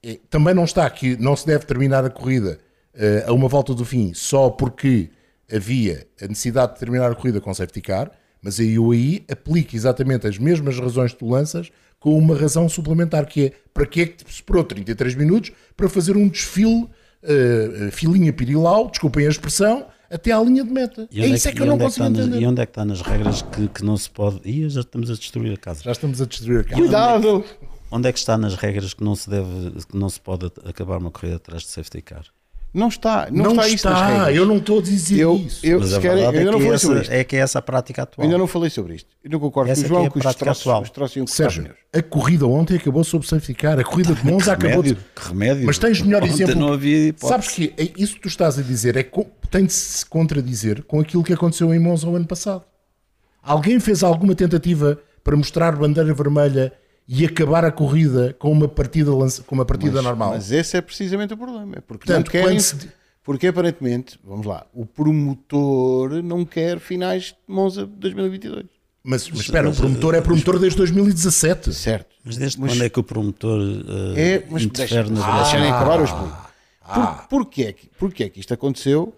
é- 0.03 0.19
também 0.31 0.55
não 0.55 0.65
está 0.65 0.89
que 0.89 1.17
não 1.17 1.37
se 1.37 1.47
deve 1.47 1.65
terminar 1.67 2.05
a 2.05 2.11
corrida 2.11 2.59
eh, 2.95 3.25
a 3.27 3.33
uma 3.33 3.49
volta 3.49 3.75
do 3.75 3.85
fim 3.85 4.13
só 4.15 4.51
porque 4.51 5.11
havia 5.55 6.07
a 6.21 6.27
necessidade 6.27 6.75
de 6.75 6.79
terminar 6.81 7.11
a 7.11 7.15
corrida 7.15 7.41
com 7.41 7.53
safety 7.53 7.81
car, 7.81 8.11
mas 8.43 8.59
aí 8.59 8.75
eu 8.75 8.91
aí 8.91 9.25
aplico 9.31 9.77
exatamente 9.77 10.27
as 10.27 10.39
mesmas 10.39 10.79
razões 10.79 11.13
que 11.13 11.19
tu 11.19 11.29
lanças 11.29 11.71
com 12.01 12.19
uma 12.19 12.37
razão 12.37 12.69
suplementar, 12.69 13.27
que 13.27 13.47
é 13.47 13.53
para 13.73 13.87
que 13.87 14.01
é 14.01 14.07
que 14.07 14.25
se 14.25 14.31
esperou 14.37 14.65
33 14.65 15.15
minutos 15.15 15.53
para 15.77 15.89
fazer 15.89 16.17
um 16.17 16.29
desfile 16.29 16.89
eh, 17.23 17.91
filinha 17.93 18.33
pirilau, 18.33 18.89
desculpem 18.91 19.27
a 19.27 19.31
expressão, 19.31 19.87
até 20.11 20.33
à 20.33 20.41
linha 20.43 20.65
de 20.65 20.71
meta. 20.71 21.09
E 21.11 21.21
É 21.21 21.25
onde 21.27 21.35
isso 21.37 21.49
é 21.49 21.51
que- 21.53 21.57
que 21.59 21.63
eu 21.63 21.67
não 21.67 21.75
onde 21.75 21.85
é 21.85 21.87
consigo 21.87 22.05
está 22.07 22.19
nas- 22.19 22.27
entender. 22.29 22.43
E 22.43 22.47
onde 22.47 22.61
é 22.61 22.67
que 22.67 22.71
está 22.73 22.85
nas 22.85 23.01
regras 23.01 23.43
que, 23.43 23.69
que 23.69 23.85
não 23.85 23.97
se 23.97 24.11
pode. 24.11 24.41
Ih, 24.45 24.69
já 24.69 24.81
estamos 24.81 25.09
a 25.11 25.15
destruir 25.15 25.53
a 25.55 25.57
casa. 25.57 25.83
Já 25.85 25.93
estamos 25.93 26.21
a 26.21 26.27
destruir 26.27 26.61
a 26.61 26.65
casa. 26.65 26.77
Cuidado! 26.83 27.45
Onde 27.91 28.09
é 28.09 28.13
que 28.13 28.19
está 28.19 28.37
nas 28.37 28.55
regras 28.57 28.93
que 28.95 29.05
não 29.05 29.15
se 29.15 29.31
deve, 29.31 29.71
que 29.89 29.97
não 29.97 30.09
se 30.09 30.21
pode 30.21 30.47
acabar 30.65 30.99
uma 30.99 31.11
corrida 31.13 31.37
atrás 31.37 31.63
de 31.63 31.69
safety 31.69 32.03
car? 32.03 32.25
Não 32.75 32.89
está, 32.89 33.29
não, 33.31 33.45
Não, 33.45 33.51
está, 33.53 33.69
isso 33.69 33.87
nas 33.87 33.99
está, 34.01 34.07
regras. 34.17 34.37
eu 34.37 34.47
não 34.47 34.57
estou 34.57 34.79
a 34.79 34.83
dizer 34.83 35.19
Eu, 35.21 35.37
isso. 35.37 35.67
eu, 35.67 35.79
Mas 35.81 35.91
se 35.91 35.95
a 35.97 36.01
querem, 36.01 36.25
eu 36.25 36.31
verdade 36.33 36.39
ainda 36.39 36.49
é, 36.49 36.53
não 36.53 36.59
que 36.59 36.65
falei 36.65 36.75
essa, 36.77 36.87
sobre 36.87 37.03
isto. 37.03 37.13
é 37.13 37.25
que 37.25 37.37
é 37.37 37.39
essa 37.41 37.59
a 37.59 37.63
prática 37.63 38.03
atual. 38.03 38.25
Ainda 38.25 38.39
não 38.39 38.47
falei 38.47 38.71
sobre 38.71 38.95
isto. 38.95 39.09
Eu 39.23 39.31
não 39.31 39.39
concordo 39.41 39.71
Essa 39.71 39.81
com 39.83 39.85
o 39.85 39.89
João 39.89 40.05
é 40.05 40.07
a 40.07 40.11
que 40.11 40.19
os 40.27 40.35
troços, 40.35 40.63
atual. 40.63 40.83
os 40.83 40.91
troços 40.91 41.17
iam 41.17 41.27
custar 41.27 41.51
Sérgio, 41.53 41.75
a 41.93 42.03
corrida 42.03 42.47
ontem 42.47 42.77
acabou 42.79 43.05
sob 43.05 43.27
safety 43.27 43.53
car. 43.53 43.79
A 43.79 43.85
corrida 43.85 44.15
de 44.15 44.25
Monza 44.25 44.53
acabou 44.55 44.83
de... 44.83 44.89
remédio, 44.91 45.05
que 45.15 45.29
remédio. 45.29 45.67
Mas 45.67 45.77
tens 45.79 46.01
melhor 46.01 46.23
Ontem 46.23 46.33
exemplo. 46.33 46.55
não 46.55 46.73
havia 46.73 47.09
hipótese. 47.09 47.29
Sabes 47.29 47.49
que 47.51 47.75
é- 47.77 47.91
isso 48.03 48.15
que 48.15 48.21
tu 48.23 48.29
estás 48.29 48.59
a 48.59 48.63
dizer 48.63 48.97
é 48.97 49.03
co- 49.03 49.27
tem 49.51 49.67
de 49.67 49.73
se 49.75 50.07
contradizer 50.07 50.83
com 50.85 50.99
aquilo 50.99 51.23
que 51.23 51.35
aconteceu 51.35 51.75
em 51.75 51.79
Monza 51.79 52.09
o 52.09 52.17
ano 52.17 52.27
passado. 52.27 52.65
Alguém 53.43 53.79
fez 53.81 54.03
alguma 54.03 54.35
tentativa 54.35 54.99
para 55.23 55.37
mostrar 55.37 55.77
bandeira 55.77 56.15
vermelha 56.15 56.73
e 57.09 57.25
acabar 57.25 57.65
a 57.65 57.71
corrida 57.73 58.35
com 58.39 58.51
uma 58.51 58.69
partida, 58.69 59.15
lança- 59.15 59.43
com 59.43 59.55
uma 59.55 59.65
partida 59.65 60.01
normal? 60.03 60.31
Mas 60.31 60.51
esse 60.53 60.77
é 60.77 60.81
precisamente 60.81 61.35
o 61.35 61.37
problema. 61.37 61.75
É 61.77 61.81
porque, 61.81 62.07
Portanto, 62.07 62.27
não 62.27 62.33
querem, 62.33 62.59
se- 62.59 62.89
porque 63.25 63.47
aparentemente, 63.49 64.19
vamos 64.25 64.47
lá, 64.47 64.67
o 64.73 64.87
promotor 64.87 66.23
não 66.23 66.45
quer 66.45 66.79
finais 66.79 67.25
de 67.27 67.37
Monza 67.47 67.87
2022. 67.87 68.67
Mas, 69.05 69.29
mas 69.29 69.41
espera, 69.41 69.69
o 69.69 69.75
promotor 69.75 70.15
é 70.15 70.21
promotor 70.21 70.59
desde 70.61 70.77
2017. 70.79 71.73
Certo. 71.75 72.15
Mas 72.25 72.37
desde 72.37 72.61
Mas- 72.61 72.73
quando 72.73 72.85
é 72.85 72.89
que 72.89 73.01
o 73.01 73.03
promotor 73.03 73.61
eh, 74.17 74.21
É, 74.35 74.47
mas 74.49 74.63
interfere 74.63 75.09
deixa, 75.11 75.21
na 75.21 75.27
deixa 75.39 75.51
direção? 75.57 75.61
nem 75.61 75.71
acabar 75.73 75.99
eu 75.99 76.05
explico. 76.05 76.53
Por, 76.95 77.29
porquê, 77.29 77.63
é 77.65 77.73
que, 77.73 77.89
porquê 77.99 78.25
é 78.25 78.29
que 78.29 78.39
isto 78.41 78.55
aconteceu 78.55 79.13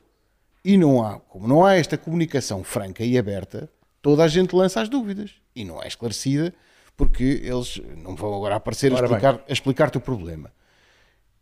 e 0.64 0.76
não 0.78 1.04
há, 1.04 1.18
como 1.20 1.46
não 1.46 1.64
há 1.64 1.74
esta 1.74 1.98
comunicação 1.98 2.62
franca 2.64 3.04
e 3.04 3.18
aberta, 3.18 3.68
toda 4.00 4.22
a 4.24 4.28
gente 4.28 4.54
lança 4.56 4.80
as 4.80 4.88
dúvidas 4.88 5.32
e 5.54 5.64
não 5.64 5.82
é 5.82 5.86
esclarecida 5.88 6.54
porque 6.96 7.40
eles 7.42 7.80
não 8.02 8.14
vão 8.14 8.34
agora 8.34 8.56
aparecer 8.56 8.92
a 8.92 8.96
Ora 8.96 9.08
bem. 9.08 9.16
explicar- 9.16 9.44
a 9.48 9.52
explicar-te 9.52 9.98
o 9.98 10.00
problema. 10.00 10.52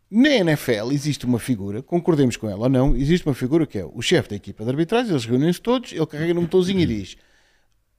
Na 0.09 0.29
NFL 0.29 0.91
existe 0.91 1.25
uma 1.25 1.39
figura, 1.39 1.81
concordemos 1.81 2.37
com 2.37 2.47
ela 2.49 2.63
ou 2.63 2.69
não, 2.69 2.95
existe 2.95 3.25
uma 3.27 3.33
figura 3.33 3.65
que 3.65 3.79
é 3.79 3.85
o 3.85 4.01
chefe 4.01 4.29
da 4.29 4.35
equipa 4.35 4.63
de 4.63 4.69
arbitragem, 4.69 5.11
eles 5.11 5.25
reúnem-se 5.25 5.59
todos, 5.61 5.91
ele 5.91 6.05
carrega 6.05 6.33
num 6.35 6.41
botãozinho 6.43 6.79
e 6.81 6.85
diz 6.85 7.17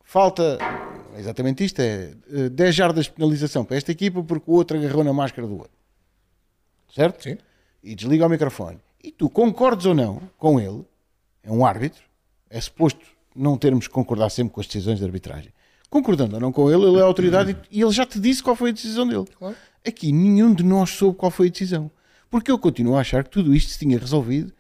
falta, 0.05 0.59
exatamente 1.17 1.65
isto, 1.65 1.81
é 1.81 2.13
eh, 2.31 2.49
10 2.51 2.75
jardas 2.75 3.07
de 3.07 3.13
penalização 3.13 3.65
para 3.65 3.77
esta 3.77 3.91
equipa 3.91 4.23
porque 4.23 4.49
o 4.49 4.55
outro 4.55 4.77
agarrou 4.79 5.03
na 5.03 5.13
máscara 5.13 5.47
do 5.49 5.55
outro. 5.57 5.73
Certo? 6.95 7.23
Sim. 7.23 7.39
E 7.83 7.95
desliga 7.95 8.27
o 8.27 8.29
microfone. 8.29 8.79
E 9.03 9.11
tu 9.11 9.29
concordes 9.29 9.87
ou 9.87 9.95
não 9.95 10.21
com 10.39 10.61
ele, 10.61 10.85
é 11.43 11.51
um 11.51 11.65
árbitro, 11.67 12.03
é 12.49 12.61
suposto 12.61 13.05
não 13.35 13.57
termos 13.59 13.89
que 13.89 13.93
concordar 13.95 14.31
sempre 14.31 14.55
com 14.55 14.61
as 14.61 14.67
decisões 14.67 14.99
de 14.99 15.05
arbitragem. 15.05 15.53
Concordando 15.95 16.35
ou 16.35 16.41
não 16.41 16.51
com 16.51 16.69
ele, 16.69 16.83
ele 16.83 16.97
é 16.97 17.03
a 17.03 17.05
autoridade 17.05 17.57
e 17.71 17.79
e 17.79 17.81
ele 17.81 17.93
já 17.93 18.05
te 18.05 18.19
disse 18.19 18.43
qual 18.43 18.57
foi 18.57 18.71
a 18.71 18.73
decisão 18.73 19.07
dele. 19.07 19.27
Aqui 19.87 20.11
nenhum 20.11 20.53
de 20.53 20.65
nós 20.65 20.91
soube 20.91 21.17
qual 21.17 21.31
foi 21.31 21.47
a 21.47 21.51
decisão. 21.53 21.89
Porque 22.29 22.51
eu 22.51 22.59
continuo 22.59 22.97
a 22.97 23.01
achar 23.01 23.23
que 23.23 23.31
tudo 23.31 23.55
isto 23.55 23.71
se 23.71 23.79
tinha 23.79 23.97
resolvido 23.97 24.53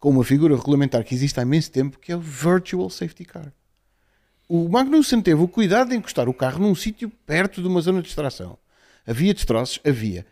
com 0.00 0.08
uma 0.08 0.24
figura 0.24 0.56
regulamentar 0.56 1.04
que 1.04 1.14
existe 1.14 1.38
há 1.38 1.42
imenso 1.42 1.70
tempo, 1.70 1.98
que 1.98 2.10
é 2.10 2.16
o 2.16 2.20
Virtual 2.20 2.88
Safety 2.88 3.26
Car. 3.26 3.52
O 4.48 4.66
Magnussen 4.66 5.20
teve 5.20 5.42
o 5.42 5.46
cuidado 5.46 5.90
de 5.90 5.94
encostar 5.94 6.26
o 6.26 6.32
carro 6.32 6.58
num 6.58 6.74
sítio 6.74 7.12
perto 7.26 7.60
de 7.60 7.68
uma 7.68 7.82
zona 7.82 8.00
de 8.00 8.06
distração. 8.06 8.56
Havia 9.06 9.34
destroços? 9.34 9.78
Havia. 9.86 10.24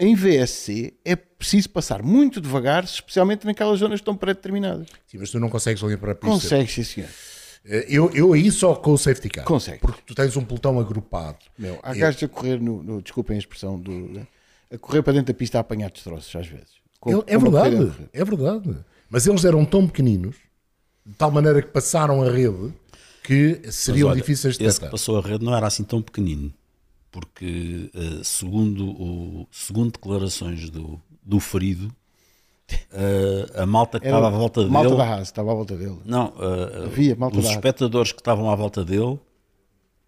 Em 0.00 0.16
VSC 0.16 0.94
é 1.04 1.14
preciso 1.14 1.70
passar 1.70 2.02
muito 2.02 2.40
devagar, 2.40 2.82
especialmente 2.82 3.46
naquelas 3.46 3.78
zonas 3.78 4.00
que 4.00 4.02
estão 4.02 4.16
pré-determinadas. 4.16 4.88
Sim, 5.06 5.18
mas 5.18 5.30
tu 5.30 5.38
não 5.38 5.48
consegues 5.48 5.84
ali 5.84 5.96
para 5.96 6.10
a 6.10 6.14
pista. 6.16 6.28
Consegue, 6.28 6.72
sim 6.72 6.82
senhor. 6.82 7.08
Eh, 7.64 7.86
Eu, 7.88 8.10
eu 8.12 8.32
aí 8.32 8.50
só 8.50 8.74
com 8.74 8.92
o 8.92 8.98
safety 8.98 9.28
car. 9.28 9.44
Consegue. 9.44 9.78
Porque 9.80 10.02
tu 10.06 10.14
tens 10.14 10.36
um 10.36 10.44
pelotão 10.44 10.78
agrupado. 10.80 11.38
Meu, 11.58 11.78
há 11.82 11.94
gajos 11.94 12.22
a 12.22 12.28
correr, 12.28 12.60
no, 12.60 12.82
no- 12.82 13.02
desculpem 13.02 13.36
a 13.36 13.38
expressão, 13.38 13.78
do, 13.78 14.26
a 14.72 14.78
correr 14.78 15.02
para 15.02 15.12
dentro 15.14 15.32
da 15.32 15.38
pista 15.38 15.58
a 15.58 15.60
apanhar 15.60 15.90
destroços 15.90 16.34
às 16.34 16.46
vezes. 16.46 16.82
Com- 17.00 17.22
é 17.26 17.34
a 17.34 17.38
verdade, 17.38 17.92
é 18.12 18.24
verdade. 18.24 18.76
Mas 19.08 19.26
eles 19.26 19.44
eram 19.44 19.64
tão 19.64 19.86
pequeninos, 19.86 20.36
de 21.04 21.14
tal 21.14 21.30
maneira 21.30 21.60
que 21.60 21.68
passaram 21.68 22.22
a 22.22 22.30
rede, 22.30 22.72
que 23.22 23.60
seriam 23.70 24.08
olha, 24.08 24.20
difíceis 24.20 24.56
de 24.56 24.64
Esse 24.64 24.74
que 24.76 24.80
tratar. 24.80 24.90
passou 24.92 25.18
a 25.18 25.20
rede 25.22 25.44
não 25.44 25.54
era 25.54 25.66
assim 25.66 25.84
tão 25.84 26.00
pequenino, 26.02 26.52
porque 27.10 27.90
eh, 27.94 28.20
segundo, 28.24 28.86
o, 28.88 29.46
segundo 29.50 29.92
declarações 29.92 30.70
do, 30.70 31.00
do 31.22 31.38
ferido, 31.38 31.94
eh, 32.92 33.50
a 33.62 33.66
malta 33.66 33.98
que 34.00 34.06
estava 34.06 34.26
à 34.26 34.30
volta 34.30 34.66
malta 34.66 34.88
dele. 34.90 34.98
da 35.00 35.04
Haas, 35.08 35.28
estava 35.28 35.50
à 35.52 35.54
volta 35.54 35.76
dele. 35.76 35.98
Não, 36.04 36.32
eh, 36.38 36.84
Havia 36.86 37.16
malta 37.16 37.38
os 37.38 37.44
da 37.44 37.50
espectadores 37.50 38.12
que 38.12 38.20
estavam 38.20 38.50
à 38.50 38.54
volta 38.54 38.84
dele, 38.84 39.18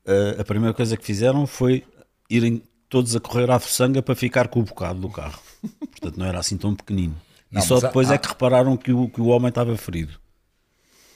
eh, 0.07 0.37
a 0.39 0.45
primeira 0.45 0.75
coisa 0.75 0.97
que 0.97 1.05
fizeram 1.05 1.47
foi 1.47 1.85
irem 2.31 2.63
todos 2.89 3.15
a 3.17 3.21
correr 3.21 3.51
à 3.51 3.59
fuçanga 3.59 4.03
para 4.03 4.15
ficar 4.15 4.49
com 4.49 4.61
o 4.61 4.65
bocado 4.65 5.01
do 5.01 5.09
carro. 5.09 5.39
Portanto, 5.91 6.17
não 6.19 6.27
era 6.27 6.39
assim 6.39 6.57
tão 6.57 6.75
pequenino. 6.75 7.15
Não, 7.51 7.61
e 7.61 7.65
só 7.65 7.81
depois 7.81 8.11
há- 8.11 8.15
é 8.15 8.19
que 8.19 8.29
repararam 8.29 8.77
que 8.77 8.93
o, 8.93 9.09
que 9.09 9.21
o 9.21 9.27
homem 9.27 9.49
estava 9.49 9.77
ferido. 9.77 10.13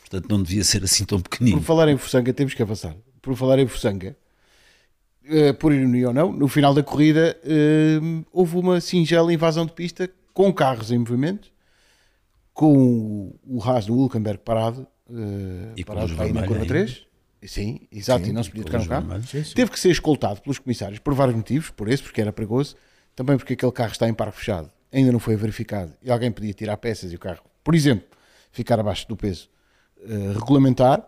Portanto, 0.00 0.26
não 0.30 0.42
devia 0.42 0.64
ser 0.64 0.82
assim 0.84 1.04
tão 1.04 1.20
pequenino. 1.20 1.58
Por 1.58 1.64
falar 1.64 1.88
em 1.88 1.96
Fuçanga, 1.98 2.32
temos 2.32 2.54
que 2.54 2.62
avançar. 2.62 2.94
Por 3.20 3.36
falar 3.36 3.58
em 3.58 3.68
eh, 5.30 5.52
por 5.52 5.72
ironia 5.72 6.08
ou 6.08 6.14
não, 6.14 6.32
no 6.32 6.48
final 6.48 6.72
da 6.72 6.82
corrida 6.82 7.36
houve 8.32 8.56
uma 8.56 8.80
singela 8.80 9.32
invasão 9.32 9.66
de 9.66 9.72
pista 9.72 10.08
com 10.38 10.52
carros 10.52 10.92
em 10.92 10.98
movimento, 10.98 11.50
com 12.54 13.36
o, 13.44 13.60
Haas 13.60 13.86
do 13.86 13.94
Hulkenberg 13.94 14.38
parado, 14.44 14.86
eh, 15.10 15.72
E 15.76 15.84
parado 15.84 16.12
aí 16.22 16.32
na 16.32 16.42
curva 16.46 16.62
ainda. 16.62 16.74
3. 16.74 17.06
Sim, 17.42 17.88
exato, 17.90 18.28
e 18.28 18.32
não 18.32 18.44
se 18.44 18.50
podia 18.50 18.64
tocar 18.64 18.78
no 18.78 18.86
carro. 18.86 19.08
vermelha. 19.08 19.44
Teve 19.52 19.68
que 19.72 19.80
ser 19.80 19.90
escoltado 19.90 20.40
pelos 20.40 20.60
comissários 20.60 21.00
por 21.00 21.12
vários 21.12 21.36
motivos, 21.36 21.70
por 21.70 21.88
esse, 21.88 22.04
porque 22.04 22.20
era 22.20 22.32
perigoso, 22.32 22.76
também 23.16 23.36
porque 23.36 23.54
aquele 23.54 23.72
carro 23.72 23.90
está 23.90 24.08
em 24.08 24.14
parque 24.14 24.38
fechado, 24.38 24.70
ainda 24.92 25.10
não 25.10 25.18
foi 25.18 25.34
verificado 25.34 25.92
e 26.00 26.08
alguém 26.08 26.30
podia 26.30 26.54
tirar 26.54 26.76
peças 26.76 27.10
e 27.10 27.16
o 27.16 27.18
carro, 27.18 27.42
por 27.64 27.74
exemplo, 27.74 28.06
ficar 28.52 28.78
abaixo 28.78 29.08
do 29.08 29.16
peso 29.16 29.50
eh, 30.02 30.34
regulamentar. 30.34 31.04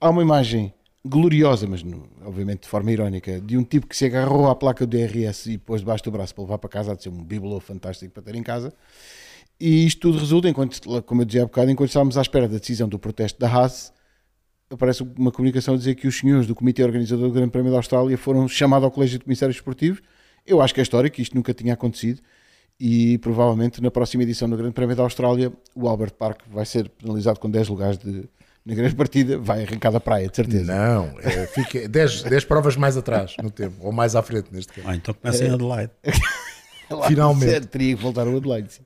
Há 0.00 0.08
uma 0.08 0.22
imagem 0.22 0.72
gloriosa, 1.04 1.66
mas 1.66 1.82
no- 1.82 2.08
obviamente 2.24 2.62
de 2.62 2.68
forma 2.68 2.90
irónica, 2.92 3.40
de 3.40 3.56
um 3.56 3.64
tipo 3.64 3.86
que 3.86 3.96
se 3.96 4.04
agarrou 4.06 4.48
à 4.48 4.54
placa 4.54 4.86
do 4.86 4.90
DRS 4.96 5.46
e 5.46 5.58
pôs 5.58 5.80
debaixo 5.80 6.04
do 6.04 6.10
braço 6.10 6.34
para 6.34 6.42
levar 6.44 6.58
para 6.58 6.70
casa, 6.70 6.94
de 6.96 7.02
ser 7.02 7.08
um 7.08 7.22
bibelô 7.24 7.60
fantástico 7.60 8.12
para 8.12 8.22
ter 8.22 8.34
em 8.34 8.42
casa. 8.42 8.72
E 9.60 9.86
isto 9.86 10.00
tudo 10.02 10.18
resulta, 10.18 10.48
enquanto, 10.48 10.80
como 11.02 11.22
eu 11.22 11.24
dizia 11.24 11.42
há 11.42 11.46
bocado, 11.46 11.70
enquanto 11.70 11.88
estávamos 11.88 12.16
à 12.16 12.22
espera 12.22 12.46
da 12.48 12.58
decisão 12.58 12.88
do 12.88 12.98
protesto 12.98 13.38
da 13.40 13.48
Haas, 13.48 13.92
aparece 14.70 15.02
uma 15.16 15.32
comunicação 15.32 15.74
a 15.74 15.76
dizer 15.76 15.94
que 15.94 16.06
os 16.06 16.16
senhores 16.18 16.46
do 16.46 16.54
Comitê 16.54 16.84
Organizador 16.84 17.28
do 17.28 17.34
Grande 17.34 17.50
Prémio 17.50 17.70
da 17.70 17.78
Austrália 17.78 18.16
foram 18.18 18.46
chamados 18.46 18.84
ao 18.84 18.90
Colégio 18.90 19.18
de 19.18 19.24
Comissários 19.24 19.56
Esportivos. 19.56 20.00
Eu 20.46 20.60
acho 20.60 20.74
que 20.74 20.80
é 20.80 20.82
histórico, 20.82 21.20
isto 21.20 21.34
nunca 21.34 21.52
tinha 21.54 21.74
acontecido 21.74 22.20
e 22.78 23.18
provavelmente 23.18 23.82
na 23.82 23.90
próxima 23.90 24.22
edição 24.22 24.48
do 24.48 24.56
Grande 24.56 24.74
Prémio 24.74 24.94
da 24.94 25.02
Austrália 25.02 25.52
o 25.74 25.88
Albert 25.88 26.12
Park 26.12 26.42
vai 26.48 26.64
ser 26.64 26.88
penalizado 26.90 27.40
com 27.40 27.50
10 27.50 27.68
lugares 27.68 27.98
de, 27.98 28.28
na 28.68 28.74
grande 28.74 28.94
partida, 28.94 29.38
vai 29.38 29.64
arrancar 29.64 29.90
da 29.90 29.98
praia, 29.98 30.28
de 30.28 30.36
certeza. 30.36 30.72
Não, 30.74 31.06
é, 31.20 31.46
fica 31.46 31.88
10, 31.88 32.22
10 32.24 32.44
provas 32.44 32.76
mais 32.76 32.96
atrás 32.98 33.34
no 33.42 33.50
tempo, 33.50 33.76
ou 33.80 33.90
mais 33.92 34.14
à 34.14 34.22
frente 34.22 34.48
neste 34.52 34.72
caso. 34.74 34.86
Ah, 34.86 34.94
então 34.94 35.14
começa 35.14 35.42
em 35.44 35.50
Adelaide. 35.50 35.90
Finalmente. 37.08 37.50
sério, 37.50 37.66
Teria 37.66 37.96
que 37.96 38.02
voltar 38.02 38.26
ao 38.26 38.36
Adelaide. 38.36 38.72
sim. 38.74 38.82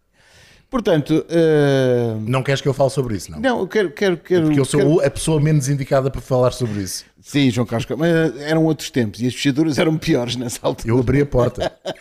Portanto, 0.71 1.27
eh, 1.29 2.17
Não 2.21 2.43
queres 2.43 2.63
que 2.63 2.69
eu 2.69 2.73
fale 2.73 2.89
sobre 2.89 3.15
isso, 3.17 3.31
não? 3.31 3.39
não, 3.41 3.61
eu 3.61 3.69
quero, 3.69 3.91
quero, 3.91 4.17
quero, 4.17 4.47
Porque 4.47 4.59
eu 4.61 4.65
sou 4.65 4.81
quero- 4.81 5.01
a 5.07 5.11
pessoa 5.11 5.39
menos 5.39 5.69
indicada 5.69 6.11
para 6.11 6.21
falar 6.23 6.51
sobre 6.53 6.81
isso. 6.81 7.05
Sim, 7.21 7.51
João 7.51 7.67
Carlos, 7.67 7.87
mas 7.99 8.41
eram 8.41 8.65
outros 8.65 8.89
tempos 8.91 9.21
e 9.21 9.27
as 9.27 9.35
fechaduras 9.35 9.79
eram 9.79 9.99
piores 9.99 10.35
nessa 10.35 10.61
altura. 10.63 10.89
Eu 10.89 10.99
abri 10.99 11.21
a 11.21 11.27
porta. 11.27 11.71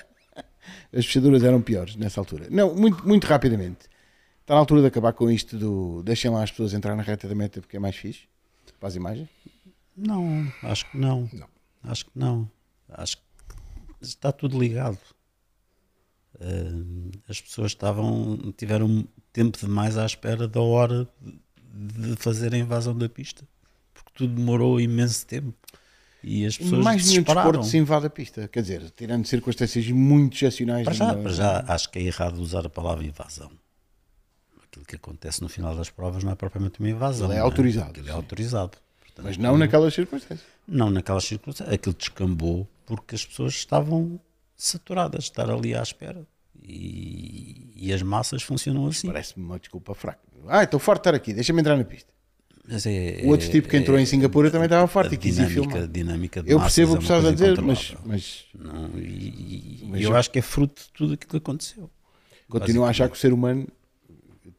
As 0.93 1.05
fechaduras 1.05 1.41
eram 1.43 1.61
piores 1.61 1.95
nessa 1.95 2.19
altura. 2.19 2.47
Não, 2.49 2.75
muito, 2.75 3.07
muito 3.07 3.25
rapidamente. 3.25 3.90
Está 4.41 4.55
na 4.55 4.59
altura 4.59 4.81
de 4.81 4.87
acabar 4.87 5.13
com 5.13 5.29
isto 5.29 5.57
do 5.57 6.03
deixem 6.03 6.29
lá 6.29 6.43
as 6.43 6.51
pessoas 6.51 6.73
entrar 6.73 6.95
na 6.95 7.03
reta 7.03 7.27
da 7.27 7.35
meta 7.35 7.61
porque 7.61 7.77
é 7.77 7.79
mais 7.79 7.95
fixe 7.95 8.23
para 8.79 8.89
as 8.89 8.95
imagens. 8.95 9.29
Não, 9.95 10.51
acho 10.63 10.89
que 10.89 10.97
não. 10.97 11.29
Não. 11.31 11.47
Acho 11.83 12.05
que 12.05 12.11
não. 12.15 12.49
Acho 12.89 13.17
que 13.17 13.23
está 14.01 14.31
tudo 14.31 14.59
ligado. 14.59 14.97
Eh, 16.39 16.71
as 17.29 17.39
pessoas 17.39 17.71
estavam 17.71 18.53
tiveram 18.57 19.07
tempo 19.31 19.57
demais 19.59 19.97
à 19.97 20.05
espera 20.05 20.47
da 20.47 20.61
hora 20.61 21.07
de 21.73 22.15
fazer 22.17 22.53
a 22.53 22.57
invasão 22.57 22.97
da 22.97 23.07
pista. 23.07 23.47
Porque 23.93 24.11
tudo 24.15 24.35
demorou 24.35 24.81
imenso 24.81 25.25
tempo. 25.25 25.53
E 26.23 26.45
as 26.45 26.57
pessoas 26.57 26.83
mais 26.83 27.07
nenhum 27.07 27.23
desporto 27.23 27.63
se 27.63 27.77
invade 27.77 28.05
a 28.05 28.09
pista. 28.09 28.47
Quer 28.47 28.61
dizer, 28.61 28.91
tirando 28.91 29.25
circunstâncias 29.25 29.87
muito 29.89 30.35
excepcionais. 30.35 30.83
Para 30.83 30.93
já, 30.93 31.13
para 31.15 31.31
já 31.31 31.65
acho 31.67 31.89
que 31.89 31.99
é 31.99 32.03
errado 32.03 32.37
usar 32.39 32.65
a 32.65 32.69
palavra 32.69 33.03
invasão. 33.03 33.51
Aquilo 34.81 34.85
que 34.87 34.95
acontece 34.95 35.41
no 35.41 35.49
final 35.49 35.75
das 35.75 35.89
provas 35.89 36.23
não 36.23 36.31
é 36.31 36.35
propriamente 36.35 36.79
uma 36.79 36.89
invasão. 36.89 37.25
Aquilo 37.27 37.33
é 37.33 37.37
não 37.39 37.45
autorizado, 37.45 37.89
Aquilo 37.91 38.09
é 38.09 38.11
autorizado. 38.11 38.77
Portanto, 38.99 39.25
Mas 39.25 39.37
não 39.37 39.57
naquelas 39.57 39.93
circunstâncias. 39.93 40.47
Não 40.67 40.89
naquelas 40.89 41.23
circunstâncias. 41.25 41.73
Aquilo 41.73 41.95
descambou 41.95 42.67
porque 42.85 43.15
as 43.15 43.25
pessoas 43.25 43.53
estavam 43.53 44.19
saturadas 44.55 45.25
de 45.25 45.29
estar 45.29 45.49
ali 45.49 45.75
à 45.75 45.81
espera. 45.81 46.25
E, 46.63 47.71
e 47.75 47.93
as 47.93 48.01
massas 48.01 48.43
funcionam 48.43 48.85
assim. 48.87 49.07
Parece-me 49.07 49.43
uma 49.45 49.59
desculpa 49.59 49.93
fraca. 49.93 50.19
Ah, 50.47 50.63
estou 50.63 50.79
farto 50.79 51.03
de 51.03 51.09
estar 51.09 51.15
aqui, 51.15 51.33
deixa-me 51.33 51.59
entrar 51.61 51.75
na 51.77 51.83
pista. 51.83 52.09
É- 52.85 53.21
O 53.25 53.29
outro 53.29 53.47
é- 53.47 53.49
tipo 53.51 53.67
que 53.67 53.75
entrou 53.75 53.97
é- 53.97 54.01
em 54.01 54.05
Singapura 54.05 54.49
também 54.51 54.65
estava 54.65 54.87
farto 54.87 55.11
a 55.11 55.15
e 55.15 55.17
quis 55.17 55.37
ir 55.37 55.47
filmar. 55.49 55.87
dinâmica 55.87 56.43
Eu 56.45 56.59
percebo 56.59 56.91
é 56.91 56.95
o 56.95 56.97
que 56.97 57.03
estás 57.03 57.25
a 57.25 57.31
dizer, 57.31 57.59
mas, 57.61 57.95
mas 58.05 58.45
Não, 58.57 58.89
e, 58.97 59.01
e- 59.01 59.87
Mas 59.89 60.01
eu 60.01 60.11
eu- 60.11 60.15
acho 60.15 60.29
que 60.29 60.39
é 60.39 60.41
fruto 60.41 60.81
de 60.83 60.89
tudo 60.93 61.13
aquilo 61.13 61.29
que 61.31 61.37
aconteceu. 61.37 61.89
continuo 62.47 62.85
a 62.85 62.89
achar 62.89 63.09
que 63.09 63.15
o 63.15 63.19
ser 63.19 63.33
humano 63.33 63.67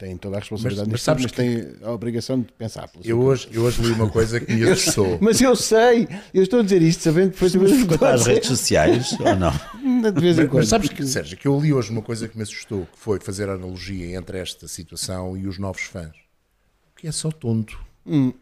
tem 0.02 0.16
toda 0.16 0.36
a 0.36 0.40
responsabilidade 0.40 0.90
Mas- 0.90 1.06
mas 1.06 1.22
mas, 1.22 1.28
sabes 1.28 1.30
tem 1.32 1.74
a 1.86 1.92
obrigação 1.92 2.40
de 2.40 2.50
pensar. 2.58 2.90
Eu 3.04 3.20
hoje, 3.20 3.48
eu 3.52 3.62
hoje 3.62 3.80
li 3.82 3.92
uma 3.92 4.10
coisa 4.10 4.40
que 4.40 4.52
me 4.52 4.64
assustou. 4.68 5.16
Mas 5.20 5.40
eu 5.40 5.54
sei, 5.54 6.08
eu 6.34 6.42
estou 6.42 6.58
a 6.58 6.62
dizer 6.64 6.82
isto 6.82 7.04
sabendo 7.04 7.30
que 7.30 7.44
estou 7.44 8.08
a 8.08 8.12
Às 8.14 8.26
redes 8.26 8.42
dizer. 8.42 8.56
sociais 8.56 9.12
ou 9.20 9.36
não? 9.36 9.52
De 10.12 10.20
vez 10.20 10.36
em 10.38 10.40
Mas, 10.42 10.50
quando. 10.50 10.60
mas 10.62 10.68
sabes 10.68 10.88
que, 10.88 11.06
Sérgio, 11.06 11.36
que 11.38 11.46
eu 11.46 11.56
li 11.60 11.72
hoje 11.72 11.90
uma 11.92 12.02
coisa 12.02 12.26
que 12.26 12.36
me 12.36 12.42
assustou, 12.42 12.84
que 12.92 12.98
foi 12.98 13.20
fazer 13.20 13.48
a 13.48 13.52
analogia 13.54 14.16
entre 14.16 14.38
esta 14.38 14.66
situação 14.66 15.36
e 15.36 15.46
os 15.46 15.56
novos 15.56 15.82
fãs. 15.82 16.10
Que 16.96 17.06
é 17.06 17.12
só 17.12 17.30
tonto. 17.30 17.78
Hum. 18.04 18.32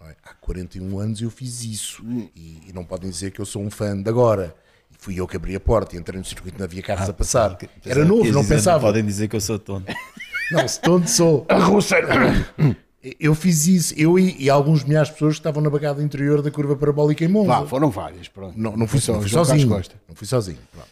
Olha, 0.00 0.16
Há 0.24 0.32
41 0.32 0.98
anos 0.98 1.20
eu 1.20 1.28
fiz 1.30 1.62
isso. 1.64 2.02
E, 2.34 2.62
e 2.68 2.72
não 2.72 2.82
podem 2.82 3.10
dizer 3.10 3.30
que 3.30 3.40
eu 3.42 3.44
sou 3.46 3.62
um 3.62 3.70
fã 3.70 3.94
de 3.94 4.08
agora. 4.08 4.54
E 4.90 4.94
fui 4.98 5.20
eu 5.20 5.28
que 5.28 5.36
abri 5.36 5.54
a 5.54 5.60
porta 5.60 5.94
e 5.94 5.98
entrei 5.98 6.18
no 6.18 6.24
circuito, 6.24 6.56
não 6.58 6.64
havia 6.64 6.80
carros 6.82 7.10
a 7.10 7.12
passar. 7.12 7.58
Era 7.84 8.06
novo, 8.06 8.24
não 8.32 8.42
pensava. 8.42 8.80
Podem 8.86 9.04
dizer 9.04 9.28
que 9.28 9.36
eu 9.36 9.40
sou 9.42 9.58
tonto. 9.58 9.92
Não, 10.50 10.66
se 10.68 10.80
tonto 10.80 11.08
sou. 11.08 11.46
Eu 13.18 13.34
fiz 13.34 13.66
isso, 13.66 13.94
eu 13.96 14.18
e, 14.18 14.36
e 14.42 14.50
alguns 14.50 14.84
milhares 14.84 15.08
de 15.08 15.14
pessoas 15.14 15.34
que 15.34 15.40
estavam 15.40 15.62
na 15.62 15.70
bagada 15.70 16.02
interior 16.02 16.42
da 16.42 16.50
curva 16.50 16.76
parabólica 16.76 17.24
em 17.24 17.28
Monza. 17.28 17.48
Vá, 17.48 17.66
foram 17.66 17.90
várias. 17.90 18.28
Pronto. 18.28 18.58
Não, 18.58 18.76
não 18.76 18.86
fui, 18.86 19.00
só 19.00 19.14
não 19.14 19.20
fui 19.22 19.30
sozinho. 19.30 19.68
Não 20.08 20.14
fui 20.14 20.26
sozinho. 20.26 20.58
pronto. 20.70 20.88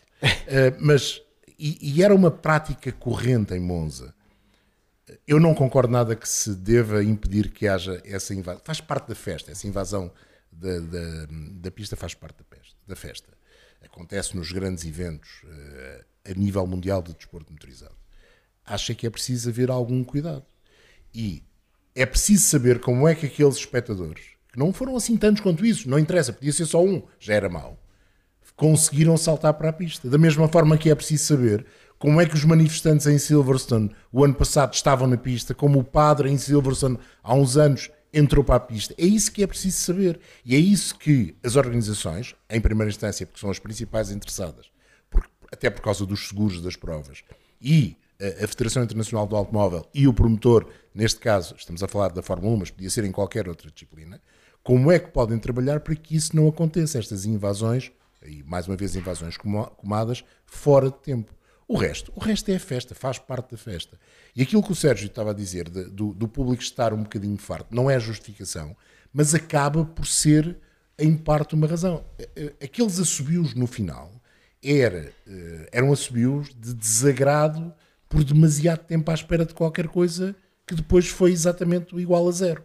Eh, 0.46 0.74
mas, 0.80 1.20
e, 1.58 1.78
e 1.96 2.02
era 2.02 2.14
uma 2.14 2.30
prática 2.30 2.90
corrente 2.92 3.52
em 3.52 3.60
Monza. 3.60 4.14
Eu 5.26 5.38
não 5.38 5.54
concordo 5.54 5.92
nada 5.92 6.16
que 6.16 6.26
se 6.28 6.54
deva 6.54 7.02
impedir 7.04 7.50
que 7.50 7.66
haja 7.68 8.00
essa 8.04 8.34
invasão. 8.34 8.60
Faz 8.64 8.80
parte 8.80 9.08
da 9.08 9.14
festa. 9.14 9.50
Essa 9.50 9.66
invasão 9.66 10.10
da, 10.50 10.78
da, 10.80 11.26
da 11.60 11.70
pista 11.70 11.94
faz 11.94 12.14
parte 12.14 12.38
da, 12.38 12.44
peste- 12.44 12.76
da 12.86 12.96
festa. 12.96 13.28
Acontece 13.84 14.34
nos 14.34 14.50
grandes 14.50 14.84
eventos 14.86 15.28
eh, 15.46 16.04
a 16.30 16.34
nível 16.34 16.66
mundial 16.66 17.02
de 17.02 17.12
desporto 17.14 17.52
motorizado. 17.52 17.94
Acho 18.68 18.92
é 18.92 18.94
que 18.94 19.06
é 19.06 19.10
preciso 19.10 19.48
haver 19.48 19.70
algum 19.70 20.04
cuidado. 20.04 20.44
E 21.14 21.42
é 21.94 22.04
preciso 22.06 22.44
saber 22.44 22.80
como 22.80 23.08
é 23.08 23.14
que 23.14 23.26
aqueles 23.26 23.56
espectadores, 23.56 24.22
que 24.52 24.58
não 24.58 24.72
foram 24.72 24.96
assim 24.96 25.16
tantos 25.16 25.42
quanto 25.42 25.64
isso, 25.64 25.88
não 25.88 25.98
interessa, 25.98 26.32
podia 26.32 26.52
ser 26.52 26.66
só 26.66 26.84
um, 26.84 27.02
já 27.18 27.34
era 27.34 27.48
mau, 27.48 27.78
conseguiram 28.54 29.16
saltar 29.16 29.54
para 29.54 29.70
a 29.70 29.72
pista. 29.72 30.08
Da 30.08 30.18
mesma 30.18 30.48
forma 30.48 30.76
que 30.76 30.90
é 30.90 30.94
preciso 30.94 31.24
saber 31.24 31.66
como 31.98 32.20
é 32.20 32.26
que 32.26 32.34
os 32.34 32.44
manifestantes 32.44 33.06
em 33.06 33.18
Silverstone 33.18 33.90
o 34.12 34.24
ano 34.24 34.34
passado 34.34 34.74
estavam 34.74 35.08
na 35.08 35.16
pista, 35.16 35.54
como 35.54 35.80
o 35.80 35.84
padre 35.84 36.30
em 36.30 36.38
Silverstone 36.38 36.98
há 37.22 37.34
uns 37.34 37.56
anos 37.56 37.90
entrou 38.12 38.44
para 38.44 38.56
a 38.56 38.60
pista. 38.60 38.94
É 38.96 39.04
isso 39.04 39.32
que 39.32 39.42
é 39.42 39.46
preciso 39.46 39.78
saber. 39.78 40.20
E 40.44 40.54
é 40.54 40.58
isso 40.58 40.96
que 40.96 41.36
as 41.42 41.56
organizações, 41.56 42.34
em 42.48 42.60
primeira 42.60 42.90
instância, 42.90 43.26
porque 43.26 43.40
são 43.40 43.50
as 43.50 43.58
principais 43.58 44.10
interessadas, 44.10 44.66
até 45.50 45.68
por 45.68 45.82
causa 45.82 46.06
dos 46.06 46.28
seguros 46.28 46.60
das 46.60 46.76
provas, 46.76 47.22
e 47.60 47.96
a, 48.20 48.46
Federação 48.46 48.82
Internacional 48.82 49.26
do 49.26 49.36
Automóvel 49.36 49.86
e 49.94 50.08
o 50.08 50.12
promotor, 50.12 50.68
neste 50.94 51.20
caso, 51.20 51.54
estamos 51.56 51.82
a 51.82 51.88
falar 51.88 52.08
da 52.08 52.22
Fórmula 52.22 52.54
1, 52.54 52.56
mas 52.58 52.70
podia 52.70 52.90
ser 52.90 53.04
em 53.04 53.12
qualquer 53.12 53.48
outra 53.48 53.70
disciplina, 53.70 54.20
como 54.62 54.90
é 54.90 54.98
que 54.98 55.08
podem 55.10 55.38
trabalhar 55.38 55.80
para 55.80 55.94
que 55.94 56.16
isso 56.16 56.34
não 56.34 56.48
aconteça, 56.48 56.98
estas 56.98 57.24
invasões, 57.24 57.92
e 58.26 58.42
mais 58.42 58.66
uma 58.66 58.76
vez 58.76 58.96
invasões 58.96 59.36
comadas, 59.36 60.24
fora 60.44 60.90
de 60.90 60.98
tempo. 60.98 61.32
O 61.66 61.76
resto, 61.76 62.12
o 62.16 62.20
resto 62.20 62.50
é 62.50 62.56
a 62.56 62.60
festa, 62.60 62.94
faz 62.94 63.18
parte 63.18 63.52
da 63.52 63.56
festa. 63.56 63.98
E 64.34 64.42
aquilo 64.42 64.62
que 64.62 64.72
o 64.72 64.74
Sérgio 64.74 65.06
estava 65.06 65.30
a 65.30 65.34
dizer, 65.34 65.68
de- 65.68 65.84
do, 65.84 66.12
do 66.12 66.26
público 66.26 66.62
estar 66.62 66.92
um 66.92 67.02
bocadinho 67.02 67.36
farto, 67.36 67.74
não 67.74 67.90
é 67.90 68.00
justificação, 68.00 68.76
mas 69.12 69.34
acaba 69.34 69.84
por 69.84 70.06
ser, 70.06 70.56
em 70.98 71.16
parte, 71.16 71.54
uma 71.54 71.66
razão. 71.66 72.04
Eh, 72.18 72.28
eh, 72.36 72.52
Aqueles 72.64 72.98
assobios 72.98 73.54
no 73.54 73.66
final 73.66 74.10
era, 74.62 75.12
eh, 75.26 75.68
eram 75.70 75.92
assobios 75.92 76.48
de 76.48 76.74
desagrado 76.74 77.72
por 78.08 78.24
demasiado 78.24 78.80
tempo 78.84 79.10
à 79.10 79.14
espera 79.14 79.44
de 79.44 79.54
qualquer 79.54 79.88
coisa 79.88 80.34
que 80.66 80.74
depois 80.74 81.08
foi 81.08 81.32
exatamente 81.32 81.94
o 81.94 82.00
igual 82.00 82.28
a 82.28 82.32
zero. 82.32 82.62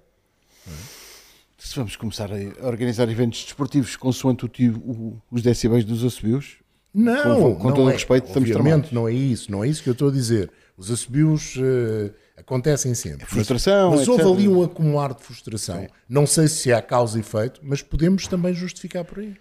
Se 1.58 1.76
vamos 1.78 1.96
começar 1.96 2.30
a 2.32 2.68
organizar 2.68 3.10
eventos 3.10 3.44
desportivos 3.44 3.96
consoante 3.96 4.44
o 4.46 4.50
tio- 4.50 4.78
o- 4.86 5.22
os 5.32 5.42
decibéis 5.42 5.86
dos 5.86 6.04
assobios, 6.04 6.58
Não, 6.96 7.24
Com- 7.42 7.56
com 7.56 7.68
não 7.70 7.76
todo 7.76 7.86
o 7.88 7.90
é, 7.90 7.94
respeito, 7.94 8.28
estamos 8.28 8.52
tramados. 8.52 8.92
não 8.92 9.08
é 9.08 9.12
isso, 9.14 9.52
não 9.52 9.64
é 9.64 9.68
isso 9.68 9.82
que 9.82 9.90
eu 9.90 9.94
estou 9.94 10.10
a 10.10 10.12
dizer. 10.12 10.52
Os 10.78 10.92
assobios 10.92 11.56
eh, 11.58 12.12
acontecem 12.38 12.94
sempre. 12.94 13.26
frustração, 13.26 13.90
mas, 13.90 14.02
mas 14.02 14.08
houve 14.10 14.22
ali 14.22 14.48
um 14.48 14.62
acumular 14.62 15.12
de 15.16 15.24
frustração. 15.24 15.88
Não 16.08 16.28
sei 16.28 16.48
se 16.48 16.72
há 16.72 16.84
causa 16.84 17.18
e 17.18 17.22
efeito, 17.22 17.60
mas 17.64 17.82
podemos 17.82 18.28
também 18.28 18.54
justificar 18.54 19.04
por 19.04 19.18
aí. 19.20 19.36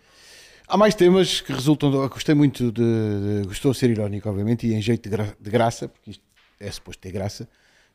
Há 0.72 0.76
mais 0.78 0.94
temas 0.94 1.42
que 1.42 1.52
resultam. 1.52 1.90
Do, 1.90 2.08
gostei 2.08 2.34
muito 2.34 2.72
de, 2.72 3.42
Gostou 3.46 3.72
de 3.72 3.78
ser 3.78 3.90
irónico, 3.90 4.26
obviamente, 4.30 4.66
e 4.66 4.72
em 4.72 4.80
jeito 4.80 5.02
de, 5.02 5.14
gra- 5.14 5.36
de 5.38 5.50
graça, 5.50 5.86
porque 5.86 6.12
isto 6.12 6.22
é 6.58 6.70
suposto 6.70 7.02
ter 7.02 7.12
graça, 7.12 7.46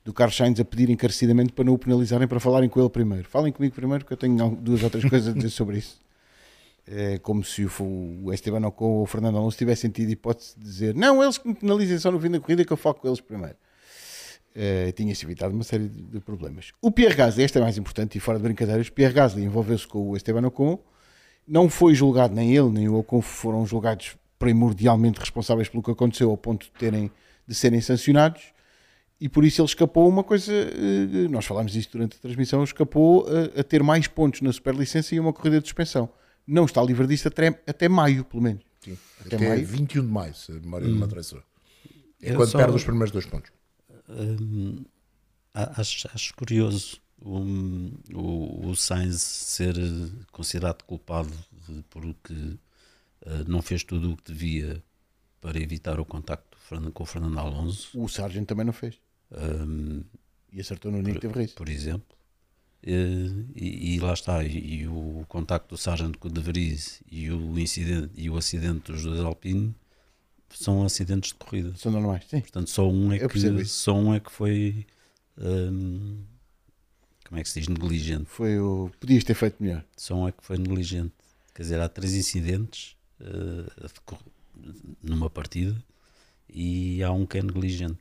do 0.06 0.14
Carlos 0.14 0.38
Sainz 0.38 0.60
a 0.60 0.64
pedir 0.66 0.88
encarecidamente 0.92 1.52
para 1.54 1.66
não 1.66 1.74
o 1.74 1.78
penalizarem 1.80 2.28
para 2.28 2.40
falarem 2.40 2.70
com 2.70 2.80
ele 2.80 2.90
primeiro. 2.92 3.28
Falem 3.28 3.52
comigo 3.52 3.74
primeiro, 3.74 4.06
que 4.06 4.14
eu 4.14 4.18
tenho 4.18 4.52
duas 4.62 4.84
ou 4.84 4.92
três 4.92 5.10
coisas 5.10 5.30
a 5.30 5.32
dizer 5.34 5.50
sobre 5.50 5.80
isso. 5.80 6.00
É 6.90 7.18
como 7.18 7.44
se 7.44 7.66
o, 7.66 7.70
o 8.24 8.32
Esteban 8.34 8.66
Ocon 8.66 8.86
ou 8.86 9.04
o 9.04 9.06
Fernando 9.06 9.38
Alonso 9.38 9.58
tivessem 9.58 9.90
tido 9.90 10.10
hipótese 10.10 10.54
de 10.58 10.64
dizer 10.64 10.96
não, 10.96 11.22
eles 11.22 11.38
que 11.38 11.46
me 11.46 11.54
penalizem 11.54 12.00
só 12.00 12.10
no 12.10 12.18
fim 12.18 12.30
da 12.32 12.40
corrida 12.40 12.64
que 12.64 12.72
eu 12.72 12.78
falo 12.78 12.96
com 12.96 13.10
eles 13.10 13.20
primeiro. 13.20 13.58
Eh, 14.56 14.94
tinha-se 14.94 15.26
evitado 15.26 15.54
uma 15.54 15.66
série 15.66 15.90
de, 15.90 16.02
de 16.02 16.20
problemas. 16.22 16.72
O 16.82 16.90
Pierre 16.90 17.14
Gasly, 17.14 17.44
este 17.44 17.58
é 17.58 17.62
mais 17.62 17.78
importante 17.78 18.18
e 18.18 18.22
fora 18.22 18.38
de 18.38 18.44
brincadeiras, 18.46 18.90
Pierre 18.90 19.14
Gasly 19.14 19.44
envolveu-se 19.44 19.86
com 19.86 20.12
o 20.12 20.16
Esteban 20.16 20.48
Ocon, 20.48 20.80
não 21.48 21.70
foi 21.70 21.96
julgado, 21.96 22.36
nem 22.36 22.56
ele 22.56 22.70
nem 22.70 22.90
o 22.90 22.96
Ocon 22.96 23.22
foram 23.22 23.66
julgados 23.66 24.16
primordialmente 24.38 25.20
responsáveis 25.20 25.68
pelo 25.70 25.82
que 25.82 25.92
aconteceu 25.92 26.30
ao 26.30 26.38
ponto 26.38 26.66
de, 26.66 26.72
terem, 26.72 27.10
de 27.48 27.56
serem 27.56 27.82
sancionados 27.82 28.44
e 29.20 29.28
por 29.28 29.44
isso 29.44 29.62
ele 29.62 29.68
escapou 29.68 30.08
uma 30.08 30.24
coisa, 30.24 30.54
eh, 30.54 31.28
nós 31.30 31.44
falámos 31.46 31.72
disto 31.72 31.94
durante 31.94 32.18
a 32.18 32.20
transmissão, 32.20 32.64
escapou 32.64 33.26
a, 33.28 33.62
a 33.62 33.64
ter 33.64 33.82
mais 33.82 34.08
pontos 34.08 34.42
na 34.42 34.54
superlicença 34.54 35.16
e 35.16 35.20
uma 35.20 35.34
corrida 35.34 35.60
de 35.60 35.66
suspensão. 35.68 36.08
Não 36.46 36.66
está 36.66 36.84
livre 36.84 37.08
disso 37.08 37.28
até, 37.28 37.48
até 37.66 37.90
maio, 37.90 38.24
pelo 38.24 38.44
menos. 38.44 38.62
Sim. 38.80 38.96
Até 39.26 39.36
Até, 39.38 39.50
maio. 39.50 39.66
21 39.66 40.02
de 40.04 40.08
maio, 40.08 40.36
se 40.36 40.52
a 40.52 40.56
memória 40.56 40.88
não 40.88 40.98
me 40.98 41.04
atrasou. 41.04 41.42
É 42.22 42.34
só- 42.46 42.58
perde 42.60 42.76
os 42.76 42.84
primeiros 42.84 43.12
dois 43.12 43.26
pontos. 43.26 43.52
Hum, 44.08 44.86
acho, 45.54 46.08
acho 46.14 46.34
curioso 46.36 47.02
o, 47.22 47.40
o, 48.14 48.70
o 48.70 48.76
Sainz 48.76 49.22
ser 49.22 49.78
eh, 49.78 50.10
considerado 50.32 50.84
culpado 50.84 51.32
de- 51.68 51.84
porque 51.90 52.34
eh, 53.26 53.44
não 53.48 53.62
fez 53.62 53.84
tudo 53.84 54.14
o 54.14 54.18
que 54.18 54.32
devia 54.34 54.84
para 55.42 55.60
evitar 55.62 56.00
o 56.00 56.06
contacto 56.06 56.58
com 56.94 57.04
o 57.04 57.06
Fernando 57.06 57.40
Alonso, 57.40 58.00
O 58.02 58.08
Sargent 58.10 58.46
também 58.48 58.66
não 58.66 58.74
fez. 58.74 59.00
hum, 59.32 60.04
E 60.52 60.60
acertou 60.60 60.92
no 60.92 61.02
Nick 61.02 61.20
de 61.22 61.28
Vries. 61.28 61.54
por 61.54 61.70
exemplo. 61.70 62.16
Eh, 62.84 63.46
E, 63.56 63.96
e 63.96 64.00
lá 64.00 64.14
está, 64.14 64.44
e, 64.44 64.82
e 64.84 64.88
o 64.88 65.26
contacto 65.28 65.70
do 65.76 65.78
Sargent 65.78 66.18
com 66.18 66.28
o 66.30 66.32
De 66.32 66.42
Vries 66.42 67.02
e 67.12 67.32
o 67.32 67.58
incidente 67.60 68.12
e 68.16 68.30
o 68.30 68.38
acidente 68.38 68.92
dos 68.92 69.04
dois 69.04 69.20
Alpine 69.22 69.76
são 70.50 70.84
acidentes 70.86 71.32
de 71.32 71.36
corrida. 71.38 71.76
São 71.78 71.92
normais, 71.92 72.26
sim. 72.28 72.42
Portanto, 72.42 72.70
só 72.70 72.90
um 72.90 73.12
é 73.14 73.24
Eu 73.24 73.30
que, 73.30 73.66
só 73.66 73.94
um 73.96 74.14
é 74.14 74.20
que 74.20 74.32
foi. 74.32 74.86
hum, 75.38 76.24
como 77.28 77.40
é 77.40 77.44
que 77.44 77.50
se 77.50 77.60
diz? 77.60 77.68
Negligente. 77.68 78.26
Foi 78.26 78.60
o. 78.60 78.90
Podias 79.00 79.24
ter 79.24 79.34
feito 79.34 79.62
melhor. 79.62 79.84
Só 79.96 80.16
um 80.16 80.28
é 80.28 80.32
que 80.32 80.44
foi 80.44 80.58
negligente. 80.58 81.14
Quer 81.54 81.64
dizer, 81.64 81.80
há 81.80 81.90
três 81.90 82.14
incidentes 82.14 82.96
decor- 83.94 84.20
numa 85.02 85.30
partida 85.30 85.76
e 86.50 87.02
há 87.04 87.12
um 87.12 87.26
que 87.26 87.38
é 87.38 87.42
negligente. 87.44 88.00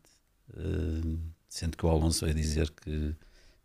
Eh, 0.57 1.17
sendo 1.49 1.77
que 1.77 1.85
o 1.87 1.89
Alonso 1.89 2.25
vai 2.25 2.35
dizer 2.35 2.71
que, 2.71 3.15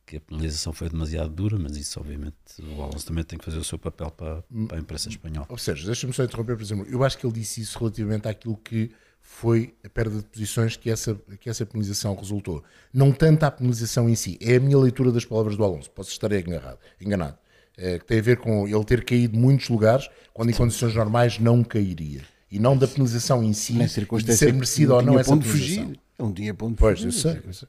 que 0.05 0.18
a 0.18 0.22
penalização 0.22 0.72
foi 0.74 0.89
demasiado 0.89 1.30
dura, 1.30 1.57
mas 1.59 1.76
isso, 1.78 1.99
obviamente, 1.99 2.36
o 2.59 2.82
Alonso 2.82 3.05
também 3.05 3.24
tem 3.24 3.38
que 3.38 3.45
fazer 3.45 3.57
o 3.57 3.64
seu 3.64 3.78
papel 3.78 4.09
para, 4.12 4.41
para 4.68 4.78
a 4.78 4.80
imprensa 4.80 5.09
espanhola. 5.09 5.45
Ou 5.49 5.57
seja, 5.57 5.86
deixa-me 5.86 6.14
só 6.14 6.24
interromper, 6.24 6.55
por 6.55 6.64
exemplo, 6.64 6.86
eu 6.88 7.03
acho 7.03 7.18
que 7.18 7.26
ele 7.26 7.34
disse 7.34 7.62
isso 7.62 7.78
relativamente 7.78 8.28
àquilo 8.28 8.57
que 8.57 8.91
foi 9.22 9.74
a 9.84 9.89
perda 9.89 10.17
de 10.17 10.24
posições 10.26 10.76
que 10.76 10.89
essa, 10.89 11.15
que 11.39 11.49
essa 11.49 11.65
penalização 11.65 12.15
resultou. 12.15 12.63
Não 12.93 13.11
tanto 13.11 13.43
à 13.43 13.51
penalização 13.51 14.09
em 14.09 14.15
si, 14.15 14.38
é 14.41 14.55
a 14.55 14.59
minha 14.59 14.78
leitura 14.78 15.11
das 15.11 15.24
palavras 15.26 15.55
do 15.55 15.63
Alonso, 15.63 15.89
posso 15.91 16.09
estar 16.11 16.32
enganado, 16.32 16.80
enganado 16.99 17.38
Eh, 17.78 17.97
que 17.99 18.05
tem 18.05 18.19
a 18.19 18.22
ver 18.22 18.38
com 18.38 18.67
ele 18.67 18.84
ter 18.84 19.03
caído 19.05 19.38
muitos 19.38 19.69
lugares 19.69 20.07
quando 20.34 20.49
em 20.49 20.53
condições 20.53 20.93
normais 20.93 21.39
não 21.39 21.63
cairia. 21.63 22.22
E 22.51 22.59
não 22.59 22.76
da 22.78 22.86
penalização 22.86 23.41
em 23.41 23.53
si, 23.53 23.74
de 23.74 23.88
ser 24.36 24.53
merecida 24.53 24.88
que 24.89 24.93
ou 24.95 25.01
não 25.01 25.17
essa 25.17 25.32
onde 25.34 25.45
penalização. 25.45 25.86
fugir. 25.86 25.99
É 26.19 26.24
um 26.24 26.32
dia 26.34 26.55
onde 26.61 26.76
Pois, 26.76 26.99
fugir. 26.99 27.07
eu 27.07 27.11
sei, 27.34 27.41
eu 27.47 27.53
sei. 27.53 27.67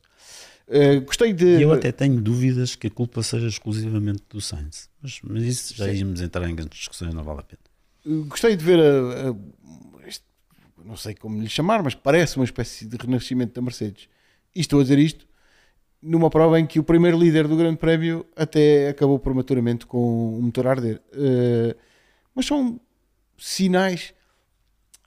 Eh, 0.69 1.01
gostei 1.01 1.33
de. 1.33 1.47
E 1.47 1.63
eu 1.63 1.73
até 1.73 1.93
tenho 1.93 2.21
dúvidas 2.21 2.75
que 2.75 2.89
a 2.89 2.91
culpa 2.91 3.23
seja 3.23 3.47
exclusivamente 3.47 4.23
do 4.29 4.41
Sainz. 4.41 4.89
Mas, 5.01 5.21
mas 5.23 5.43
isso 5.45 5.75
já 5.77 5.87
Sim. 5.87 5.93
íamos 5.95 6.21
entrar 6.21 6.51
em 6.51 6.55
grandes 6.55 6.79
discussões, 6.81 7.15
não 7.15 7.23
vale 7.23 7.41
a 7.41 7.43
pena. 7.45 7.61
Uh, 8.05 8.25
Gostei 8.25 8.57
de 8.57 8.65
ver 8.65 8.81
a, 8.81 9.29
a- 9.31 9.35
não 10.85 10.97
sei 10.97 11.15
como 11.15 11.41
lhe 11.41 11.49
chamar, 11.49 11.83
mas 11.83 11.95
parece 11.95 12.37
uma 12.37 12.45
espécie 12.45 12.87
de 12.87 12.97
renascimento 12.97 13.55
da 13.55 13.63
Mercedes. 13.63 14.09
E 14.55 14.61
estou 14.61 14.81
a 14.81 14.83
dizer 14.83 14.99
isto 14.99 15.27
numa 16.03 16.29
prova 16.29 16.59
em 16.59 16.67
que 16.67 16.81
o 16.81 16.85
primeiro 16.85 17.17
líder 17.17 17.47
do 17.47 17.57
Grande 17.57 17.77
Prémio 17.77 18.27
até 18.35 18.89
acabou 18.89 19.19
prematuramente 19.19 19.87
com 19.87 20.37
o 20.37 20.43
motor 20.43 20.67
a 20.67 20.71
arder. 20.71 21.01
Uh, 21.13 21.79
mas 22.35 22.47
são 22.47 22.81
sinais. 23.39 24.13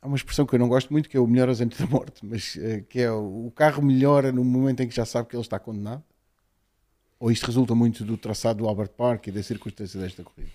Há 0.01 0.07
uma 0.07 0.15
expressão 0.15 0.45
que 0.45 0.55
eu 0.55 0.59
não 0.59 0.69
gosto 0.69 0.91
muito, 0.91 1.09
que 1.09 1.17
é 1.17 1.19
o 1.19 1.27
melhoras 1.27 1.59
antes 1.59 1.79
da 1.79 1.85
morte, 1.87 2.25
mas 2.25 2.55
uh, 2.55 2.83
que 2.87 3.01
é 3.01 3.11
o, 3.11 3.47
o 3.47 3.51
carro 3.51 3.83
melhora 3.83 4.31
no 4.31 4.43
momento 4.43 4.81
em 4.81 4.87
que 4.87 4.95
já 4.95 5.05
sabe 5.05 5.27
que 5.27 5.35
ele 5.35 5.41
está 5.41 5.59
condenado. 5.59 6.03
Ou 7.19 7.29
isto 7.31 7.45
resulta 7.45 7.75
muito 7.75 8.03
do 8.05 8.17
traçado 8.17 8.59
do 8.59 8.67
Albert 8.67 8.89
Park 8.89 9.27
e 9.27 9.31
da 9.31 9.43
circunstância 9.43 9.99
desta 9.99 10.23
corrida? 10.23 10.51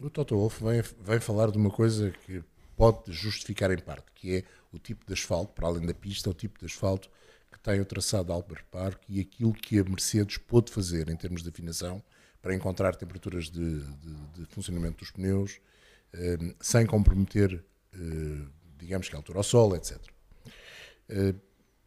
O 0.00 0.10
Toto 0.10 0.36
Wolff 0.36 0.62
vem, 0.62 0.82
vem 1.00 1.20
falar 1.20 1.50
de 1.50 1.56
uma 1.56 1.70
coisa 1.70 2.12
que 2.26 2.42
pode 2.76 3.12
justificar 3.12 3.70
em 3.70 3.78
parte, 3.78 4.06
que 4.14 4.36
é 4.36 4.44
o 4.72 4.78
tipo 4.78 5.06
de 5.06 5.12
asfalto, 5.12 5.52
para 5.52 5.66
além 5.68 5.86
da 5.86 5.94
pista, 5.94 6.30
o 6.30 6.34
tipo 6.34 6.58
de 6.58 6.66
asfalto 6.66 7.08
que 7.52 7.58
tem 7.60 7.80
o 7.80 7.84
traçado 7.84 8.32
Albert 8.32 8.64
Park 8.70 9.02
e 9.08 9.20
aquilo 9.20 9.52
que 9.52 9.78
a 9.78 9.84
Mercedes 9.84 10.36
pôde 10.38 10.72
fazer 10.72 11.08
em 11.08 11.16
termos 11.16 11.42
de 11.42 11.48
afinação 11.48 12.02
para 12.42 12.54
encontrar 12.54 12.94
temperaturas 12.96 13.48
de, 13.48 13.80
de- 13.80 14.40
de 14.40 14.46
funcionamento 14.46 14.98
dos 14.98 15.10
pneus 15.10 15.60
eh, 16.12 16.36
sem 16.60 16.84
comprometer, 16.86 17.64
eh, 17.94 17.98
digamos 18.78 19.08
que 19.08 19.14
a 19.14 19.18
altura 19.18 19.38
ao 19.38 19.42
sol, 19.44 19.74
etc. 19.76 20.12
Eh, 21.08 21.34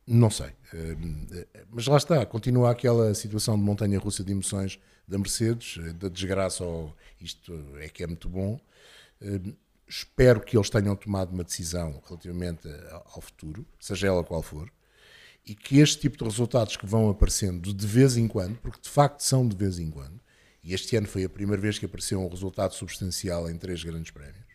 não 0.08 0.30
sei. 0.30 0.52
Eh, 0.74 1.48
Mas 1.70 1.88
lá 1.88 1.98
está, 1.98 2.26
continua 2.26 2.72
aquela 2.72 3.14
situação 3.14 3.58
de 3.58 3.64
montanha 3.64 4.00
russa 4.00 4.24
de 4.24 4.32
emoções 4.32 4.80
da 5.08 5.18
Mercedes, 5.18 5.78
eh, 5.86 5.94
da 5.94 6.10
desgraça 6.10 6.64
ao 6.64 6.96
isto 7.22 7.54
é 7.80 7.90
que 7.90 8.04
é 8.04 8.08
muito 8.08 8.30
bom. 8.30 8.60
Espero 9.88 10.42
que 10.42 10.58
eles 10.58 10.70
tenham 10.70 10.96
tomado 10.96 11.32
uma 11.32 11.44
decisão 11.44 12.02
relativamente 12.06 12.68
ao 13.06 13.22
futuro, 13.22 13.66
seja 13.80 14.08
ela 14.08 14.24
qual 14.24 14.42
for, 14.42 14.72
e 15.46 15.56
que 15.56 15.80
este 15.80 16.02
tipo 16.02 16.18
de 16.18 16.26
resultados 16.26 16.76
que 16.76 16.86
vão 16.86 17.10
aparecendo 17.10 17.74
de 17.74 17.88
vez 17.88 18.18
em 18.18 18.28
quando, 18.28 18.58
porque 18.58 18.82
de 18.82 18.90
facto 18.90 19.22
são 19.22 19.48
de 19.48 19.56
vez 19.56 19.80
em 19.80 19.90
quando, 19.90 20.20
e 20.62 20.74
este 20.74 20.98
ano 20.98 21.08
foi 21.08 21.24
a 21.24 21.30
primeira 21.30 21.62
vez 21.62 21.80
que 21.80 21.86
apareceu 21.86 22.20
um 22.20 22.28
resultado 22.28 22.74
substancial 22.74 23.50
em 23.50 23.58
três 23.58 23.82
grandes 23.82 24.12
prémios, 24.12 24.46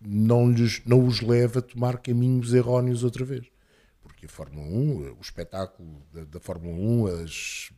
não, 0.00 0.50
lhes, 0.50 0.82
não 0.84 1.06
os 1.06 1.20
leva 1.20 1.60
a 1.60 1.62
tomar 1.62 1.98
caminhos 1.98 2.52
erróneos 2.52 3.02
outra 3.02 3.24
vez. 3.24 3.46
Porque 4.02 4.26
a 4.26 4.28
Fórmula 4.28 4.66
1, 4.66 5.16
o 5.16 5.20
espetáculo 5.20 6.02
da, 6.12 6.24
da 6.24 6.40
Fórmula 6.40 6.76
1, 6.76 7.24
as, 7.24 7.70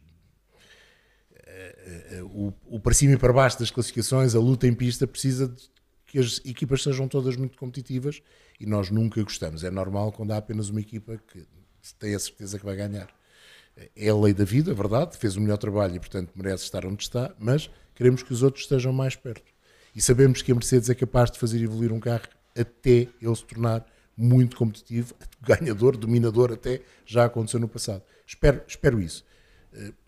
o, 2.24 2.52
o 2.66 2.80
para 2.80 2.94
cima 2.94 3.14
e 3.14 3.16
para 3.16 3.32
baixo 3.32 3.58
das 3.58 3.70
classificações, 3.70 4.34
a 4.34 4.38
luta 4.38 4.66
em 4.66 4.74
pista, 4.74 5.06
precisa 5.06 5.48
de 5.48 5.62
que 6.06 6.18
as 6.18 6.40
equipas 6.44 6.82
sejam 6.82 7.08
todas 7.08 7.36
muito 7.36 7.58
competitivas 7.58 8.22
e 8.60 8.66
nós 8.66 8.90
nunca 8.90 9.22
gostamos. 9.22 9.64
É 9.64 9.70
normal 9.70 10.12
quando 10.12 10.32
há 10.32 10.36
apenas 10.36 10.68
uma 10.68 10.80
equipa 10.80 11.20
que 11.26 11.46
tem 11.98 12.14
a 12.14 12.18
certeza 12.18 12.58
que 12.58 12.64
vai 12.64 12.76
ganhar. 12.76 13.08
É 13.94 14.08
a 14.08 14.16
lei 14.16 14.32
da 14.32 14.44
vida, 14.44 14.70
é 14.70 14.74
verdade, 14.74 15.16
fez 15.18 15.36
o 15.36 15.40
melhor 15.40 15.58
trabalho 15.58 15.96
e, 15.96 15.98
portanto, 15.98 16.32
merece 16.34 16.64
estar 16.64 16.86
onde 16.86 17.02
está, 17.02 17.34
mas 17.38 17.70
queremos 17.94 18.22
que 18.22 18.32
os 18.32 18.42
outros 18.42 18.64
estejam 18.64 18.92
mais 18.92 19.14
perto. 19.14 19.52
E 19.94 20.00
sabemos 20.00 20.40
que 20.40 20.50
a 20.50 20.54
Mercedes 20.54 20.88
é 20.88 20.94
capaz 20.94 21.30
de 21.30 21.38
fazer 21.38 21.62
evoluir 21.62 21.92
um 21.92 22.00
carro 22.00 22.28
até 22.56 23.08
ele 23.20 23.36
se 23.36 23.44
tornar 23.44 23.84
muito 24.16 24.56
competitivo, 24.56 25.14
ganhador, 25.42 25.96
dominador, 25.96 26.52
até 26.52 26.80
já 27.04 27.26
aconteceu 27.26 27.60
no 27.60 27.68
passado. 27.68 28.02
Espero, 28.26 28.62
espero 28.66 29.00
isso. 29.00 29.24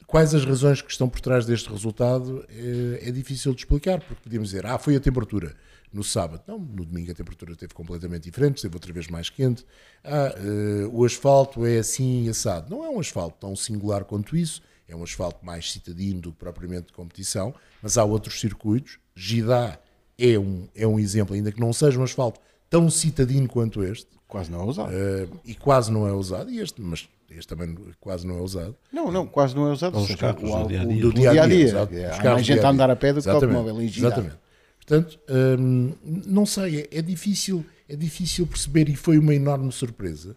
Quais 0.09 0.35
as 0.35 0.43
razões 0.43 0.81
que 0.81 0.91
estão 0.91 1.07
por 1.07 1.21
trás 1.21 1.45
deste 1.45 1.69
resultado 1.69 2.43
eh, 2.49 3.09
é 3.09 3.11
difícil 3.11 3.53
de 3.53 3.61
explicar, 3.61 4.01
porque 4.01 4.23
podíamos 4.23 4.49
dizer, 4.49 4.65
ah, 4.65 4.79
foi 4.79 4.97
a 4.97 5.01
temperatura 5.01 5.55
no 5.93 6.03
sábado. 6.03 6.43
Não, 6.49 6.59
no 6.59 6.83
domingo 6.83 7.11
a 7.11 7.15
temperatura 7.15 7.53
esteve 7.53 7.75
completamente 7.75 8.23
diferente, 8.25 8.57
esteve 8.57 8.75
outra 8.75 8.91
vez 8.91 9.07
mais 9.09 9.29
quente. 9.29 9.67
Ah, 10.03 10.35
eh, 10.35 10.89
o 10.91 11.05
asfalto 11.05 11.67
é 11.67 11.77
assim 11.81 12.27
assado. 12.27 12.71
Não 12.75 12.83
é 12.83 12.89
um 12.89 12.99
asfalto 12.99 13.37
tão 13.39 13.55
singular 13.55 14.03
quanto 14.03 14.35
isso, 14.35 14.63
é 14.89 14.97
um 14.97 15.03
asfalto 15.03 15.45
mais 15.45 15.71
citadino 15.71 16.23
do 16.23 16.33
que 16.33 16.39
propriamente 16.39 16.87
de 16.87 16.95
competição, 16.95 17.55
mas 17.83 17.99
há 17.99 18.05
outros 18.05 18.41
circuitos. 18.41 18.99
Gidá 19.15 19.79
é 20.19 20.39
um, 20.39 20.67
é 20.75 20.87
um 20.87 20.99
exemplo, 20.99 21.35
ainda 21.35 21.53
que 21.53 21.61
não 21.61 21.71
seja 21.71 22.01
um 22.01 22.03
asfalto 22.03 22.41
tão 22.71 22.89
citadino 22.89 23.47
quanto 23.47 23.85
este, 23.85 24.09
Quase 24.27 24.51
não 24.51 24.63
é 24.63 24.65
usado. 24.65 24.91
eh, 24.91 25.29
e 25.45 25.55
quase 25.55 25.93
não 25.93 26.09
é 26.09 26.13
usado, 26.15 26.51
e 26.51 26.61
este, 26.61 26.81
mas 26.81 27.07
este 27.31 27.47
também 27.49 27.77
quase 28.01 28.27
não 28.27 28.39
é 28.39 28.41
usado. 28.41 28.77
Não, 28.93 29.11
não, 29.13 29.27
quase 29.27 29.55
não 29.55 29.69
é 29.69 29.73
usado. 29.73 30.01
Seja, 30.01 30.17
carros 30.17 30.51
o- 30.51 30.63
do 30.63 30.69
dia 30.69 30.81
a 30.81 30.85
dia. 30.85 31.01
do 31.03 31.13
dia 31.13 31.31
a 31.31 31.47
dia. 31.47 31.69
É, 32.03 32.11
Os 32.13 32.21
Há 32.21 32.25
mais 32.35 32.47
gente 32.47 32.61
a 32.65 32.71
andar 32.71 32.91
a 32.91 32.97
pé 32.97 33.13
do 33.13 33.23
que 33.23 33.29
automóvel 33.29 33.81
em 33.83 33.89
Gidá. 33.89 34.09
Exatamente. 34.09 34.37
Portanto, 34.79 35.21
hum, 35.59 35.93
não 36.27 36.47
sei, 36.47 36.89
é, 36.91 36.99
é 36.99 37.03
difícil, 37.03 37.65
é 37.89 37.95
difícil 37.95 38.47
perceber 38.47 38.89
e 38.89 38.97
foi 38.97 39.19
uma 39.19 39.35
enorme 39.35 39.71
surpresa. 39.71 40.35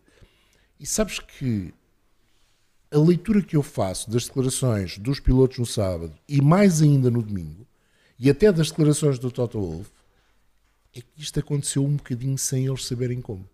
E 0.77 0.85
sabes 0.85 1.19
que 1.19 1.73
a 2.91 2.97
leitura 2.97 3.41
que 3.41 3.55
eu 3.55 3.63
faço 3.63 4.11
das 4.11 4.25
declarações 4.25 4.97
dos 4.97 5.19
pilotos 5.21 5.57
no 5.57 5.65
sábado 5.65 6.13
e 6.27 6.41
mais 6.41 6.81
ainda 6.81 7.09
no 7.09 7.21
domingo, 7.21 7.65
e 8.19 8.29
até 8.29 8.51
das 8.51 8.69
declarações 8.69 9.17
do 9.17 9.31
Toto 9.31 9.59
Wolff, 9.61 9.89
é 10.93 10.99
que 10.99 11.07
isto 11.17 11.39
aconteceu 11.39 11.85
um 11.85 11.95
bocadinho 11.95 12.37
sem 12.37 12.65
eles 12.65 12.85
saberem 12.85 13.21
como. 13.21 13.47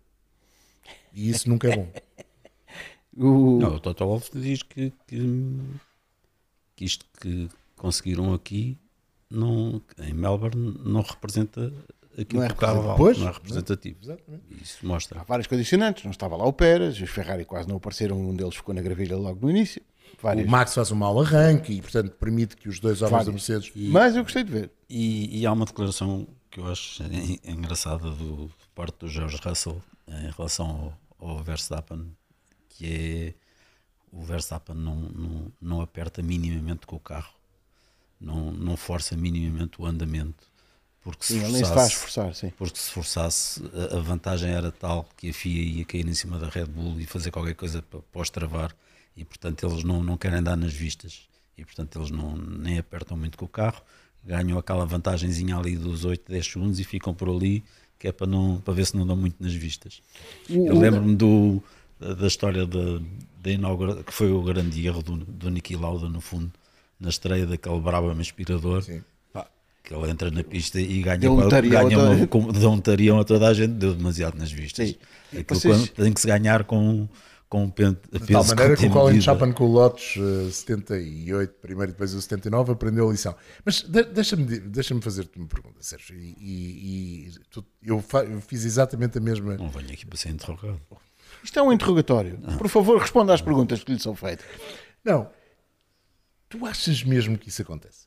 E 1.14 1.30
isso 1.30 1.48
nunca 1.48 1.68
é 1.68 1.76
bom. 1.76 1.88
O- 3.18 3.58
Não, 3.58 3.74
o 3.76 3.80
Toto 3.80 4.04
Wolff 4.06 4.30
diz 4.38 4.62
que, 4.62 4.92
que, 5.06 5.60
que 6.76 6.84
isto 6.84 7.04
que 7.20 7.48
conseguiram 7.76 8.32
aqui 8.32 8.78
não, 9.30 9.82
em 9.98 10.12
Melbourne 10.14 10.80
não 10.84 11.02
representa 11.02 11.72
aquilo 12.18 12.40
Não 12.40 12.44
é 12.44 12.48
que 12.48 12.54
o 12.54 12.56
carro 12.56 12.82
vale, 12.82 12.96
Pois, 12.96 13.18
não 13.18 13.28
é 13.28 13.32
representativo. 13.32 13.98
Exatamente. 14.02 14.42
Isso 14.62 14.86
mostra. 14.86 15.20
Há 15.20 15.24
vários 15.24 15.46
condicionantes. 15.46 16.04
Não 16.04 16.10
estava 16.10 16.36
lá 16.36 16.44
o 16.46 16.52
Pérez, 16.52 17.00
os 17.00 17.10
Ferrari 17.10 17.44
quase 17.44 17.68
não 17.68 17.76
apareceram. 17.76 18.20
Um 18.20 18.34
deles 18.34 18.54
ficou 18.54 18.74
na 18.74 18.80
gravilha 18.80 19.16
logo 19.16 19.38
no 19.44 19.50
início. 19.50 19.82
Várias. 20.22 20.46
O 20.46 20.50
Max 20.50 20.74
faz 20.74 20.90
um 20.90 20.96
mau 20.96 21.20
arranque 21.20 21.72
e, 21.74 21.82
portanto, 21.82 22.10
permite 22.12 22.56
que 22.56 22.68
os 22.68 22.80
dois 22.80 23.02
homens 23.02 23.26
da. 23.26 23.32
Mercedes 23.32 23.70
Mas 23.76 24.16
eu 24.16 24.22
gostei 24.22 24.42
de 24.42 24.50
ver. 24.50 24.70
E, 24.88 25.40
e 25.40 25.46
há 25.46 25.52
uma 25.52 25.66
declaração 25.66 26.26
que 26.50 26.58
eu 26.60 26.66
acho 26.66 27.02
en- 27.02 27.38
engraçada 27.44 28.10
do, 28.10 28.46
de 28.46 28.68
parte 28.74 28.96
do 29.00 29.08
George 29.08 29.38
Russell 29.44 29.80
em 30.08 30.30
relação 30.30 30.96
ao, 31.20 31.28
ao 31.28 31.44
Verstappen, 31.44 32.10
que 32.78 32.86
é 32.86 33.34
o 34.12 34.22
Verstappen 34.22 34.76
não, 34.76 34.94
não, 34.94 35.52
não 35.60 35.80
aperta 35.80 36.22
minimamente 36.22 36.86
com 36.86 36.94
o 36.94 37.00
carro, 37.00 37.34
não, 38.20 38.52
não 38.52 38.76
força 38.76 39.16
minimamente 39.16 39.82
o 39.82 39.86
andamento, 39.86 40.46
porque 41.02 41.24
se 41.24 41.40
Sim, 41.40 41.40
forçasse, 41.40 42.52
porque 42.56 42.78
se 42.78 42.90
forçasse 42.90 43.62
a, 43.74 43.96
a 43.96 44.00
vantagem 44.00 44.50
era 44.50 44.70
tal 44.70 45.08
que 45.16 45.30
a 45.30 45.32
FIA 45.32 45.62
ia 45.62 45.84
cair 45.84 46.06
em 46.06 46.14
cima 46.14 46.38
da 46.38 46.48
Red 46.48 46.66
Bull 46.66 47.00
e 47.00 47.06
fazer 47.06 47.32
qualquer 47.32 47.54
coisa 47.54 47.82
para, 47.82 48.00
para 48.00 48.20
os 48.20 48.30
travar 48.30 48.74
e 49.16 49.24
portanto 49.24 49.66
eles 49.66 49.82
não, 49.82 50.02
não 50.02 50.16
querem 50.16 50.42
dar 50.42 50.56
nas 50.56 50.72
vistas 50.72 51.28
e 51.56 51.64
portanto 51.64 51.98
eles 51.98 52.10
não, 52.10 52.36
nem 52.36 52.78
apertam 52.78 53.16
muito 53.16 53.36
com 53.36 53.44
o 53.44 53.48
carro, 53.48 53.82
ganham 54.24 54.56
aquela 54.56 54.86
vantagenzinha 54.86 55.56
ali 55.56 55.76
dos 55.76 56.04
8, 56.04 56.30
10 56.30 56.46
segundos 56.46 56.78
e 56.78 56.84
ficam 56.84 57.12
por 57.12 57.28
ali 57.28 57.64
que 57.98 58.06
é 58.06 58.12
para, 58.12 58.28
não, 58.28 58.60
para 58.60 58.72
ver 58.72 58.86
se 58.86 58.96
não 58.96 59.04
dão 59.04 59.16
muito 59.16 59.42
nas 59.42 59.52
vistas. 59.52 60.00
Eu 60.48 60.78
lembro-me 60.78 61.16
do, 61.16 61.60
da, 62.00 62.26
história 62.26 62.66
da, 62.66 63.00
da 63.42 63.50
inauguração, 63.50 64.02
que 64.02 64.12
foi 64.12 64.30
o 64.32 64.42
grande 64.42 64.86
erro 64.86 65.02
do, 65.02 65.16
do 65.16 65.50
Niki 65.50 65.76
Lauda 65.76 66.08
no 66.08 66.20
fundo, 66.20 66.52
na 66.98 67.08
estreia 67.08 67.46
daquele 67.46 67.80
brava 67.80 68.12
aspirador. 68.20 68.82
Sim. 68.82 69.02
Pá, 69.32 69.46
que 69.84 69.94
ele 69.94 70.10
entra 70.10 70.30
na 70.30 70.42
pista 70.44 70.80
e 70.80 71.02
ganha, 71.02 71.18
Deu 71.18 71.32
um 71.34 71.48
ganha 71.48 71.98
uma, 71.98 72.26
com- 72.26 72.52
deu 72.52 72.70
um 72.70 72.80
tarião 72.80 73.18
a 73.18 73.24
toda 73.24 73.48
a 73.48 73.54
gente, 73.54 73.72
deu 73.74 73.94
demasiado 73.94 74.36
nas 74.38 74.50
vistas. 74.52 74.90
Sim. 74.90 74.96
Aquilo 75.38 75.60
Vocês- 75.60 75.76
quando- 75.76 75.88
tem 76.04 76.12
que 76.12 76.20
se 76.20 76.26
ganhar 76.26 76.64
com, 76.64 77.08
com 77.48 77.64
um 77.64 77.70
pen- 77.70 77.96
De 78.12 78.18
tal 78.32 78.44
maneira 78.44 78.76
que 78.76 78.86
o 78.86 78.90
Colin. 78.90 79.20
Chapman 79.20 79.52
com 79.52 79.64
o 79.64 79.72
Lotus 79.72 80.14
eh, 80.16 80.50
78, 80.50 81.54
primeiro 81.60 81.90
e 81.90 81.92
depois 81.92 82.14
o 82.14 82.20
79, 82.20 82.72
aprendeu 82.72 83.08
a 83.08 83.12
lição. 83.12 83.34
Mas 83.64 83.82
de- 83.82 84.04
deixa-me 84.04 84.44
deixa 84.60 84.98
fazer-te 85.00 85.38
uma 85.38 85.46
pergunta, 85.48 85.76
Sérgio. 85.80 86.16
E, 86.16 86.34
e- 86.38 87.28
e 87.28 87.32
tu- 87.50 87.64
eu, 87.82 88.00
fa- 88.02 88.24
eu 88.24 88.40
fiz 88.40 88.64
exatamente 88.64 89.18
a 89.18 89.20
mesma. 89.20 89.56
Não 89.56 89.68
venho 89.68 89.90
aqui 89.92 90.04
para 90.06 90.16
ser 90.18 90.30
interrogado. 90.30 90.80
Isto 91.42 91.58
é 91.58 91.62
um 91.62 91.72
interrogatório. 91.72 92.38
Por 92.58 92.68
favor, 92.68 92.98
responda 93.00 93.32
às 93.34 93.40
perguntas 93.40 93.82
que 93.82 93.92
lhe 93.92 93.98
são 93.98 94.14
feitas. 94.14 94.46
Não. 95.04 95.30
Tu 96.48 96.64
achas 96.66 97.02
mesmo 97.04 97.36
que 97.38 97.48
isso 97.48 97.62
acontece? 97.62 98.06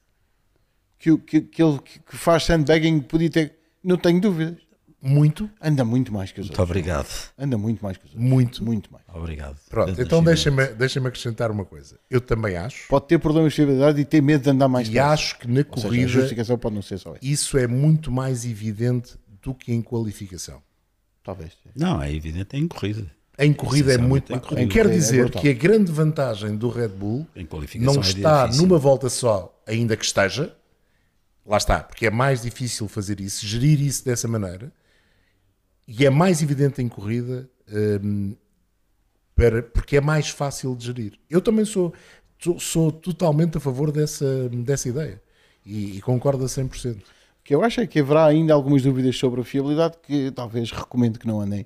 Que, 0.98 1.12
o- 1.12 1.18
que, 1.20 1.42
que 1.42 1.62
ele 1.64 1.80
que 1.80 2.16
faz 2.18 2.44
sandbagging 2.44 3.02
podia 3.02 3.30
ter. 3.30 3.56
Não 3.84 3.98
tenho 3.98 4.20
dúvidas. 4.22 4.58
Muito, 5.04 5.50
Anda 5.60 5.84
muito 5.84 6.14
mais 6.14 6.32
que 6.32 6.40
os 6.40 6.46
Muito 6.46 6.60
outros. 6.60 6.70
obrigado. 6.70 7.08
Anda 7.36 7.58
muito 7.58 7.84
mais 7.84 7.98
que 7.98 8.06
os 8.06 8.12
outros. 8.12 8.30
muito. 8.30 8.64
Muito 8.64 8.94
mais. 8.94 9.04
Obrigado. 9.12 9.58
Pronto, 9.68 10.00
então 10.00 10.24
deixa-me 10.24 10.68
deixa 10.76 11.00
acrescentar 11.00 11.50
uma 11.50 11.66
coisa. 11.66 12.00
Eu 12.08 12.22
também 12.22 12.56
acho, 12.56 12.88
Pode 12.88 13.08
ter 13.08 13.18
problemas 13.18 13.52
de 13.52 13.56
fiabilidade 13.56 14.00
e 14.00 14.06
ter 14.06 14.22
medo 14.22 14.44
de 14.44 14.52
andar 14.52 14.68
mais 14.68 14.88
e 14.88 15.00
acho 15.00 15.40
que 15.40 15.48
na 15.48 15.62
Ou 15.62 15.76
seja, 15.76 15.88
a 15.88 15.90
corrida 15.90 16.08
justificação 16.08 16.56
pode 16.56 16.76
não 16.76 16.84
ser 16.84 17.00
só 17.00 17.16
essa. 17.16 17.26
isso 17.26 17.58
é 17.58 17.66
muito 17.66 18.12
mais 18.12 18.46
evidente 18.46 19.18
do 19.42 19.56
que 19.56 19.74
em 19.74 19.82
qualificação. 19.82 20.62
Talvez. 21.24 21.54
Não, 21.76 22.00
é 22.00 22.14
evidente, 22.14 22.56
é 22.56 22.60
em 22.60 22.68
corrida. 22.68 23.12
Em 23.44 23.54
corrida 23.54 23.92
é 23.92 23.96
Essencialmente 23.96 24.10
muito 24.10 24.30
em 24.32 24.36
mais. 24.36 24.48
corrida. 24.48 24.72
Quer 24.74 24.86
É 24.86 24.90
dizer 24.90 25.22
brutal. 25.24 25.42
que 25.42 25.50
a 25.50 25.54
grande 25.54 25.92
vantagem 25.92 26.56
do 26.56 26.70
Red 26.70 26.90
Bull 26.90 27.28
não 27.80 27.96
é 27.96 28.00
está 28.00 28.46
difícil. 28.46 28.68
numa 28.68 28.78
volta 28.78 29.10
só, 29.10 29.60
ainda 29.68 29.98
que 29.98 30.06
esteja. 30.06 30.56
Lá 31.46 31.58
está, 31.58 31.80
porque 31.80 32.06
é 32.06 32.12
mais 32.12 32.44
difícil 32.44 32.88
fazer 32.88 33.20
isso, 33.20 33.46
gerir 33.48 33.82
isso 33.82 34.06
dessa 34.06 34.28
maneira. 34.28 34.72
E 35.88 36.06
é 36.06 36.10
mais 36.10 36.42
evidente 36.44 36.82
em 36.82 36.88
corrida, 36.88 37.50
hum, 38.04 38.36
para, 39.36 39.64
porque 39.64 39.98
é 39.98 40.02
mais 40.02 40.30
fácil 40.30 40.76
de 40.76 40.86
gerir. 40.86 41.14
Eu 41.30 41.42
também 41.42 41.66
sou, 41.66 41.92
sou, 42.40 42.60
sou 42.60 42.92
totalmente 42.92 43.58
a 43.58 43.60
favor 43.60 43.92
dessa, 43.92 44.48
dessa 44.50 44.88
ideia. 44.88 45.20
E, 45.66 45.98
e 45.98 46.02
concordo 46.02 46.44
a 46.46 46.48
100%. 46.48 46.98
O 46.98 47.02
que 47.44 47.56
eu 47.56 47.64
acho 47.64 47.82
é 47.82 47.88
que 47.88 48.00
haverá 48.00 48.26
ainda 48.28 48.54
algumas 48.54 48.84
dúvidas 48.84 49.18
sobre 49.18 49.42
a 49.42 49.44
fiabilidade 49.44 49.98
que 50.04 50.30
talvez 50.32 50.70
recomendo 50.72 51.18
que 51.18 51.26
não 51.28 51.42
andem 51.42 51.66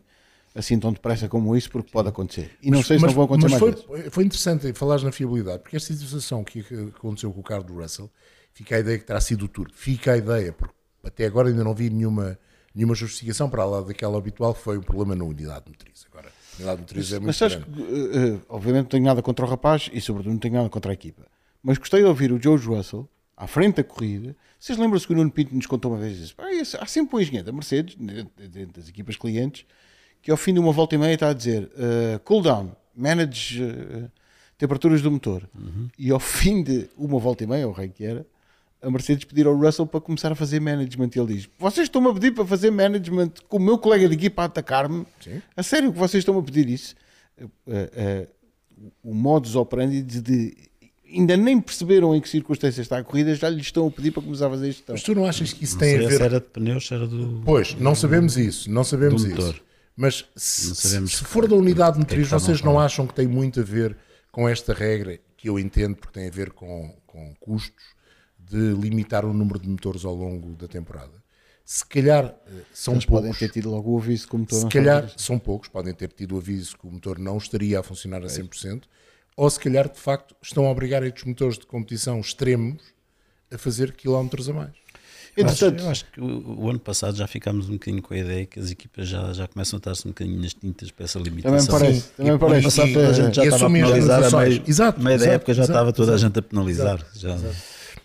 assim 0.55 0.79
tão 0.79 0.91
depressa 0.93 1.27
como 1.27 1.55
isso, 1.55 1.69
porque 1.69 1.91
pode 1.91 2.07
acontecer. 2.09 2.51
E 2.61 2.71
não 2.71 2.81
sei 2.81 2.97
se 2.97 3.05
não 3.05 3.13
vão 3.13 3.25
acontecer 3.25 3.49
mas 3.51 3.61
mais 3.61 3.81
foi, 3.83 3.95
vezes. 3.97 4.13
foi 4.13 4.23
interessante 4.23 4.73
falares 4.73 5.03
na 5.03 5.11
fiabilidade, 5.11 5.59
porque 5.61 5.75
esta 5.75 5.93
situação 5.93 6.43
que 6.43 6.65
aconteceu 6.95 7.31
com 7.31 7.41
o 7.41 7.43
carro 7.43 7.63
do 7.63 7.75
Russell, 7.75 8.09
fica 8.53 8.77
a 8.77 8.79
ideia 8.79 8.97
que 8.97 9.03
terá 9.05 9.19
sido 9.21 9.45
o 9.45 9.47
Tour. 9.49 9.67
Fica 9.73 10.13
a 10.13 10.17
ideia, 10.17 10.53
porque 10.53 10.73
até 11.03 11.25
agora 11.25 11.49
ainda 11.49 11.63
não 11.63 11.75
vi 11.75 11.89
nenhuma, 11.89 12.39
nenhuma 12.73 12.95
justificação 12.95 13.49
para 13.49 13.65
lá 13.65 13.81
daquela 13.81 14.17
habitual 14.17 14.53
que 14.55 14.61
foi 14.61 14.77
um 14.77 14.81
problema 14.81 15.13
na 15.13 15.25
unidade 15.25 15.65
motriz. 15.67 16.05
Agora, 16.09 16.29
a 16.29 16.55
unidade 16.57 16.81
motriz 16.81 17.11
é 17.11 17.15
muito 17.15 17.27
Mas 17.27 17.35
sabes 17.37 17.57
que, 17.57 17.61
eh, 17.81 18.35
eh, 18.35 18.39
obviamente, 18.47 18.83
não 18.83 18.89
tenho 18.89 19.03
nada 19.03 19.21
contra 19.21 19.45
o 19.45 19.49
rapaz 19.49 19.89
e, 19.93 19.99
sobretudo, 19.99 20.31
não 20.31 20.39
tenho 20.39 20.53
nada 20.53 20.69
contra 20.69 20.91
a 20.91 20.93
equipa. 20.93 21.27
Mas 21.61 21.77
gostei 21.77 21.99
de 21.99 22.05
ouvir 22.07 22.31
o 22.31 22.41
George 22.41 22.67
Russell 22.67 23.09
à 23.35 23.45
frente 23.45 23.75
da 23.77 23.83
corrida. 23.83 24.35
Vocês 24.57 24.77
lembram-se 24.79 25.05
que 25.05 25.11
o 25.11 25.15
Nuno 25.17 25.29
Pinto 25.31 25.53
nos 25.53 25.65
contou 25.65 25.91
uma 25.91 25.99
vez? 25.99 26.31
"Pá, 26.31 26.49
esse- 26.53 26.77
há 26.77 26.85
sempre 26.85 27.17
um 27.17 27.19
engenheiro 27.19 27.45
da 27.45 27.51
Mercedes, 27.51 27.95
dentro 27.95 28.79
das 28.79 28.87
equipas 28.87 29.17
clientes, 29.17 29.65
que 30.25 30.31
ao 30.31 30.37
fim 30.37 30.53
de 30.55 30.59
uma 30.59 30.71
volta 30.71 30.95
e 30.95 30.97
meia 30.97 31.13
está 31.13 31.29
a 31.29 31.33
dizer 31.33 31.69
eh, 31.77 32.19
cool 32.25 32.41
down, 32.41 32.71
manage 32.97 33.61
eh, 33.63 34.09
temperaturas 34.57 34.99
do 35.03 35.11
motor. 35.11 35.43
E 35.99 36.09
ao 36.09 36.19
fim 36.19 36.63
de 36.63 36.89
uma 36.97 37.19
volta 37.19 37.43
e 37.43 37.47
meia, 37.47 37.67
o 37.67 37.71
rei 37.71 37.89
que 37.89 38.03
era, 38.03 38.25
a 38.81 38.89
Mercedes 38.89 39.23
pedir 39.25 39.45
ao 39.45 39.55
Russell 39.55 39.85
para 39.85 40.01
começar 40.01 40.31
a 40.31 40.35
fazer 40.35 40.59
management. 40.59 41.09
E 41.15 41.19
ele 41.19 41.35
diz: 41.35 41.47
Vocês 41.59 41.85
estão-me 41.87 42.07
a 42.09 42.13
pedir 42.13 42.31
para 42.33 42.43
fazer 42.43 42.71
management 42.71 43.33
com 43.47 43.57
o 43.57 43.59
meu 43.59 43.77
colega 43.77 44.07
de 44.09 44.15
equipa 44.15 44.41
a 44.41 44.45
atacar-me? 44.45 45.05
A 45.55 45.61
sério 45.61 45.93
que 45.93 45.99
vocês 45.99 46.21
estão 46.21 46.37
a 46.39 46.41
pedir 46.43 46.67
isso? 46.69 46.95
Eh, 47.39 47.47
eh, 47.93 48.27
o 49.03 49.13
modus 49.13 49.55
operandi 49.55 50.01
de, 50.01 50.21
de- 50.21 50.57
ainda 51.13 51.37
nem 51.37 51.61
perceberam 51.61 52.15
em 52.15 52.19
que 52.19 52.27
circunstâncias 52.27 52.83
está 52.85 52.97
a 52.97 53.03
corrida, 53.03 53.33
já 53.35 53.47
lhes 53.49 53.67
estão 53.67 53.85
a 53.87 53.91
pedir 53.91 54.09
para 54.11 54.23
começar 54.23 54.47
a 54.47 54.49
fazer 54.49 54.69
isto. 54.69 54.83
Mas 54.87 55.03
tu 55.03 55.13
não 55.13 55.25
achas 55.25 55.53
que 55.53 55.63
isso 55.63 55.75
Não 55.75 55.79
tem 55.81 55.97
sei 55.97 56.05
a 56.05 56.09
se 56.09 56.17
ver. 56.17 56.23
era 56.25 56.39
de 56.39 56.45
pneus, 56.47 56.87
se 56.87 56.93
era 56.95 57.05
do. 57.07 57.41
Pois, 57.45 57.75
não 57.79 57.93
sabemos 57.95 58.37
isso, 58.37 58.69
não 58.71 58.83
sabemos 58.83 59.23
Do 59.23 59.29
isso. 59.29 59.61
Mas 59.95 60.25
se, 60.35 60.75
se 60.75 61.23
for 61.23 61.47
da 61.47 61.55
unidade 61.55 61.93
que 61.93 61.99
é 61.99 62.17
motriz, 62.17 62.29
vocês 62.29 62.61
não 62.61 62.73
falar. 62.73 62.85
acham 62.85 63.07
que 63.07 63.13
tem 63.13 63.27
muito 63.27 63.61
a 63.61 63.63
ver 63.63 63.97
com 64.31 64.47
esta 64.49 64.73
regra 64.73 65.19
que 65.37 65.47
eu 65.47 65.57
entendo 65.57 65.95
porque 65.95 66.19
tem 66.19 66.27
a 66.27 66.31
ver 66.31 66.51
com, 66.51 66.93
com 67.05 67.33
custos 67.35 67.83
de 68.37 68.73
limitar 68.73 69.23
o 69.25 69.33
número 69.33 69.59
de 69.59 69.69
motores 69.69 70.03
ao 70.03 70.13
longo 70.13 70.53
da 70.55 70.67
temporada? 70.67 71.23
Se 71.63 71.83
calhar 71.85 72.25
eh, 72.25 72.61
são 72.73 72.93
Eles 72.93 73.05
podem 73.05 73.31
poucos, 73.31 73.39
ter 73.39 73.49
tido 73.49 73.71
logo 73.71 73.91
o 73.91 73.97
aviso 73.97 74.27
que 74.27 74.35
o 74.35 74.39
motor 74.39 74.59
se 74.59 74.67
calhar 74.67 75.11
são 75.17 75.39
poucos, 75.39 75.67
podem 75.67 75.93
ter 75.93 76.11
tido 76.11 76.35
o 76.35 76.37
aviso 76.37 76.77
que 76.77 76.85
o 76.85 76.91
motor 76.91 77.17
não 77.17 77.37
estaria 77.37 77.79
a 77.79 77.83
funcionar 77.83 78.21
a 78.21 78.27
100%, 78.27 78.83
ou 79.35 79.49
se 79.49 79.59
calhar 79.59 79.89
de 79.91 79.99
facto 79.99 80.35
estão 80.41 80.67
a 80.67 80.69
obrigar 80.69 81.01
estes 81.03 81.23
motores 81.23 81.57
de 81.57 81.65
competição 81.65 82.19
extremos 82.19 82.83
a 83.51 83.57
fazer 83.57 83.93
quilómetros 83.93 84.47
a 84.47 84.53
mais. 84.53 84.84
Eu 85.37 85.45
acho, 85.45 85.53
Entretanto, 85.65 85.83
eu 85.83 85.89
acho 85.89 86.05
que 86.11 86.21
o, 86.21 86.59
o 86.63 86.69
ano 86.69 86.79
passado 86.79 87.17
já 87.17 87.27
ficámos 87.27 87.67
um 87.69 87.73
bocadinho 87.73 88.01
com 88.01 88.13
a 88.13 88.17
ideia 88.17 88.45
que 88.45 88.57
as 88.59 88.71
equipas 88.71 89.07
já, 89.07 89.33
já 89.33 89.47
começam 89.47 89.75
a 89.75 89.79
estar-se 89.79 90.07
um 90.07 90.11
bocadinho 90.11 90.41
nas 90.41 90.53
tintas 90.53 90.91
para 90.91 91.03
essa 91.05 91.19
limitação. 91.19 91.57
também 91.67 91.79
parece. 91.79 91.99
Sim. 92.01 92.07
Também 92.17 92.33
E- 92.35 92.37
parece. 92.39 92.59
e- 92.59 92.63
Passado 92.63 92.87
e- 92.89 93.05
a 93.05 93.13
gente 93.13 93.35
já 93.35 93.43
e 93.43 93.47
estava 93.47 93.65
a 93.65 93.69
penalizar, 93.69 94.23
a 94.23 94.37
meio, 94.39 94.63
Exato, 94.65 95.01
meio 95.03 95.17
da 95.19 95.23
exato, 95.25 95.35
época 95.35 95.53
já 95.53 95.63
exato, 95.63 95.71
estava 95.77 95.93
toda 95.93 96.11
a 96.11 96.15
exato. 96.15 96.27
gente 96.35 96.39
a 96.39 96.41
penalizar. 96.41 96.99
Já. 97.15 97.37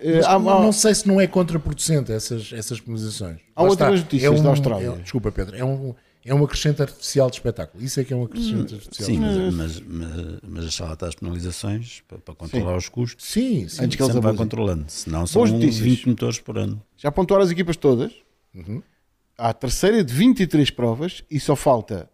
Eh, 0.03 0.17
Mas 0.17 0.25
há- 0.25 0.33
há- 0.35 0.39
não 0.39 0.73
sei 0.73 0.95
se 0.95 1.07
não 1.07 1.21
é 1.21 1.27
contraproducente 1.27 2.11
essas, 2.11 2.53
essas 2.53 2.81
penalizações. 2.81 3.39
Há 3.55 3.63
Lá 3.63 3.69
outras 3.69 3.89
está, 3.95 4.05
notícias 4.05 4.33
é 4.33 4.41
um- 4.41 4.43
da 4.43 4.49
Austrália. 4.51 4.89
é- 4.89 5.03
desculpa, 5.03 5.31
Pedro. 5.31 5.57
É 5.57 5.65
um, 5.65 5.95
é 6.25 6.35
um 6.35 6.45
acrescente 6.45 6.83
artificial 6.83 7.31
de 7.31 7.37
espetáculo. 7.37 7.83
Isso 7.83 7.99
é 8.01 8.05
que 8.05 8.13
é 8.13 8.17
um 8.17 8.25
acrescente 8.25 8.75
artificial. 8.75 9.07
Sim, 9.07 9.15
de 9.15 9.21
mas, 9.21 9.31
espetáculo. 9.37 9.57
mas, 9.57 9.81
mas, 9.81 10.39
mas 10.51 10.63
deixar 10.65 10.85
lá 10.87 10.93
estar 10.95 11.07
as 11.09 11.15
penalizações 11.15 12.03
para, 12.07 12.19
para 12.19 12.35
controlar 12.35 12.77
os 12.77 12.89
custos. 12.89 13.25
Sim, 13.27 13.67
sim. 13.69 13.85
Antes 13.85 13.97
que 13.97 14.03
eles 14.03 14.13
vai 14.15 14.19
abusem. 14.21 14.37
controlando, 14.37 14.85
senão 14.89 15.27
são 15.27 15.41
Boas 15.41 15.53
notícias. 15.53 15.79
20 15.85 16.09
motores 16.11 16.39
por 16.41 16.59
ano. 16.59 16.83
Já 16.97 17.11
pontuaram 17.11 17.45
as 17.45 17.51
equipas 17.51 17.77
todas. 17.77 18.13
Uhum. 18.55 18.83
Há 19.39 19.49
a 19.49 19.55
terceira 19.55 20.05
de 20.05 20.13
23 20.13 20.71
provas 20.71 21.25
e 21.31 21.41
só 21.41 21.57
falta 21.57 22.11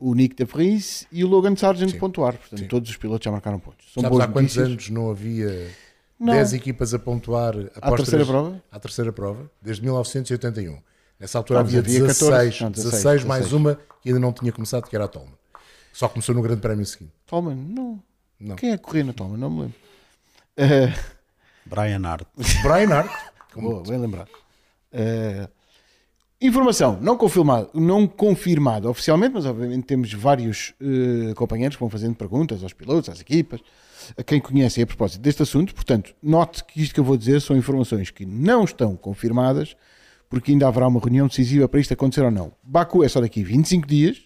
o 0.00 0.14
Nick 0.14 0.34
de 0.34 0.44
Vries 0.44 1.06
e 1.12 1.22
o 1.22 1.28
Logan 1.28 1.54
Sargent 1.54 1.90
Sim. 1.90 1.98
pontuar. 1.98 2.36
Portanto, 2.36 2.58
Sim. 2.60 2.66
todos 2.66 2.88
os 2.90 2.96
pilotos 2.96 3.24
já 3.24 3.30
marcaram 3.30 3.58
pontos. 3.60 3.92
São 3.92 4.02
Sabes 4.02 4.18
há 4.20 4.26
quantos 4.26 4.56
notícias. 4.56 4.66
anos 4.68 4.88
não 4.90 5.10
havia 5.10 5.70
Não. 6.18 6.32
10 6.32 6.54
equipas 6.54 6.94
a 6.94 6.98
pontuar 6.98 7.54
À 7.56 7.86
após 7.86 8.00
terceira 8.00 8.24
três- 8.24 8.28
prova? 8.28 8.62
À 8.70 8.80
terceira 8.80 9.12
prova, 9.12 9.50
desde 9.60 9.82
1981. 9.82 10.78
Nessa 11.22 11.38
altura 11.38 11.60
mas 11.62 11.68
havia, 11.68 11.78
havia 11.78 12.00
16, 12.00 12.30
14, 12.30 12.62
não, 12.64 12.70
16, 12.72 12.94
16, 12.94 13.24
mais 13.24 13.44
16. 13.44 13.52
uma 13.52 13.78
que 14.02 14.08
ainda 14.08 14.18
não 14.18 14.32
tinha 14.32 14.50
começado, 14.50 14.88
que 14.88 14.96
era 14.96 15.04
a 15.04 15.08
Tolman. 15.08 15.38
Só 15.92 16.08
começou 16.08 16.34
no 16.34 16.42
Grande 16.42 16.60
Prémio 16.60 16.84
seguinte. 16.84 17.12
Tolman, 17.24 17.54
não. 17.54 18.02
Não. 18.40 18.56
Quem 18.56 18.72
é 18.72 18.76
que 18.76 18.82
corria 18.82 19.04
na 19.04 19.12
Tolman? 19.12 19.38
Não 19.38 19.48
me 19.48 19.60
lembro. 19.60 19.74
Eh, 20.56 20.92
Brian 21.64 22.04
Hart. 22.04 22.26
Brian 22.64 22.92
Hart, 22.92 23.08
boa, 23.54 23.84
bem 23.84 23.98
lembrado. 23.98 24.30
Eh, 24.90 25.48
informação 26.40 26.98
não 27.00 27.16
confirmada, 27.16 27.70
não 27.72 28.08
confirmada 28.08 28.90
oficialmente, 28.90 29.34
mas 29.34 29.46
obviamente 29.46 29.84
temos 29.84 30.12
vários 30.12 30.74
eh, 30.80 31.34
companheiros 31.34 31.76
que 31.76 31.80
vão 31.80 31.88
fazendo 31.88 32.16
perguntas 32.16 32.64
aos 32.64 32.72
pilotos, 32.72 33.08
às 33.08 33.20
equipas, 33.20 33.60
a 34.18 34.24
quem 34.24 34.40
conhece 34.40 34.82
a 34.82 34.86
propósito 34.88 35.20
deste 35.20 35.44
assunto. 35.44 35.72
Portanto, 35.72 36.16
note 36.20 36.64
que 36.64 36.82
isto 36.82 36.92
que 36.92 36.98
eu 36.98 37.04
vou 37.04 37.16
dizer 37.16 37.40
são 37.40 37.56
informações 37.56 38.10
que 38.10 38.26
não 38.26 38.64
estão 38.64 38.96
confirmadas, 38.96 39.76
porque 40.32 40.52
ainda 40.52 40.66
haverá 40.66 40.88
uma 40.88 40.98
reunião 40.98 41.26
decisiva 41.26 41.68
para 41.68 41.78
isto 41.78 41.92
acontecer 41.92 42.22
ou 42.22 42.30
não. 42.30 42.52
Baku 42.62 43.04
é 43.04 43.08
só 43.08 43.20
daqui 43.20 43.42
a 43.42 43.44
25 43.44 43.86
dias, 43.86 44.16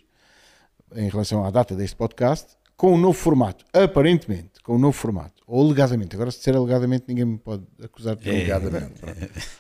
em 0.95 1.09
relação 1.09 1.45
à 1.45 1.51
data 1.51 1.75
deste 1.75 1.97
podcast, 1.97 2.47
com 2.77 2.95
um 2.95 2.97
novo 2.99 3.19
formato, 3.19 3.65
aparentemente, 3.73 4.63
com 4.63 4.77
um 4.77 4.79
novo 4.79 4.93
formato, 4.93 5.43
ou 5.49 5.65
alegadamente. 5.67 6.15
Agora, 6.15 6.31
se 6.31 6.39
disser 6.39 6.55
alegadamente, 6.55 7.07
ninguém 7.09 7.25
me 7.25 7.39
pode 7.39 7.65
acusar 7.83 8.15
de 8.15 8.31
alegadamente. 8.31 8.93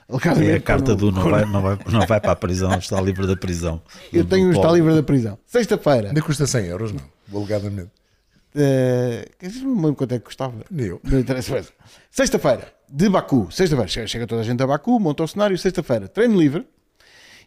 Alegadamente, 0.09 0.51
É 0.53 0.55
a 0.57 0.61
carta 0.61 0.92
com- 0.92 0.97
do 0.99 1.11
não 1.11 1.28
vai, 1.28 1.44
não, 1.47 1.62
vai, 1.62 1.78
não 1.90 2.07
vai 2.07 2.20
para 2.20 2.30
a 2.32 2.36
prisão, 2.36 2.72
está 2.78 3.01
livre 3.01 3.26
da 3.26 3.36
prisão. 3.36 3.82
Eu 4.12 4.24
tenho 4.24 4.49
um 4.49 4.53
está 4.53 4.70
livre 4.70 4.94
da 4.94 5.03
prisão. 5.03 5.36
Sexta-feira. 5.47 6.09
ainda 6.09 6.22
custa 6.22 6.47
100 6.47 6.66
euros, 6.66 6.92
não, 6.92 7.03
alegadamente. 7.34 7.90
Uh, 8.57 9.62
não 9.62 9.76
me 9.76 9.82
lembro 9.82 9.96
quanto 9.96 10.14
é 10.14 10.18
que 10.18 10.24
custava. 10.24 10.64
Eu. 10.74 10.98
Não 11.04 11.20
interessa. 11.20 11.66
Sexta-feira, 12.11 12.72
de 12.88 13.09
Baku. 13.09 13.48
Sexta-feira, 13.50 13.88
chega, 13.88 14.07
chega 14.07 14.26
toda 14.26 14.40
a 14.40 14.44
gente 14.44 14.62
a 14.62 14.66
Baku, 14.66 14.98
monta 14.98 15.22
o 15.22 15.28
cenário. 15.28 15.59
Sexta-feira, 15.59 16.09
treino 16.09 16.38
livre. 16.38 16.66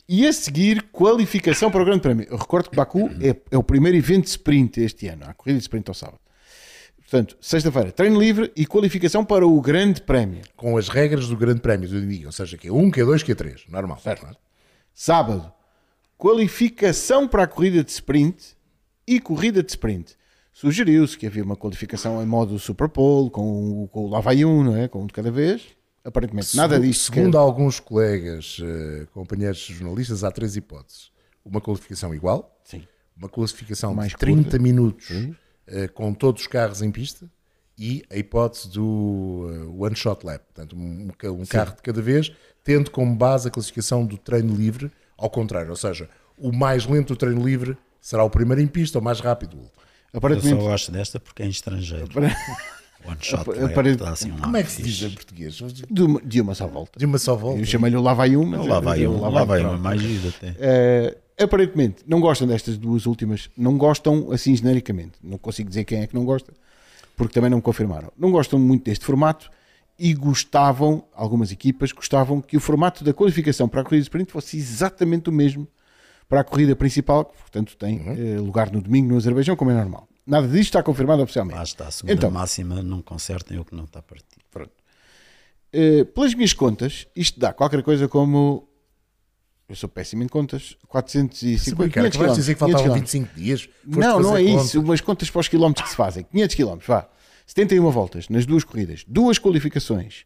E 0.08 0.28
a 0.28 0.34
seguir, 0.34 0.84
qualificação 0.92 1.72
para 1.72 1.82
o 1.82 1.86
Grande 1.86 2.02
Prémio. 2.02 2.28
Eu 2.30 2.38
recordo 2.38 2.70
que 2.70 2.76
Baku 2.76 3.10
é, 3.22 3.36
é 3.52 3.58
o 3.58 3.64
primeiro 3.64 3.98
evento 3.98 4.26
de 4.26 4.30
sprint 4.30 4.82
este 4.82 5.08
ano. 5.08 5.26
Há 5.28 5.34
corrida 5.34 5.58
de 5.58 5.64
sprint 5.64 5.90
ao 5.90 5.96
sábado. 5.96 6.20
Portanto, 6.98 7.38
sexta-feira, 7.42 7.92
treino 7.92 8.20
livre 8.20 8.52
e 8.56 8.68
qualificação 8.68 9.26
para 9.26 9.46
o 9.46 9.60
Grande 9.62 10.02
Prémio. 10.02 10.44
Com 10.56 10.78
as 10.78 10.90
regras 10.90 11.28
do 11.28 11.36
Grande 11.36 11.60
Prémio 11.60 11.90
do 11.90 12.00
domingo, 12.00 12.28
ou 12.28 12.32
seja, 12.32 12.56
Q1, 12.56 12.92
Q2, 12.92 13.26
Q3, 13.26 13.62
normal. 13.68 13.98
Certo. 13.98 14.24
não 14.24 14.30
é? 14.30 14.36
Sábado, 14.94 15.52
qualificação 16.20 17.28
para 17.28 17.44
a 17.44 17.48
corrida 17.48 17.84
de 17.84 17.90
sprint 17.90 18.56
e 19.08 19.20
corrida 19.20 19.64
de 19.64 19.72
sprint. 19.72 20.19
Sugeriu-se 20.60 21.18
que 21.18 21.26
havia 21.26 21.42
uma 21.42 21.56
qualificação 21.56 22.22
em 22.22 22.26
modo 22.26 22.60
Super 22.60 22.90
Bowl, 22.90 23.32
com, 23.32 23.84
o- 23.84 23.88
com 23.88 24.02
o 24.06 24.10
lá 24.10 24.20
vai 24.20 24.44
um, 24.44 24.62
não 24.62 24.76
é? 24.76 24.90
Com 24.90 25.04
um 25.04 25.08
de 25.08 25.14
cada 25.14 25.32
vez. 25.32 25.66
Aparentemente, 26.04 26.54
nada 26.58 26.78
disto. 26.78 27.14
Segundo 27.14 27.38
alguns 27.38 27.80
colegas, 27.80 28.58
eh, 28.62 29.06
companheiros 29.14 29.60
jornalistas, 29.60 30.22
há 30.26 30.30
três 30.32 30.58
hipóteses. 30.58 31.12
Uma 31.46 31.62
qualificação 31.62 32.14
igual, 32.14 32.60
Sim. 32.66 32.86
uma 33.16 33.30
classificação 33.30 33.94
Mais 33.94 34.12
de 34.12 34.18
30 34.18 34.42
curta. 34.44 34.60
minutos 34.60 35.08
eh, 35.66 35.88
com 35.88 36.14
todos 36.14 36.42
os 36.42 36.48
carros 36.48 36.82
em 36.82 36.92
pista 36.92 37.30
e 37.78 38.04
a 38.10 38.18
hipótese 38.18 38.70
do 38.70 39.48
eh, 39.50 39.66
one 39.86 39.96
shot 39.96 40.26
lap, 40.26 40.42
portanto, 40.54 40.76
um, 40.76 41.08
um 41.32 41.46
carro 41.46 41.74
de 41.76 41.82
cada 41.82 42.02
vez, 42.02 42.34
tendo 42.66 42.92
como 42.92 43.16
base 43.16 43.48
a 43.48 43.52
classificação 43.52 44.06
do 44.06 44.18
treino 44.18 44.54
livre, 44.54 44.92
ao 45.18 45.30
contrário, 45.30 45.70
ou 45.70 45.76
seja, 45.78 46.10
o 46.38 46.52
mais 46.52 46.86
lento 46.86 47.14
do 47.14 47.16
treino 47.18 47.42
livre 47.46 47.78
será 48.02 48.26
o 48.26 48.30
primeiro 48.30 48.62
em 48.62 48.68
pista, 48.68 49.00
o 49.00 49.02
mais 49.02 49.22
rápido 49.22 49.54
o 49.56 49.60
último. 49.62 49.80
Eu 50.14 50.20
só 50.22 50.28
Aparentemente, 50.28 50.64
gosto 50.64 50.92
desta 50.92 51.20
porque 51.20 51.44
é 51.44 51.46
em 51.46 51.50
estrangeiro. 51.50 52.08
One 53.06 53.18
shot, 53.22 53.50
apare- 53.64 53.96
dá 53.96 54.10
assim 54.10 54.30
um 54.32 54.38
Como 54.38 54.58
é 54.58 54.64
que 54.64 54.70
se 54.72 54.82
diz 54.84 55.02
em 55.02 55.10
português? 55.12 55.56
de 55.90 56.04
uma, 56.04 56.22
de 56.22 56.42
uma 56.42 56.54
só 56.54 56.68
volta. 56.68 57.00
De 57.00 57.06
uma 57.06 57.18
só 57.18 57.34
volta. 57.34 57.60
Eu 57.60 57.66
chamei-lhe 57.66 57.96
o 57.96 58.02
lá 58.02 58.14
vai 58.14 58.36
um, 58.36 58.46
mas 58.46 58.66
Lá 58.66 58.80
vai 58.82 59.04
é- 59.04 59.08
um, 59.08 59.22
lá 59.22 59.30
uma 59.44 59.78
mais 59.78 60.02
giro 60.02 60.28
até. 60.28 60.54
Eh, 60.60 61.18
aparentemente 61.42 62.04
não 62.06 62.20
gostam 62.20 62.46
destas 62.46 62.78
duas 62.78 63.06
últimas, 63.06 63.50
não 63.56 63.78
gostam 63.78 64.32
assim 64.34 64.54
genericamente. 64.54 65.14
Não 65.24 65.38
consigo 65.38 65.70
dizer 65.70 65.86
quem 65.86 66.02
é 66.02 66.08
que 66.08 66.14
não 66.14 66.26
gosta, 66.26 66.52
porque 67.16 67.34
também 67.34 67.50
não 67.50 67.58
me 67.60 67.64
confirmaram. 67.64 68.12
Não 68.18 68.32
gostam 68.32 68.60
muito 68.60 68.84
deste 68.84 69.06
formato 69.06 69.50
e 69.98 70.14
gostavam, 70.14 71.06
algumas 71.14 71.52
equipas 71.54 71.94
gostavam 71.94 72.42
que 72.42 72.58
o 72.58 72.60
formato 72.60 73.02
da 73.04 73.14
qualificação 73.14 73.70
para 73.70 73.80
a 73.80 73.84
corrida 73.86 74.02
de 74.02 74.08
sprint 74.08 74.30
fosse 74.32 74.58
exatamente 74.58 75.30
o 75.30 75.32
mesmo 75.32 75.66
para 76.30 76.42
a 76.42 76.44
corrida 76.44 76.76
principal, 76.76 77.26
que 77.26 77.36
portanto 77.38 77.76
tem 77.76 78.02
eh, 78.08 78.40
lugar 78.40 78.72
no 78.72 78.80
domingo 78.82 79.10
no 79.10 79.18
Azerbaijão, 79.18 79.56
como 79.56 79.72
é 79.72 79.74
normal. 79.74 80.08
Nada 80.26 80.48
disto 80.48 80.66
está 80.70 80.84
confirmado 80.84 81.24
oficialmente. 81.24 81.58
Lá 81.58 81.64
está, 81.64 81.88
a 81.88 81.92
segunda 81.92 82.14
Então. 82.14 82.30
máxima, 82.32 82.82
não 82.84 83.02
consertem 83.02 83.58
o 83.60 83.66
que 83.66 83.74
não 83.76 83.86
está 83.86 84.02
partido. 84.02 84.30
Eh, 85.72 86.04
pelas 86.04 86.34
minhas 86.34 86.54
contas, 86.54 87.08
isto 87.16 87.40
dá 87.40 87.54
qualquer 87.54 87.84
coisa 87.84 88.08
como. 88.08 88.68
Eu 89.68 89.76
sou 89.76 89.88
péssimo 89.88 90.24
em 90.24 90.28
contas. 90.28 90.76
450 90.88 91.84
Ricardo, 91.84 92.12
500 92.12 92.18
vais 92.18 92.34
dizer 92.38 92.54
que 92.56 92.60
faltavam 92.60 92.84
500 92.96 93.12
25 93.12 93.36
dias? 93.36 93.70
Não, 93.86 94.20
não 94.20 94.36
é 94.38 94.44
contas. 94.44 94.66
isso. 94.66 94.82
Umas 94.82 95.02
contas 95.02 95.30
para 95.30 95.42
os 95.42 95.48
quilómetros 95.48 95.84
que 95.84 95.90
se 95.92 95.96
fazem. 95.96 96.24
500 96.24 96.56
quilómetros, 96.56 96.88
vá. 96.88 97.08
71 97.46 97.90
voltas 97.92 98.30
nas 98.30 98.46
duas 98.48 98.64
corridas, 98.64 99.04
duas 99.08 99.38
qualificações. 99.40 100.26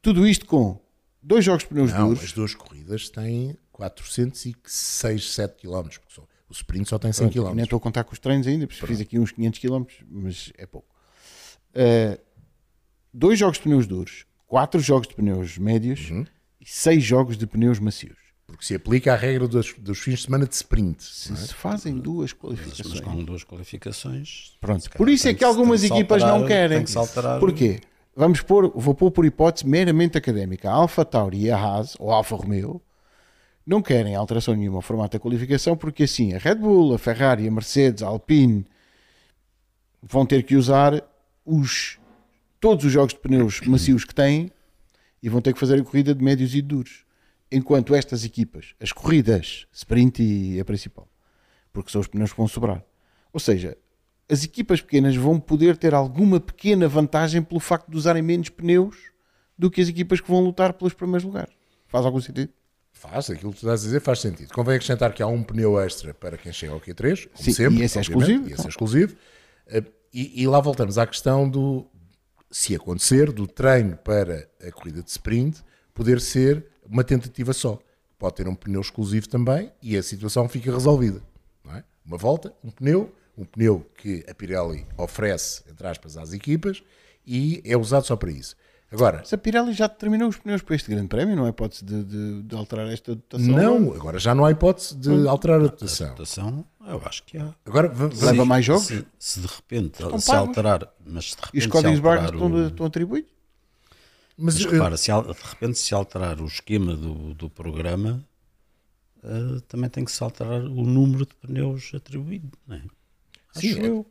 Tudo 0.00 0.26
isto 0.26 0.46
com 0.46 0.80
dois 1.22 1.44
jogos 1.44 1.62
de 1.62 1.68
pneus 1.68 1.92
Não, 1.92 2.08
duros. 2.08 2.22
as 2.24 2.32
duas 2.32 2.54
corridas 2.54 3.08
têm 3.10 3.56
406, 3.78 5.32
7 5.34 5.56
km, 5.62 5.82
porque 5.82 6.00
só- 6.14 6.22
o 6.48 6.52
sprint 6.52 6.88
só 6.88 6.98
tem 6.98 7.12
100 7.12 7.28
Pronto, 7.30 7.48
km. 7.48 7.54
nem 7.54 7.64
estou 7.64 7.76
a 7.76 7.80
contar 7.80 8.04
com 8.04 8.12
os 8.12 8.18
treinos 8.18 8.46
ainda, 8.46 8.66
porque 8.66 8.86
fiz 8.86 9.00
aqui 9.00 9.18
uns 9.18 9.32
500 9.32 9.58
km, 9.60 9.84
mas 10.10 10.52
é 10.58 10.66
pouco. 10.66 10.88
Uh, 11.74 12.18
dois 13.12 13.38
jogos 13.38 13.56
de 13.58 13.62
pneus 13.64 13.86
duros, 13.86 14.24
quatro 14.46 14.80
jogos 14.80 15.06
de 15.08 15.14
pneus 15.14 15.58
médios 15.58 16.10
Uhum. 16.10 16.24
e 16.60 16.66
seis 16.68 17.04
jogos 17.04 17.36
de 17.36 17.46
pneus 17.46 17.78
macios. 17.78 18.16
Porque 18.46 18.64
se 18.64 18.74
aplica 18.74 19.12
a 19.12 19.16
regra 19.16 19.46
dos, 19.46 19.74
dos 19.78 19.98
fins 19.98 20.20
de 20.20 20.24
semana 20.24 20.46
de 20.46 20.54
sprint. 20.54 21.04
Se 21.04 21.36
se 21.36 21.52
fazem 21.54 21.98
duas 21.98 22.32
Mas 22.32 22.40
qualificações. 22.40 23.00
com 23.00 23.22
duas 23.22 23.44
qualificações. 23.44 24.56
Pronto. 24.58 24.88
Por 24.92 25.08
isso 25.10 25.28
é 25.28 25.30
tem 25.32 25.38
que 25.38 25.44
algumas 25.44 25.80
se 25.82 25.86
equipas 25.88 26.22
alterar- 26.22 26.40
não 26.40 26.46
querem. 26.48 26.84
Que. 26.84 26.92
Porquê? 27.40 27.80
Vamos 28.16 28.40
pôr, 28.40 28.72
vou 28.74 28.94
pôr 28.94 29.10
por 29.10 29.26
hipótese 29.26 29.66
meramente 29.66 30.16
académica. 30.16 30.70
A 30.70 30.72
Alfa 30.72 31.04
Tauri 31.04 31.42
e 31.42 31.50
a 31.50 31.58
Haas, 31.58 31.94
ou 32.00 32.10
a 32.10 32.16
Alfa 32.16 32.34
Romeo, 32.36 32.80
não 33.68 33.82
querem 33.82 34.14
alteração 34.14 34.54
nenhuma 34.54 34.78
ao 34.78 34.82
formato 34.82 35.18
da 35.18 35.20
qualificação, 35.20 35.76
porque 35.76 36.04
assim 36.04 36.32
a 36.32 36.38
Red 36.38 36.54
Bull, 36.54 36.94
a 36.94 36.98
Ferrari, 36.98 37.46
a 37.46 37.50
Mercedes, 37.50 38.02
a 38.02 38.06
Alpine 38.06 38.64
vão 40.02 40.24
ter 40.24 40.42
que 40.42 40.56
usar 40.56 41.04
os, 41.44 41.98
todos 42.58 42.86
os 42.86 42.90
jogos 42.90 43.12
de 43.12 43.20
pneus 43.20 43.60
macios 43.68 44.06
que 44.06 44.14
têm 44.14 44.50
e 45.22 45.28
vão 45.28 45.42
ter 45.42 45.52
que 45.52 45.60
fazer 45.60 45.78
a 45.78 45.84
corrida 45.84 46.14
de 46.14 46.24
médios 46.24 46.52
e 46.52 46.62
de 46.62 46.62
duros. 46.62 47.04
Enquanto 47.52 47.94
estas 47.94 48.24
equipas, 48.24 48.74
as 48.80 48.90
corridas, 48.90 49.66
sprint 49.70 50.22
e 50.22 50.58
a 50.58 50.64
principal, 50.64 51.06
porque 51.70 51.90
são 51.90 52.00
os 52.00 52.06
pneus 52.06 52.30
que 52.30 52.38
vão 52.38 52.48
sobrar. 52.48 52.82
Ou 53.34 53.40
seja, 53.40 53.76
as 54.30 54.44
equipas 54.44 54.80
pequenas 54.80 55.14
vão 55.14 55.38
poder 55.38 55.76
ter 55.76 55.92
alguma 55.92 56.40
pequena 56.40 56.88
vantagem 56.88 57.42
pelo 57.42 57.60
facto 57.60 57.90
de 57.90 57.96
usarem 57.98 58.22
menos 58.22 58.48
pneus 58.48 58.96
do 59.58 59.70
que 59.70 59.82
as 59.82 59.88
equipas 59.88 60.22
que 60.22 60.30
vão 60.30 60.40
lutar 60.40 60.72
pelos 60.72 60.94
primeiros 60.94 61.24
lugares. 61.24 61.52
Faz 61.86 62.06
algum 62.06 62.20
sentido? 62.20 62.50
Faz, 62.98 63.30
aquilo 63.30 63.52
que 63.52 63.60
tu 63.60 63.66
estás 63.66 63.82
a 63.82 63.84
dizer 63.84 64.00
faz 64.00 64.20
sentido. 64.20 64.52
Convém 64.52 64.74
acrescentar 64.76 65.12
que 65.14 65.22
há 65.22 65.26
um 65.26 65.42
pneu 65.42 65.78
extra 65.80 66.12
para 66.12 66.36
quem 66.36 66.52
chega 66.52 66.72
ao 66.72 66.80
Q3, 66.80 67.28
como 67.28 67.44
Sim, 67.44 67.52
sempre. 67.52 67.78
e 67.80 67.82
esse 67.84 67.96
é 67.98 68.00
exclusivo, 68.00 68.48
e 68.48 68.52
esse 68.52 68.66
é 68.66 68.68
exclusivo. 68.68 69.16
Eh, 69.68 69.82
E, 70.12 70.42
e 70.42 70.46
lá 70.48 70.58
voltamos 70.60 70.96
à 70.98 71.06
questão 71.06 71.48
do, 71.48 71.86
se 72.50 72.74
acontecer, 72.74 73.30
do 73.30 73.46
treino 73.46 73.96
para 73.98 74.48
a 74.66 74.72
corrida 74.72 75.02
de 75.02 75.10
sprint 75.10 75.62
poder 75.92 76.18
ser 76.20 76.64
uma 76.84 77.04
tentativa 77.04 77.52
só. 77.52 77.78
Pode 78.18 78.34
ter 78.36 78.48
um 78.48 78.54
pneu 78.54 78.80
exclusivo 78.80 79.28
também 79.28 79.70
e 79.82 79.96
a 79.96 80.02
situação 80.02 80.48
fica 80.48 80.72
resolvida. 80.72 81.22
é? 81.70 81.84
Uma 82.04 82.16
volta, 82.16 82.52
um 82.64 82.70
pneu, 82.70 83.14
um 83.36 83.44
pneu 83.44 83.86
que 83.98 84.24
a 84.28 84.34
Pirelli 84.34 84.86
oferece, 84.96 85.62
entre 85.70 85.86
aspas, 85.86 86.16
às 86.16 86.32
equipas 86.32 86.82
e 87.26 87.60
é 87.64 87.76
usado 87.76 88.04
só 88.06 88.16
para 88.16 88.30
isso. 88.32 88.56
Agora, 88.90 89.18
Mas 89.18 89.32
a 89.34 89.38
Pirelli 89.38 89.74
já 89.74 89.86
determinou 89.86 90.28
os 90.30 90.38
pneus 90.38 90.62
para 90.62 90.74
este 90.74 90.90
grande 90.90 91.08
prémio, 91.08 91.36
não 91.36 91.46
é 91.46 91.50
hipótese 91.50 91.84
de, 91.84 92.02
de- 92.04 92.42
de 92.42 92.56
alterar 92.56 92.88
esta 92.88 93.14
dotação? 93.14 93.46
não, 93.46 93.92
agora 93.92 94.18
já 94.18 94.34
não 94.34 94.46
há 94.46 94.50
hipótese 94.50 94.96
de 94.96 95.28
alterar 95.28 95.60
a 95.60 95.64
dotação. 95.64 96.08
Votação, 96.08 96.64
eu 96.86 97.02
acho 97.04 97.22
que 97.24 97.36
há. 97.36 97.54
Agora, 97.66 97.88
va- 97.88 98.08
Leva 98.26 98.46
mais 98.46 98.64
jogos? 98.64 98.86
Se, 98.86 99.04
se 99.18 99.40
de 99.40 99.46
repente 99.46 100.02
Estão 100.02 100.18
se 100.18 100.30
alterar, 100.34 100.90
mas 101.04 101.32
se 101.32 101.36
de 101.36 101.42
repente 101.42 101.54
E 101.54 101.58
os 101.58 101.64
se 101.64 101.70
códigos 101.70 102.00
barras 102.00 102.24
alterar 102.24 102.42
estão, 102.42 102.58
o- 102.64 102.66
estão 102.68 102.86
atribuídos? 102.86 103.30
mas, 104.38 104.54
Mas 104.54 104.64
eh, 104.64 104.70
repara, 104.70 104.96
se 104.96 105.12
de 105.12 105.42
repente 105.50 105.78
se 105.78 105.94
alterar 105.94 106.40
o 106.40 106.46
esquema 106.46 106.96
do, 106.96 107.34
do 107.34 107.50
programa, 107.50 108.24
eh, 109.22 109.60
também 109.68 109.90
tem 109.90 110.02
que 110.04 110.12
se 110.12 110.22
alterar 110.24 110.62
o 110.62 110.82
número 110.82 111.26
de 111.26 111.34
pneus 111.34 111.90
atribuído, 111.94 112.56
não 112.66 112.76
é? 112.76 112.80
Sim, 113.52 113.72
Acho 113.72 113.78
é- 113.80 113.86
eu. 113.88 114.06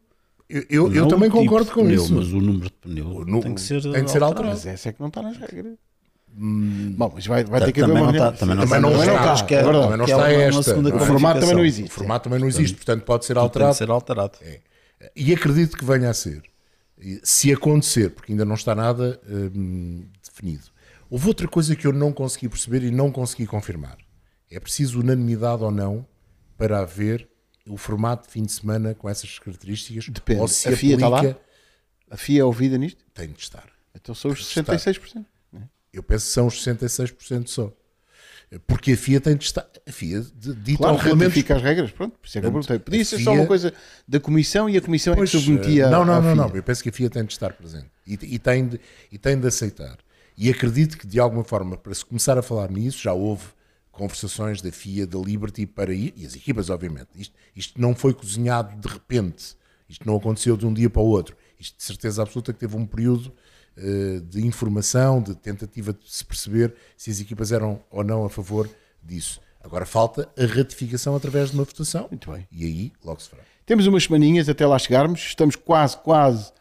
Eu, 0.50 0.64
eu, 0.70 0.94
eu 0.94 1.08
também 1.08 1.30
o 1.30 1.32
tipo 1.32 1.44
concordo 1.44 1.72
com 1.72 1.82
pneu, 1.84 2.02
isso. 2.04 2.14
Mas 2.14 2.28
o 2.28 2.40
número 2.42 2.66
de 2.66 2.72
pneu 2.76 3.26
nu- 3.26 3.42
tem 3.42 3.54
que 3.54 3.62
ser, 3.62 3.82
tem 3.82 4.04
que 4.04 4.12
ser 4.12 4.24
alterado. 4.24 4.54
Mas 4.56 4.66
essa 4.66 4.90
é 4.90 4.94
que 4.94 5.00
não 5.00 5.08
está 5.10 5.22
nas 5.22 5.38
regras. 5.38 5.76
Bom, 6.40 7.12
mas 7.16 7.26
vai, 7.26 7.44
vai 7.44 7.60
ter 7.66 7.72
que 7.72 7.82
haver 7.82 7.92
uma 7.94 8.00
não 8.02 8.12
está, 8.12 8.30
reunião. 8.30 8.38
também 8.40 8.56
não 8.56 8.64
Também 8.64 8.78
está, 8.78 8.90
não 8.90 8.98
mas 8.98 9.08
está, 9.08 9.32
acho 9.34 9.46
que 9.48 9.56
é, 9.56 9.58
é. 9.58 9.64
Também 9.64 9.98
não 9.98 10.06
que 10.06 10.12
é 10.12 10.16
está 10.16 10.18
uma- 10.18 10.28
uma 10.36 10.44
esta. 10.44 10.64
segunda 10.64 10.96
O 10.96 11.00
formato 11.00 11.40
também 11.40 11.56
não 11.56 11.62
O 11.62 11.66
existe. 11.66 11.92
formato 11.92 12.24
também 12.26 12.40
não 12.40 12.48
existe, 12.48 12.76
portanto 12.76 13.04
pode 13.04 13.26
ser 13.26 13.38
alterado. 13.38 13.72
que 13.72 13.78
ser 13.78 13.90
alterado. 13.90 14.38
E 15.16 15.34
acredito 15.34 15.76
que 15.78 15.84
venha 15.86 16.10
a 16.10 16.14
ser. 16.14 16.44
Se 17.24 17.52
acontecer, 17.52 18.12
porque 18.12 18.32
ainda 18.32 18.46
não 18.46 18.56
está 18.56 18.74
nada 18.76 19.20
hum, 19.56 20.06
definido. 20.24 20.64
Houve 21.10 21.28
outra 21.28 21.48
coisa 21.48 21.76
que 21.76 21.88
eu 21.88 21.94
não 21.94 22.12
consegui 22.12 22.50
perceber 22.50 22.84
e 22.84 22.92
não 22.92 23.12
consegui 23.12 23.46
confirmar. 23.48 23.98
É 24.50 24.60
preciso 24.60 25.00
unanimidade 25.00 25.64
ou 25.64 25.72
não 25.72 26.06
para 26.58 26.80
haver 26.80 27.28
o 27.68 27.78
formato 27.78 28.28
de 28.28 28.34
fim 28.34 28.44
de 28.44 28.52
semana 28.52 28.94
com 28.96 29.10
essas 29.10 29.38
características? 29.40 30.08
Depende. 30.10 30.42
Ou 30.42 30.48
se 30.48 30.68
A 30.70 30.76
FIA 30.76 30.96
está 30.96 31.08
lá? 31.08 31.20
aplica- 31.20 31.40
A 32.10 32.18
FIA 32.18 32.42
é 32.42 32.44
ouvida 32.44 32.78
nisto? 32.78 33.04
Tem 33.14 33.28
de 33.30 33.40
estar. 33.40 33.66
Então 33.96 34.14
são 34.16 34.32
os 34.32 34.40
Está. 34.40 34.74
66%. 34.78 35.26
Eu 35.92 36.04
penso 36.04 36.26
que 36.28 36.32
são 36.32 36.48
os 36.48 36.64
66% 36.64 37.48
só. 37.50 37.74
Porque 38.66 38.94
a 38.94 38.98
FIA 38.98 39.20
tem 39.20 39.36
de 39.36 39.44
estar. 39.44 39.68
A 39.86 39.92
FIA 39.92 40.22
de- 40.22 40.54
dita 40.56 40.78
Claro, 40.78 40.94
ao 40.96 41.02
regulamento. 41.02 41.54
as 41.54 41.62
regras. 41.62 41.92
Pronto, 41.92 42.18
por 42.18 42.28
isso 42.28 42.38
é 42.38 42.42
que 42.42 42.48
eu 42.48 42.52
perguntei. 42.52 42.80
Podia 42.80 43.04
ser 43.04 43.18
só 43.18 43.32
FIA 43.32 43.42
uma 43.42 43.46
coisa 43.48 43.74
da 44.08 44.20
comissão 44.22 44.70
e 44.70 44.78
a 44.78 44.82
comissão 44.82 45.16
Pois, 45.16 45.30
é 45.34 45.38
que 45.38 45.44
submetia. 45.44 45.90
não, 45.90 46.06
não, 46.06 46.14
à 46.14 46.22
não, 46.22 46.24
FIA. 46.34 46.36
não. 46.36 46.56
Eu 46.56 46.64
penso 46.64 46.82
que 46.82 46.88
a 46.90 46.92
FIA 46.94 47.10
tem 47.10 47.26
de 47.26 47.34
estar 47.34 47.52
presente 47.54 47.88
e, 48.06 48.14
e 48.14 48.40
tem 48.40 48.68
de, 48.70 48.80
e 49.12 49.18
tem 49.18 49.38
de 49.38 49.46
aceitar. 49.48 49.98
E 50.38 50.50
acredito 50.50 50.98
que 50.98 51.06
de 51.08 51.20
alguma 51.20 51.44
forma, 51.44 51.76
para 51.78 51.94
se 51.94 52.06
começar 52.06 52.38
a 52.38 52.42
falar 52.42 52.70
nisso, 52.72 53.00
já 53.02 53.12
houve 53.12 53.44
conversações 53.98 54.62
da 54.62 54.72
FIA, 54.72 55.06
da 55.06 55.18
Liberty 55.20 55.66
para 55.66 55.94
ir, 55.94 56.14
e 56.16 56.26
as 56.26 56.36
equipas, 56.36 56.70
obviamente. 56.70 57.10
Isto, 57.16 57.36
isto 57.56 57.82
não 57.82 57.96
foi 57.96 58.14
cozinhado 58.14 58.80
de 58.80 58.88
repente. 58.88 59.58
Isto 59.90 60.06
não 60.06 60.18
aconteceu 60.18 60.56
de 60.56 60.66
um 60.66 60.74
dia 60.74 60.90
para 60.90 61.02
o 61.02 61.06
outro. 61.06 61.36
Isto 61.60 61.78
de 61.78 61.84
certeza 61.84 62.22
absoluta 62.22 62.54
que 62.54 62.60
teve 62.60 62.76
um 62.78 62.86
período 62.86 63.34
eh, 63.76 64.22
de 64.28 64.46
informação, 64.46 65.22
de 65.22 65.36
tentativa 65.36 65.94
de 65.94 66.12
se 66.12 66.24
perceber 66.24 66.74
se 66.96 67.10
as 67.10 67.20
equipas 67.20 67.52
eram 67.52 67.82
ou 67.90 68.04
não 68.04 68.26
a 68.26 68.30
favor 68.30 68.70
disso. 69.04 69.42
Agora 69.64 69.86
falta 69.86 70.30
a 70.38 70.46
ratificação 70.46 71.16
através 71.16 71.50
de 71.50 71.56
uma 71.58 71.64
votação. 71.64 72.08
Muito 72.10 72.32
bem. 72.32 72.48
E 72.52 72.66
aí 72.66 72.94
logo 73.04 73.22
se 73.22 73.30
fará. 73.30 73.44
Temos 73.66 73.86
umas 73.88 74.04
semaninhas 74.04 74.48
até 74.48 74.66
lá 74.66 74.80
chegarmos. 74.80 75.20
Estamos 75.22 75.56
quase, 75.56 75.98
quase 75.98 76.52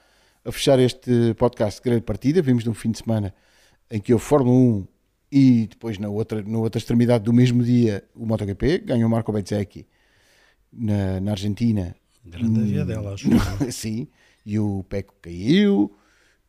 a 0.44 0.52
fechar 0.52 0.78
este 0.78 1.34
podcast 1.34 1.80
de 1.80 1.88
grande 1.88 2.02
partida. 2.02 2.42
Vimos 2.42 2.64
num 2.64 2.74
fim 2.74 2.90
de 2.90 2.98
semana 2.98 3.34
em 3.90 4.00
que 4.00 4.12
houve 4.12 4.24
Fórmula 4.24 4.56
1 4.56 4.86
e 5.36 5.66
depois 5.66 5.98
na 5.98 6.08
outra, 6.08 6.42
na 6.42 6.56
outra 6.56 6.78
extremidade 6.78 7.24
do 7.24 7.30
mesmo 7.30 7.62
dia 7.62 8.02
o 8.14 8.24
MotoGP. 8.24 8.78
Ganhou 8.78 9.06
Marco 9.10 9.30
Bezzecchi 9.30 9.86
na, 10.72 11.20
na 11.20 11.32
Argentina. 11.32 11.94
Grande 12.24 12.62
via 12.62 12.86
dela, 12.86 13.12
acho. 13.12 13.28
Sim. 13.70 14.08
E 14.46 14.58
o 14.58 14.82
Peco 14.88 15.14
caiu. 15.20 15.94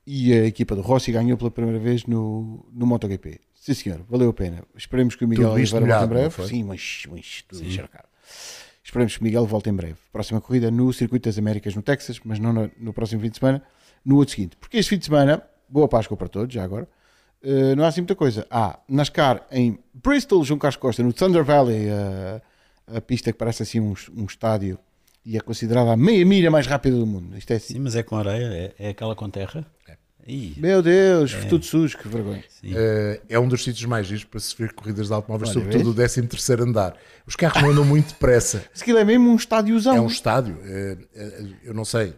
E 0.05 0.31
a 0.31 0.45
equipa 0.45 0.73
do 0.73 0.81
Rossi 0.81 1.11
ganhou 1.11 1.37
pela 1.37 1.51
primeira 1.51 1.77
vez 1.77 2.05
no, 2.05 2.65
no 2.71 2.87
MotoGP. 2.87 3.41
Sim, 3.53 3.73
senhor, 3.73 4.05
valeu 4.09 4.29
a 4.29 4.33
pena. 4.33 4.63
Esperemos 4.73 5.15
que 5.15 5.25
o 5.25 5.27
Miguel 5.27 5.49
Oliveira 5.49 5.85
volte 5.85 6.05
em 6.05 6.07
breve. 6.07 6.47
Sim, 6.47 6.63
mas, 6.63 7.03
mas 7.11 7.41
tudo 7.45 7.65
encharcado. 7.65 8.07
Esperemos 8.81 9.17
que 9.17 9.21
o 9.21 9.23
Miguel 9.25 9.45
volte 9.45 9.69
em 9.69 9.73
breve. 9.73 9.97
Próxima 10.13 10.39
corrida 10.39 10.71
no 10.71 10.93
Circuito 10.93 11.27
das 11.27 11.37
Américas, 11.37 11.75
no 11.75 11.81
Texas, 11.81 12.21
mas 12.23 12.39
não 12.39 12.53
no, 12.53 12.71
no 12.79 12.93
próximo 12.93 13.21
fim 13.21 13.29
de 13.29 13.37
semana, 13.37 13.61
no 14.05 14.15
outro 14.15 14.33
seguinte. 14.33 14.55
Porque 14.55 14.77
este 14.77 14.91
fim 14.91 14.97
de 14.97 15.03
semana, 15.03 15.43
boa 15.67 15.89
Páscoa 15.89 16.15
para 16.15 16.29
todos, 16.29 16.53
já 16.53 16.63
agora. 16.63 16.87
Uh, 17.43 17.75
não 17.75 17.83
há 17.83 17.87
assim 17.87 18.01
muita 18.01 18.15
coisa. 18.15 18.45
Há 18.49 18.79
NASCAR 18.89 19.45
em 19.51 19.77
Bristol, 19.93 20.43
João 20.43 20.57
Carlos 20.59 20.77
Costa, 20.77 21.03
no 21.03 21.13
Thunder 21.13 21.43
Valley, 21.43 21.87
uh, 21.87 22.41
a 22.97 23.01
pista 23.01 23.31
que 23.31 23.37
parece 23.37 23.63
assim 23.63 23.79
um, 23.79 23.93
um 24.15 24.25
estádio 24.25 24.77
e 25.25 25.37
é 25.37 25.39
considerada 25.41 25.91
a 25.91 25.97
meia 25.97 26.25
milha 26.25 26.49
mais 26.49 26.65
rápida 26.67 26.97
do 26.97 27.05
mundo. 27.05 27.37
Isto 27.37 27.51
é 27.51 27.55
assim. 27.57 27.73
Sim, 27.75 27.79
mas 27.79 27.95
é 27.95 28.03
com 28.03 28.15
areia, 28.15 28.45
é, 28.79 28.87
é 28.87 28.89
aquela 28.89 29.15
com 29.15 29.29
terra. 29.29 29.65
Ih, 30.25 30.55
Meu 30.57 30.81
Deus, 30.81 31.33
tudo 31.47 31.63
sujo, 31.63 31.97
que 31.97 32.05
vergonha. 32.09 32.43
Eh, 32.61 33.21
é 33.29 33.39
um 33.39 33.47
dos 33.47 33.63
sítios 33.63 33.85
mais 33.85 34.07
giros 34.07 34.25
para 34.25 34.41
se 34.41 34.53
ver 34.57 34.73
corridas 34.73 35.07
de 35.07 35.13
automóveis, 35.13 35.51
Olha, 35.51 35.63
sobretudo 35.63 35.91
o 35.91 35.93
13 35.93 36.63
andar. 36.63 36.97
Os 37.25 37.37
carros 37.37 37.61
não 37.61 37.69
andam 37.71 37.85
muito 37.85 38.09
depressa. 38.09 38.65
Mas 38.73 38.81
aquilo 38.81 38.97
é 38.97 39.05
mesmo 39.05 39.29
um 39.31 39.37
estádiozão. 39.37 39.95
É 39.95 40.01
um 40.01 40.07
estádio. 40.07 40.59
eh, 40.65 40.97
eh, 41.15 41.45
eu 41.63 41.73
não 41.73 41.85
sei. 41.85 42.13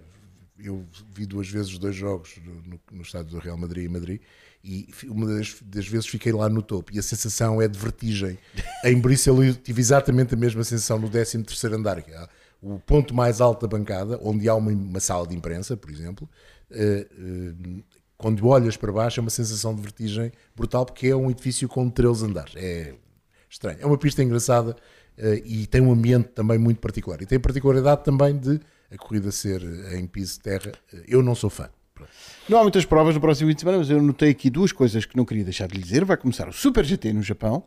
Eu 0.57 0.83
vi 1.13 1.27
duas 1.27 1.47
vezes 1.47 1.71
os 1.71 1.77
dois 1.77 1.95
jogos 1.95 2.31
no, 2.43 2.55
no- 2.73 2.79
no 2.93 3.01
estádio 3.03 3.29
do 3.29 3.37
Real 3.37 3.57
Madrid 3.57 3.85
e 3.85 3.89
Madrid 3.89 4.21
e 4.63 4.89
uma 5.07 5.25
das, 5.25 5.55
das 5.61 5.87
vezes 5.87 6.07
fiquei 6.07 6.31
lá 6.31 6.49
no 6.49 6.61
topo 6.61 6.93
e 6.93 6.99
a 6.99 7.01
sensação 7.01 7.61
é 7.61 7.67
de 7.67 7.79
vertigem. 7.79 8.37
Em 8.83 8.99
Bristol 8.99 9.43
eu 9.43 9.55
tive 9.55 9.79
exatamente 9.79 10.33
a 10.33 10.37
mesma 10.37 10.63
sensação 10.63 10.99
no 10.99 11.09
13 11.09 11.43
andar, 11.73 12.01
que 12.01 12.11
é 12.11 12.27
o 12.61 12.77
ponto 12.79 13.13
mais 13.15 13.39
alto 13.39 13.65
da 13.65 13.77
bancada, 13.77 14.19
onde 14.21 14.49
há 14.49 14.55
uma, 14.55 14.71
uma 14.71 14.99
sala 14.99 15.25
de 15.25 15.35
imprensa, 15.35 15.77
por 15.77 15.89
exemplo. 15.89 16.29
eh, 16.71 17.07
eh, 17.09 17.83
quando 18.17 18.45
olhas 18.45 18.75
para 18.75 18.91
baixo 18.91 19.19
é 19.19 19.21
uma 19.21 19.29
sensação 19.29 19.73
de 19.73 19.81
vertigem 19.81 20.29
brutal 20.53 20.85
porque 20.85 21.07
é 21.07 21.15
um 21.15 21.31
edifício 21.31 21.69
com 21.69 21.89
13 21.89 22.25
andares. 22.25 22.53
É 22.57 22.95
estranho. 23.49 23.79
É 23.79 23.85
uma 23.85 23.97
pista 23.97 24.21
engraçada 24.21 24.75
eh, 25.17 25.41
e 25.45 25.67
tem 25.67 25.79
um 25.79 25.91
ambiente 25.91 26.29
também 26.29 26.57
muito 26.57 26.81
particular. 26.81 27.21
E 27.21 27.25
tem 27.25 27.37
a 27.37 27.41
particularidade 27.41 28.03
também 28.03 28.37
de 28.37 28.59
a 28.91 28.97
corrida 28.97 29.31
ser 29.31 29.63
em 29.93 30.05
piso 30.05 30.33
de 30.33 30.39
terra. 30.41 30.71
Eu 31.07 31.23
não 31.23 31.33
sou 31.33 31.49
fã. 31.49 31.69
Pronto. 31.95 32.11
Não 32.49 32.57
há 32.59 32.61
muitas 32.63 32.83
provas 32.85 33.13
no 33.15 33.21
próximo 33.21 33.49
fim 33.49 33.53
de 33.55 33.61
semana, 33.61 33.77
mas 33.77 33.89
eu 33.89 34.01
notei 34.01 34.31
aqui 34.31 34.49
duas 34.49 34.71
coisas 34.71 35.05
que 35.05 35.15
não 35.15 35.23
queria 35.23 35.43
deixar 35.43 35.67
de 35.67 35.75
lhe 35.77 35.83
dizer. 35.83 36.03
Vai 36.03 36.17
começar 36.17 36.47
o 36.49 36.51
Super 36.53 36.83
GT 36.83 37.13
no 37.13 37.21
Japão, 37.21 37.63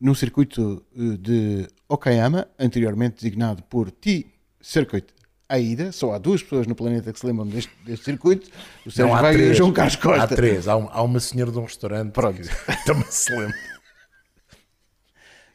num 0.00 0.14
circuito 0.14 0.84
eh, 0.96 1.16
de 1.18 1.68
Okayama, 1.88 2.46
anteriormente 2.58 3.16
designado 3.16 3.62
por 3.64 3.90
T-Circuit 3.90 5.06
Aida. 5.48 5.90
Só 5.92 6.12
há 6.14 6.18
duas 6.18 6.42
pessoas 6.42 6.66
no 6.66 6.74
planeta 6.74 7.12
que 7.12 7.18
se 7.18 7.26
lembram 7.26 7.46
deste, 7.46 7.70
deste 7.84 8.04
circuito: 8.04 8.48
o 8.86 8.90
Sérgio 8.90 9.12
Não, 9.12 9.14
há 9.18 9.22
Veiga 9.22 9.32
e 9.32 9.40
o 9.40 9.44
três. 9.46 9.56
João 9.58 9.72
Carlos 9.72 9.96
Costa. 9.96 10.22
Há 10.22 10.26
três. 10.28 10.68
Há, 10.68 10.76
um- 10.76 10.88
há 10.90 11.02
uma 11.02 11.18
senhora 11.20 11.50
de 11.50 11.58
um 11.58 11.64
restaurante 11.64 12.12
Pronto. 12.12 12.40
que 12.40 12.48
também 12.86 13.06
se 13.10 13.32
lembra. 13.34 13.54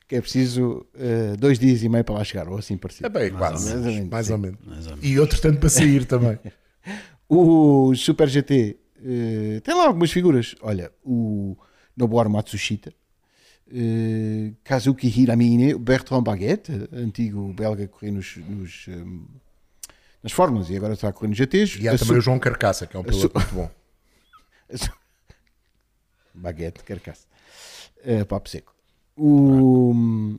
Que 0.08 0.16
é 0.16 0.22
preciso 0.22 0.86
eh, 0.98 1.36
dois 1.38 1.60
dias 1.60 1.84
e 1.84 1.90
meio 1.90 2.04
para 2.04 2.16
lá 2.16 2.24
chegar, 2.24 2.48
ou 2.48 2.58
assim 2.58 2.78
parecido. 2.78 3.08
É 3.08 3.10
bem, 3.10 3.30
Mais 3.32 3.52
quase. 3.52 3.74
ou 3.76 3.82
menos, 3.82 4.10
Mais 4.10 4.30
ou 4.30 4.38
menos. 4.38 4.60
mais 4.66 4.86
ou 4.88 4.92
menos. 4.96 5.06
E 5.06 5.20
outro 5.20 5.42
tanto 5.42 5.60
para 5.60 5.70
sair 5.70 6.06
também. 6.06 6.38
O 7.30 7.94
Super 7.96 8.30
GT 8.30 8.78
eh, 9.04 9.60
tem 9.64 9.76
lá 9.76 9.88
algumas 9.88 10.12
figuras. 10.12 10.56
Olha, 10.62 10.92
o 11.04 11.58
Nobuharu 11.96 12.30
Matsushita, 12.30 12.94
eh, 13.72 14.54
Kazuki 14.64 15.08
Hiramine, 15.08 15.74
o 15.74 15.80
Bertrand 15.80 16.24
Baguette, 16.24 16.72
antigo 16.92 17.54
belga 17.54 17.86
que 17.86 17.94
corria 17.94 18.12
nos, 18.12 18.38
nos, 18.38 18.86
eh, 18.88 19.04
nas 20.24 20.32
fórmulas 20.32 20.70
e 20.70 20.78
agora 20.78 20.94
está 20.94 21.10
a 21.10 21.14
correr 21.14 21.30
nos 21.30 21.38
GTs. 21.38 21.82
E 21.82 21.88
há 21.88 21.94
A 21.94 21.98
também 21.98 22.18
o 22.18 22.22
João 22.22 22.40
Carcaça, 22.40 22.88
que 22.88 22.96
é 22.96 23.00
um 23.00 23.04
piloto 23.04 23.38
muito 23.38 23.56
bom. 23.56 23.70
Baguette, 26.34 26.84
carcaça. 26.84 27.26
Eh, 28.04 28.24
papo 28.24 28.48
seco. 28.48 28.74
O, 29.16 30.38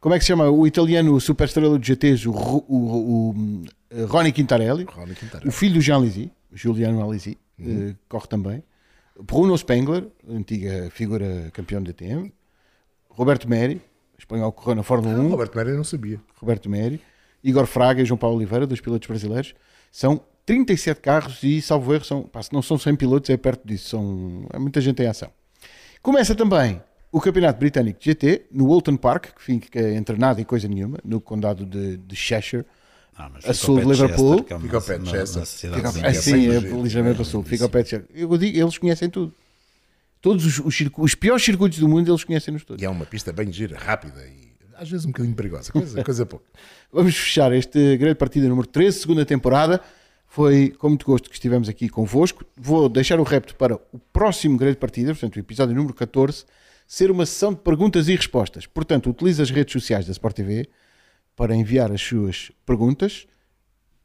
como 0.00 0.14
é 0.14 0.18
que 0.18 0.24
se 0.24 0.28
chama? 0.28 0.48
O 0.50 0.66
italiano 0.66 1.20
super 1.20 1.44
estrela 1.44 1.78
de 1.78 1.86
GTs, 1.86 2.26
o, 2.26 2.32
o, 2.32 2.64
o, 2.68 3.30
o, 3.30 3.64
eh, 3.90 4.04
Ronnie 4.04 4.32
Quintarelli. 4.32 4.84
O 5.46 5.52
filho 5.52 5.74
do 5.74 5.80
Jean 5.80 5.98
Lisi, 5.98 6.32
Juliano 6.50 7.04
Alisi, 7.04 7.36
eh, 7.60 7.94
corre 8.08 8.26
também. 8.26 8.62
Bruno 9.22 9.56
Spengler, 9.56 10.06
antiga 10.26 10.88
figura 10.90 11.50
campeão 11.52 11.82
da 11.82 11.90
DTM. 11.90 12.32
Roberto 13.10 13.46
Meri, 13.46 13.82
espanhol 14.18 14.50
que 14.52 14.62
correu 14.62 14.76
na 14.76 14.82
Fórmula 14.82 15.18
1. 15.18 15.28
Roberto 15.28 15.58
eu 15.58 15.76
não 15.76 15.84
sabia. 15.84 16.18
Roberto 16.36 16.70
Meri. 16.70 17.00
Igor 17.44 17.66
Fraga 17.66 18.00
e 18.00 18.04
João 18.06 18.16
Paulo 18.16 18.36
Oliveira, 18.36 18.66
dos 18.66 18.80
pilotos 18.80 19.06
brasileiros. 19.06 19.54
São 19.92 20.22
37 20.46 21.00
carros 21.00 21.42
e, 21.42 21.60
salvo 21.60 21.92
erro, 21.92 22.04
são, 22.04 22.22
pá, 22.22 22.42
se 22.42 22.52
não 22.52 22.62
são 22.62 22.78
100 22.78 22.96
pilotos, 22.96 23.28
é 23.28 23.36
perto 23.36 23.66
disso. 23.66 23.90
São, 23.90 24.46
é 24.50 24.58
muita 24.58 24.80
gente 24.80 25.02
em 25.02 25.06
ação. 25.06 25.30
Começa 26.02 26.34
também 26.34 26.80
o 27.12 27.20
Campeonato 27.20 27.58
Britânico 27.58 27.98
de 28.00 28.06
GT, 28.10 28.46
no 28.52 28.68
Walton 28.68 28.96
Park, 28.96 29.34
que 29.36 29.42
fica 29.42 29.80
entre 29.92 30.16
nada 30.16 30.40
e 30.40 30.44
coisa 30.44 30.68
nenhuma, 30.68 30.98
no 31.04 31.20
condado 31.20 31.64
de, 31.66 31.96
de 31.96 32.16
Cheshire. 32.16 32.64
Ah, 33.16 33.28
mas 33.32 33.44
a 33.44 33.52
sul 33.52 33.80
de 33.80 33.86
Liverpool. 33.86 34.38
Chester, 34.38 34.52
é 34.52 34.56
uma- 34.56 34.62
Fica 34.62 34.76
ao 34.76 34.82
pé 34.82 34.98
de 34.98 35.10
Chester. 35.10 35.46
Fica- 35.46 35.88
Assim, 36.08 36.32
bem 36.32 36.56
é 36.56 36.60
ligeiramente 36.82 37.20
a 37.20 37.24
sul, 37.24 37.42
fica 37.42 37.64
ao 37.64 37.70
pé 37.70 37.82
de 37.82 37.88
Cheshire. 37.90 38.08
Eu 38.14 38.38
digo, 38.38 38.58
eles 38.58 38.78
conhecem 38.78 39.10
tudo. 39.10 39.34
Todos 40.22 40.44
os, 40.44 40.58
os, 40.58 40.90
os 40.98 41.14
piores 41.14 41.42
circuitos 41.44 41.78
do 41.78 41.88
mundo, 41.88 42.10
eles 42.10 42.24
conhecem-nos 42.24 42.62
todos. 42.64 42.82
E 42.82 42.84
é 42.86 42.88
uma 42.90 43.06
pista 43.06 43.32
bem 43.32 43.50
gira, 43.52 43.76
rápida 43.78 44.22
e 44.26 44.50
às 44.76 44.88
vezes 44.88 45.04
um 45.04 45.08
bocadinho 45.10 45.34
perigosa. 45.34 45.72
Coisa, 45.72 46.00
coisa 46.04 46.26
pouco. 46.26 46.44
Vamos 46.92 47.16
fechar 47.16 47.52
este 47.52 47.96
grande 47.96 48.14
partida 48.16 48.48
número 48.48 48.66
13, 48.66 49.00
segunda 49.00 49.24
temporada. 49.26 49.80
Foi 50.26 50.70
com 50.78 50.88
muito 50.88 51.04
gosto 51.04 51.28
que 51.28 51.34
estivemos 51.34 51.68
aqui 51.68 51.88
convosco. 51.88 52.44
Vou 52.56 52.88
deixar 52.88 53.18
o 53.18 53.22
repto 53.24 53.54
para 53.56 53.74
o 53.74 53.98
próximo 54.12 54.56
grande 54.56 54.76
partida, 54.76 55.12
portanto, 55.12 55.36
o 55.36 55.38
episódio 55.40 55.74
número 55.74 55.92
14, 55.92 56.44
ser 56.92 57.08
uma 57.08 57.24
sessão 57.24 57.54
de 57.54 57.60
perguntas 57.60 58.08
e 58.08 58.16
respostas. 58.16 58.66
Portanto, 58.66 59.08
utilize 59.10 59.40
as 59.40 59.48
redes 59.48 59.72
sociais 59.72 60.06
da 60.06 60.10
Sport 60.12 60.34
TV 60.34 60.68
para 61.36 61.54
enviar 61.54 61.92
as 61.92 62.02
suas 62.02 62.50
perguntas 62.66 63.28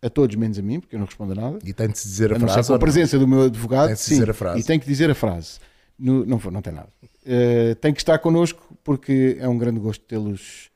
a 0.03 0.09
todos, 0.09 0.36
menos 0.36 0.59
a 0.59 0.61
mim, 0.61 0.79
porque 0.79 0.93
eu 0.95 0.99
não 0.99 1.07
respondo 1.07 1.31
a 1.31 1.36
nada. 1.36 1.59
E 1.65 1.73
tem 1.73 1.88
de 1.89 1.97
se 1.97 2.07
dizer 2.07 2.31
a 2.31 2.36
A 2.38 2.39
frase. 2.39 2.67
com 2.67 2.75
a 2.75 2.79
presença 2.79 3.17
do 3.17 3.27
meu 3.27 3.41
advogado, 3.45 3.88
Tem 3.88 3.95
de 3.95 3.99
se 4.01 4.05
sim, 4.09 4.13
dizer 4.19 4.29
a 4.29 4.33
frase. 4.36 4.59
e 4.59 4.63
tem 4.63 4.79
que 4.79 4.86
dizer 4.86 5.09
a 5.09 5.15
frase. 5.15 5.57
No- 5.97 6.23
não, 6.27 6.38
não 6.51 6.61
tem 6.61 6.73
nada. 6.73 6.89
Eh, 7.25 7.73
tem 7.81 7.91
que 7.91 8.01
estar 8.01 8.19
connosco 8.19 8.77
porque 8.83 9.36
é 9.39 9.47
um 9.49 9.57
grande 9.57 9.79
gosto 9.79 10.05
tê-los 10.05 10.69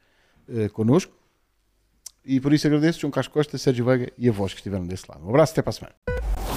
eh, 0.52 0.68
connosco. 0.70 1.14
E 2.26 2.40
por 2.40 2.52
isso 2.54 2.66
agradeço 2.66 3.02
João 3.02 3.12
Carlos 3.12 3.32
Costa, 3.32 3.56
Sérgio 3.60 3.86
Veiga 3.86 4.12
e 4.18 4.28
a 4.28 4.32
vós 4.32 4.52
que 4.52 4.60
estiveram 4.60 4.88
desse 4.88 5.04
lado. 5.08 5.24
Um 5.24 5.30
abraço, 5.30 5.52
até 5.52 5.62
para 5.62 5.70
a 5.70 5.74
semana. 5.74 6.49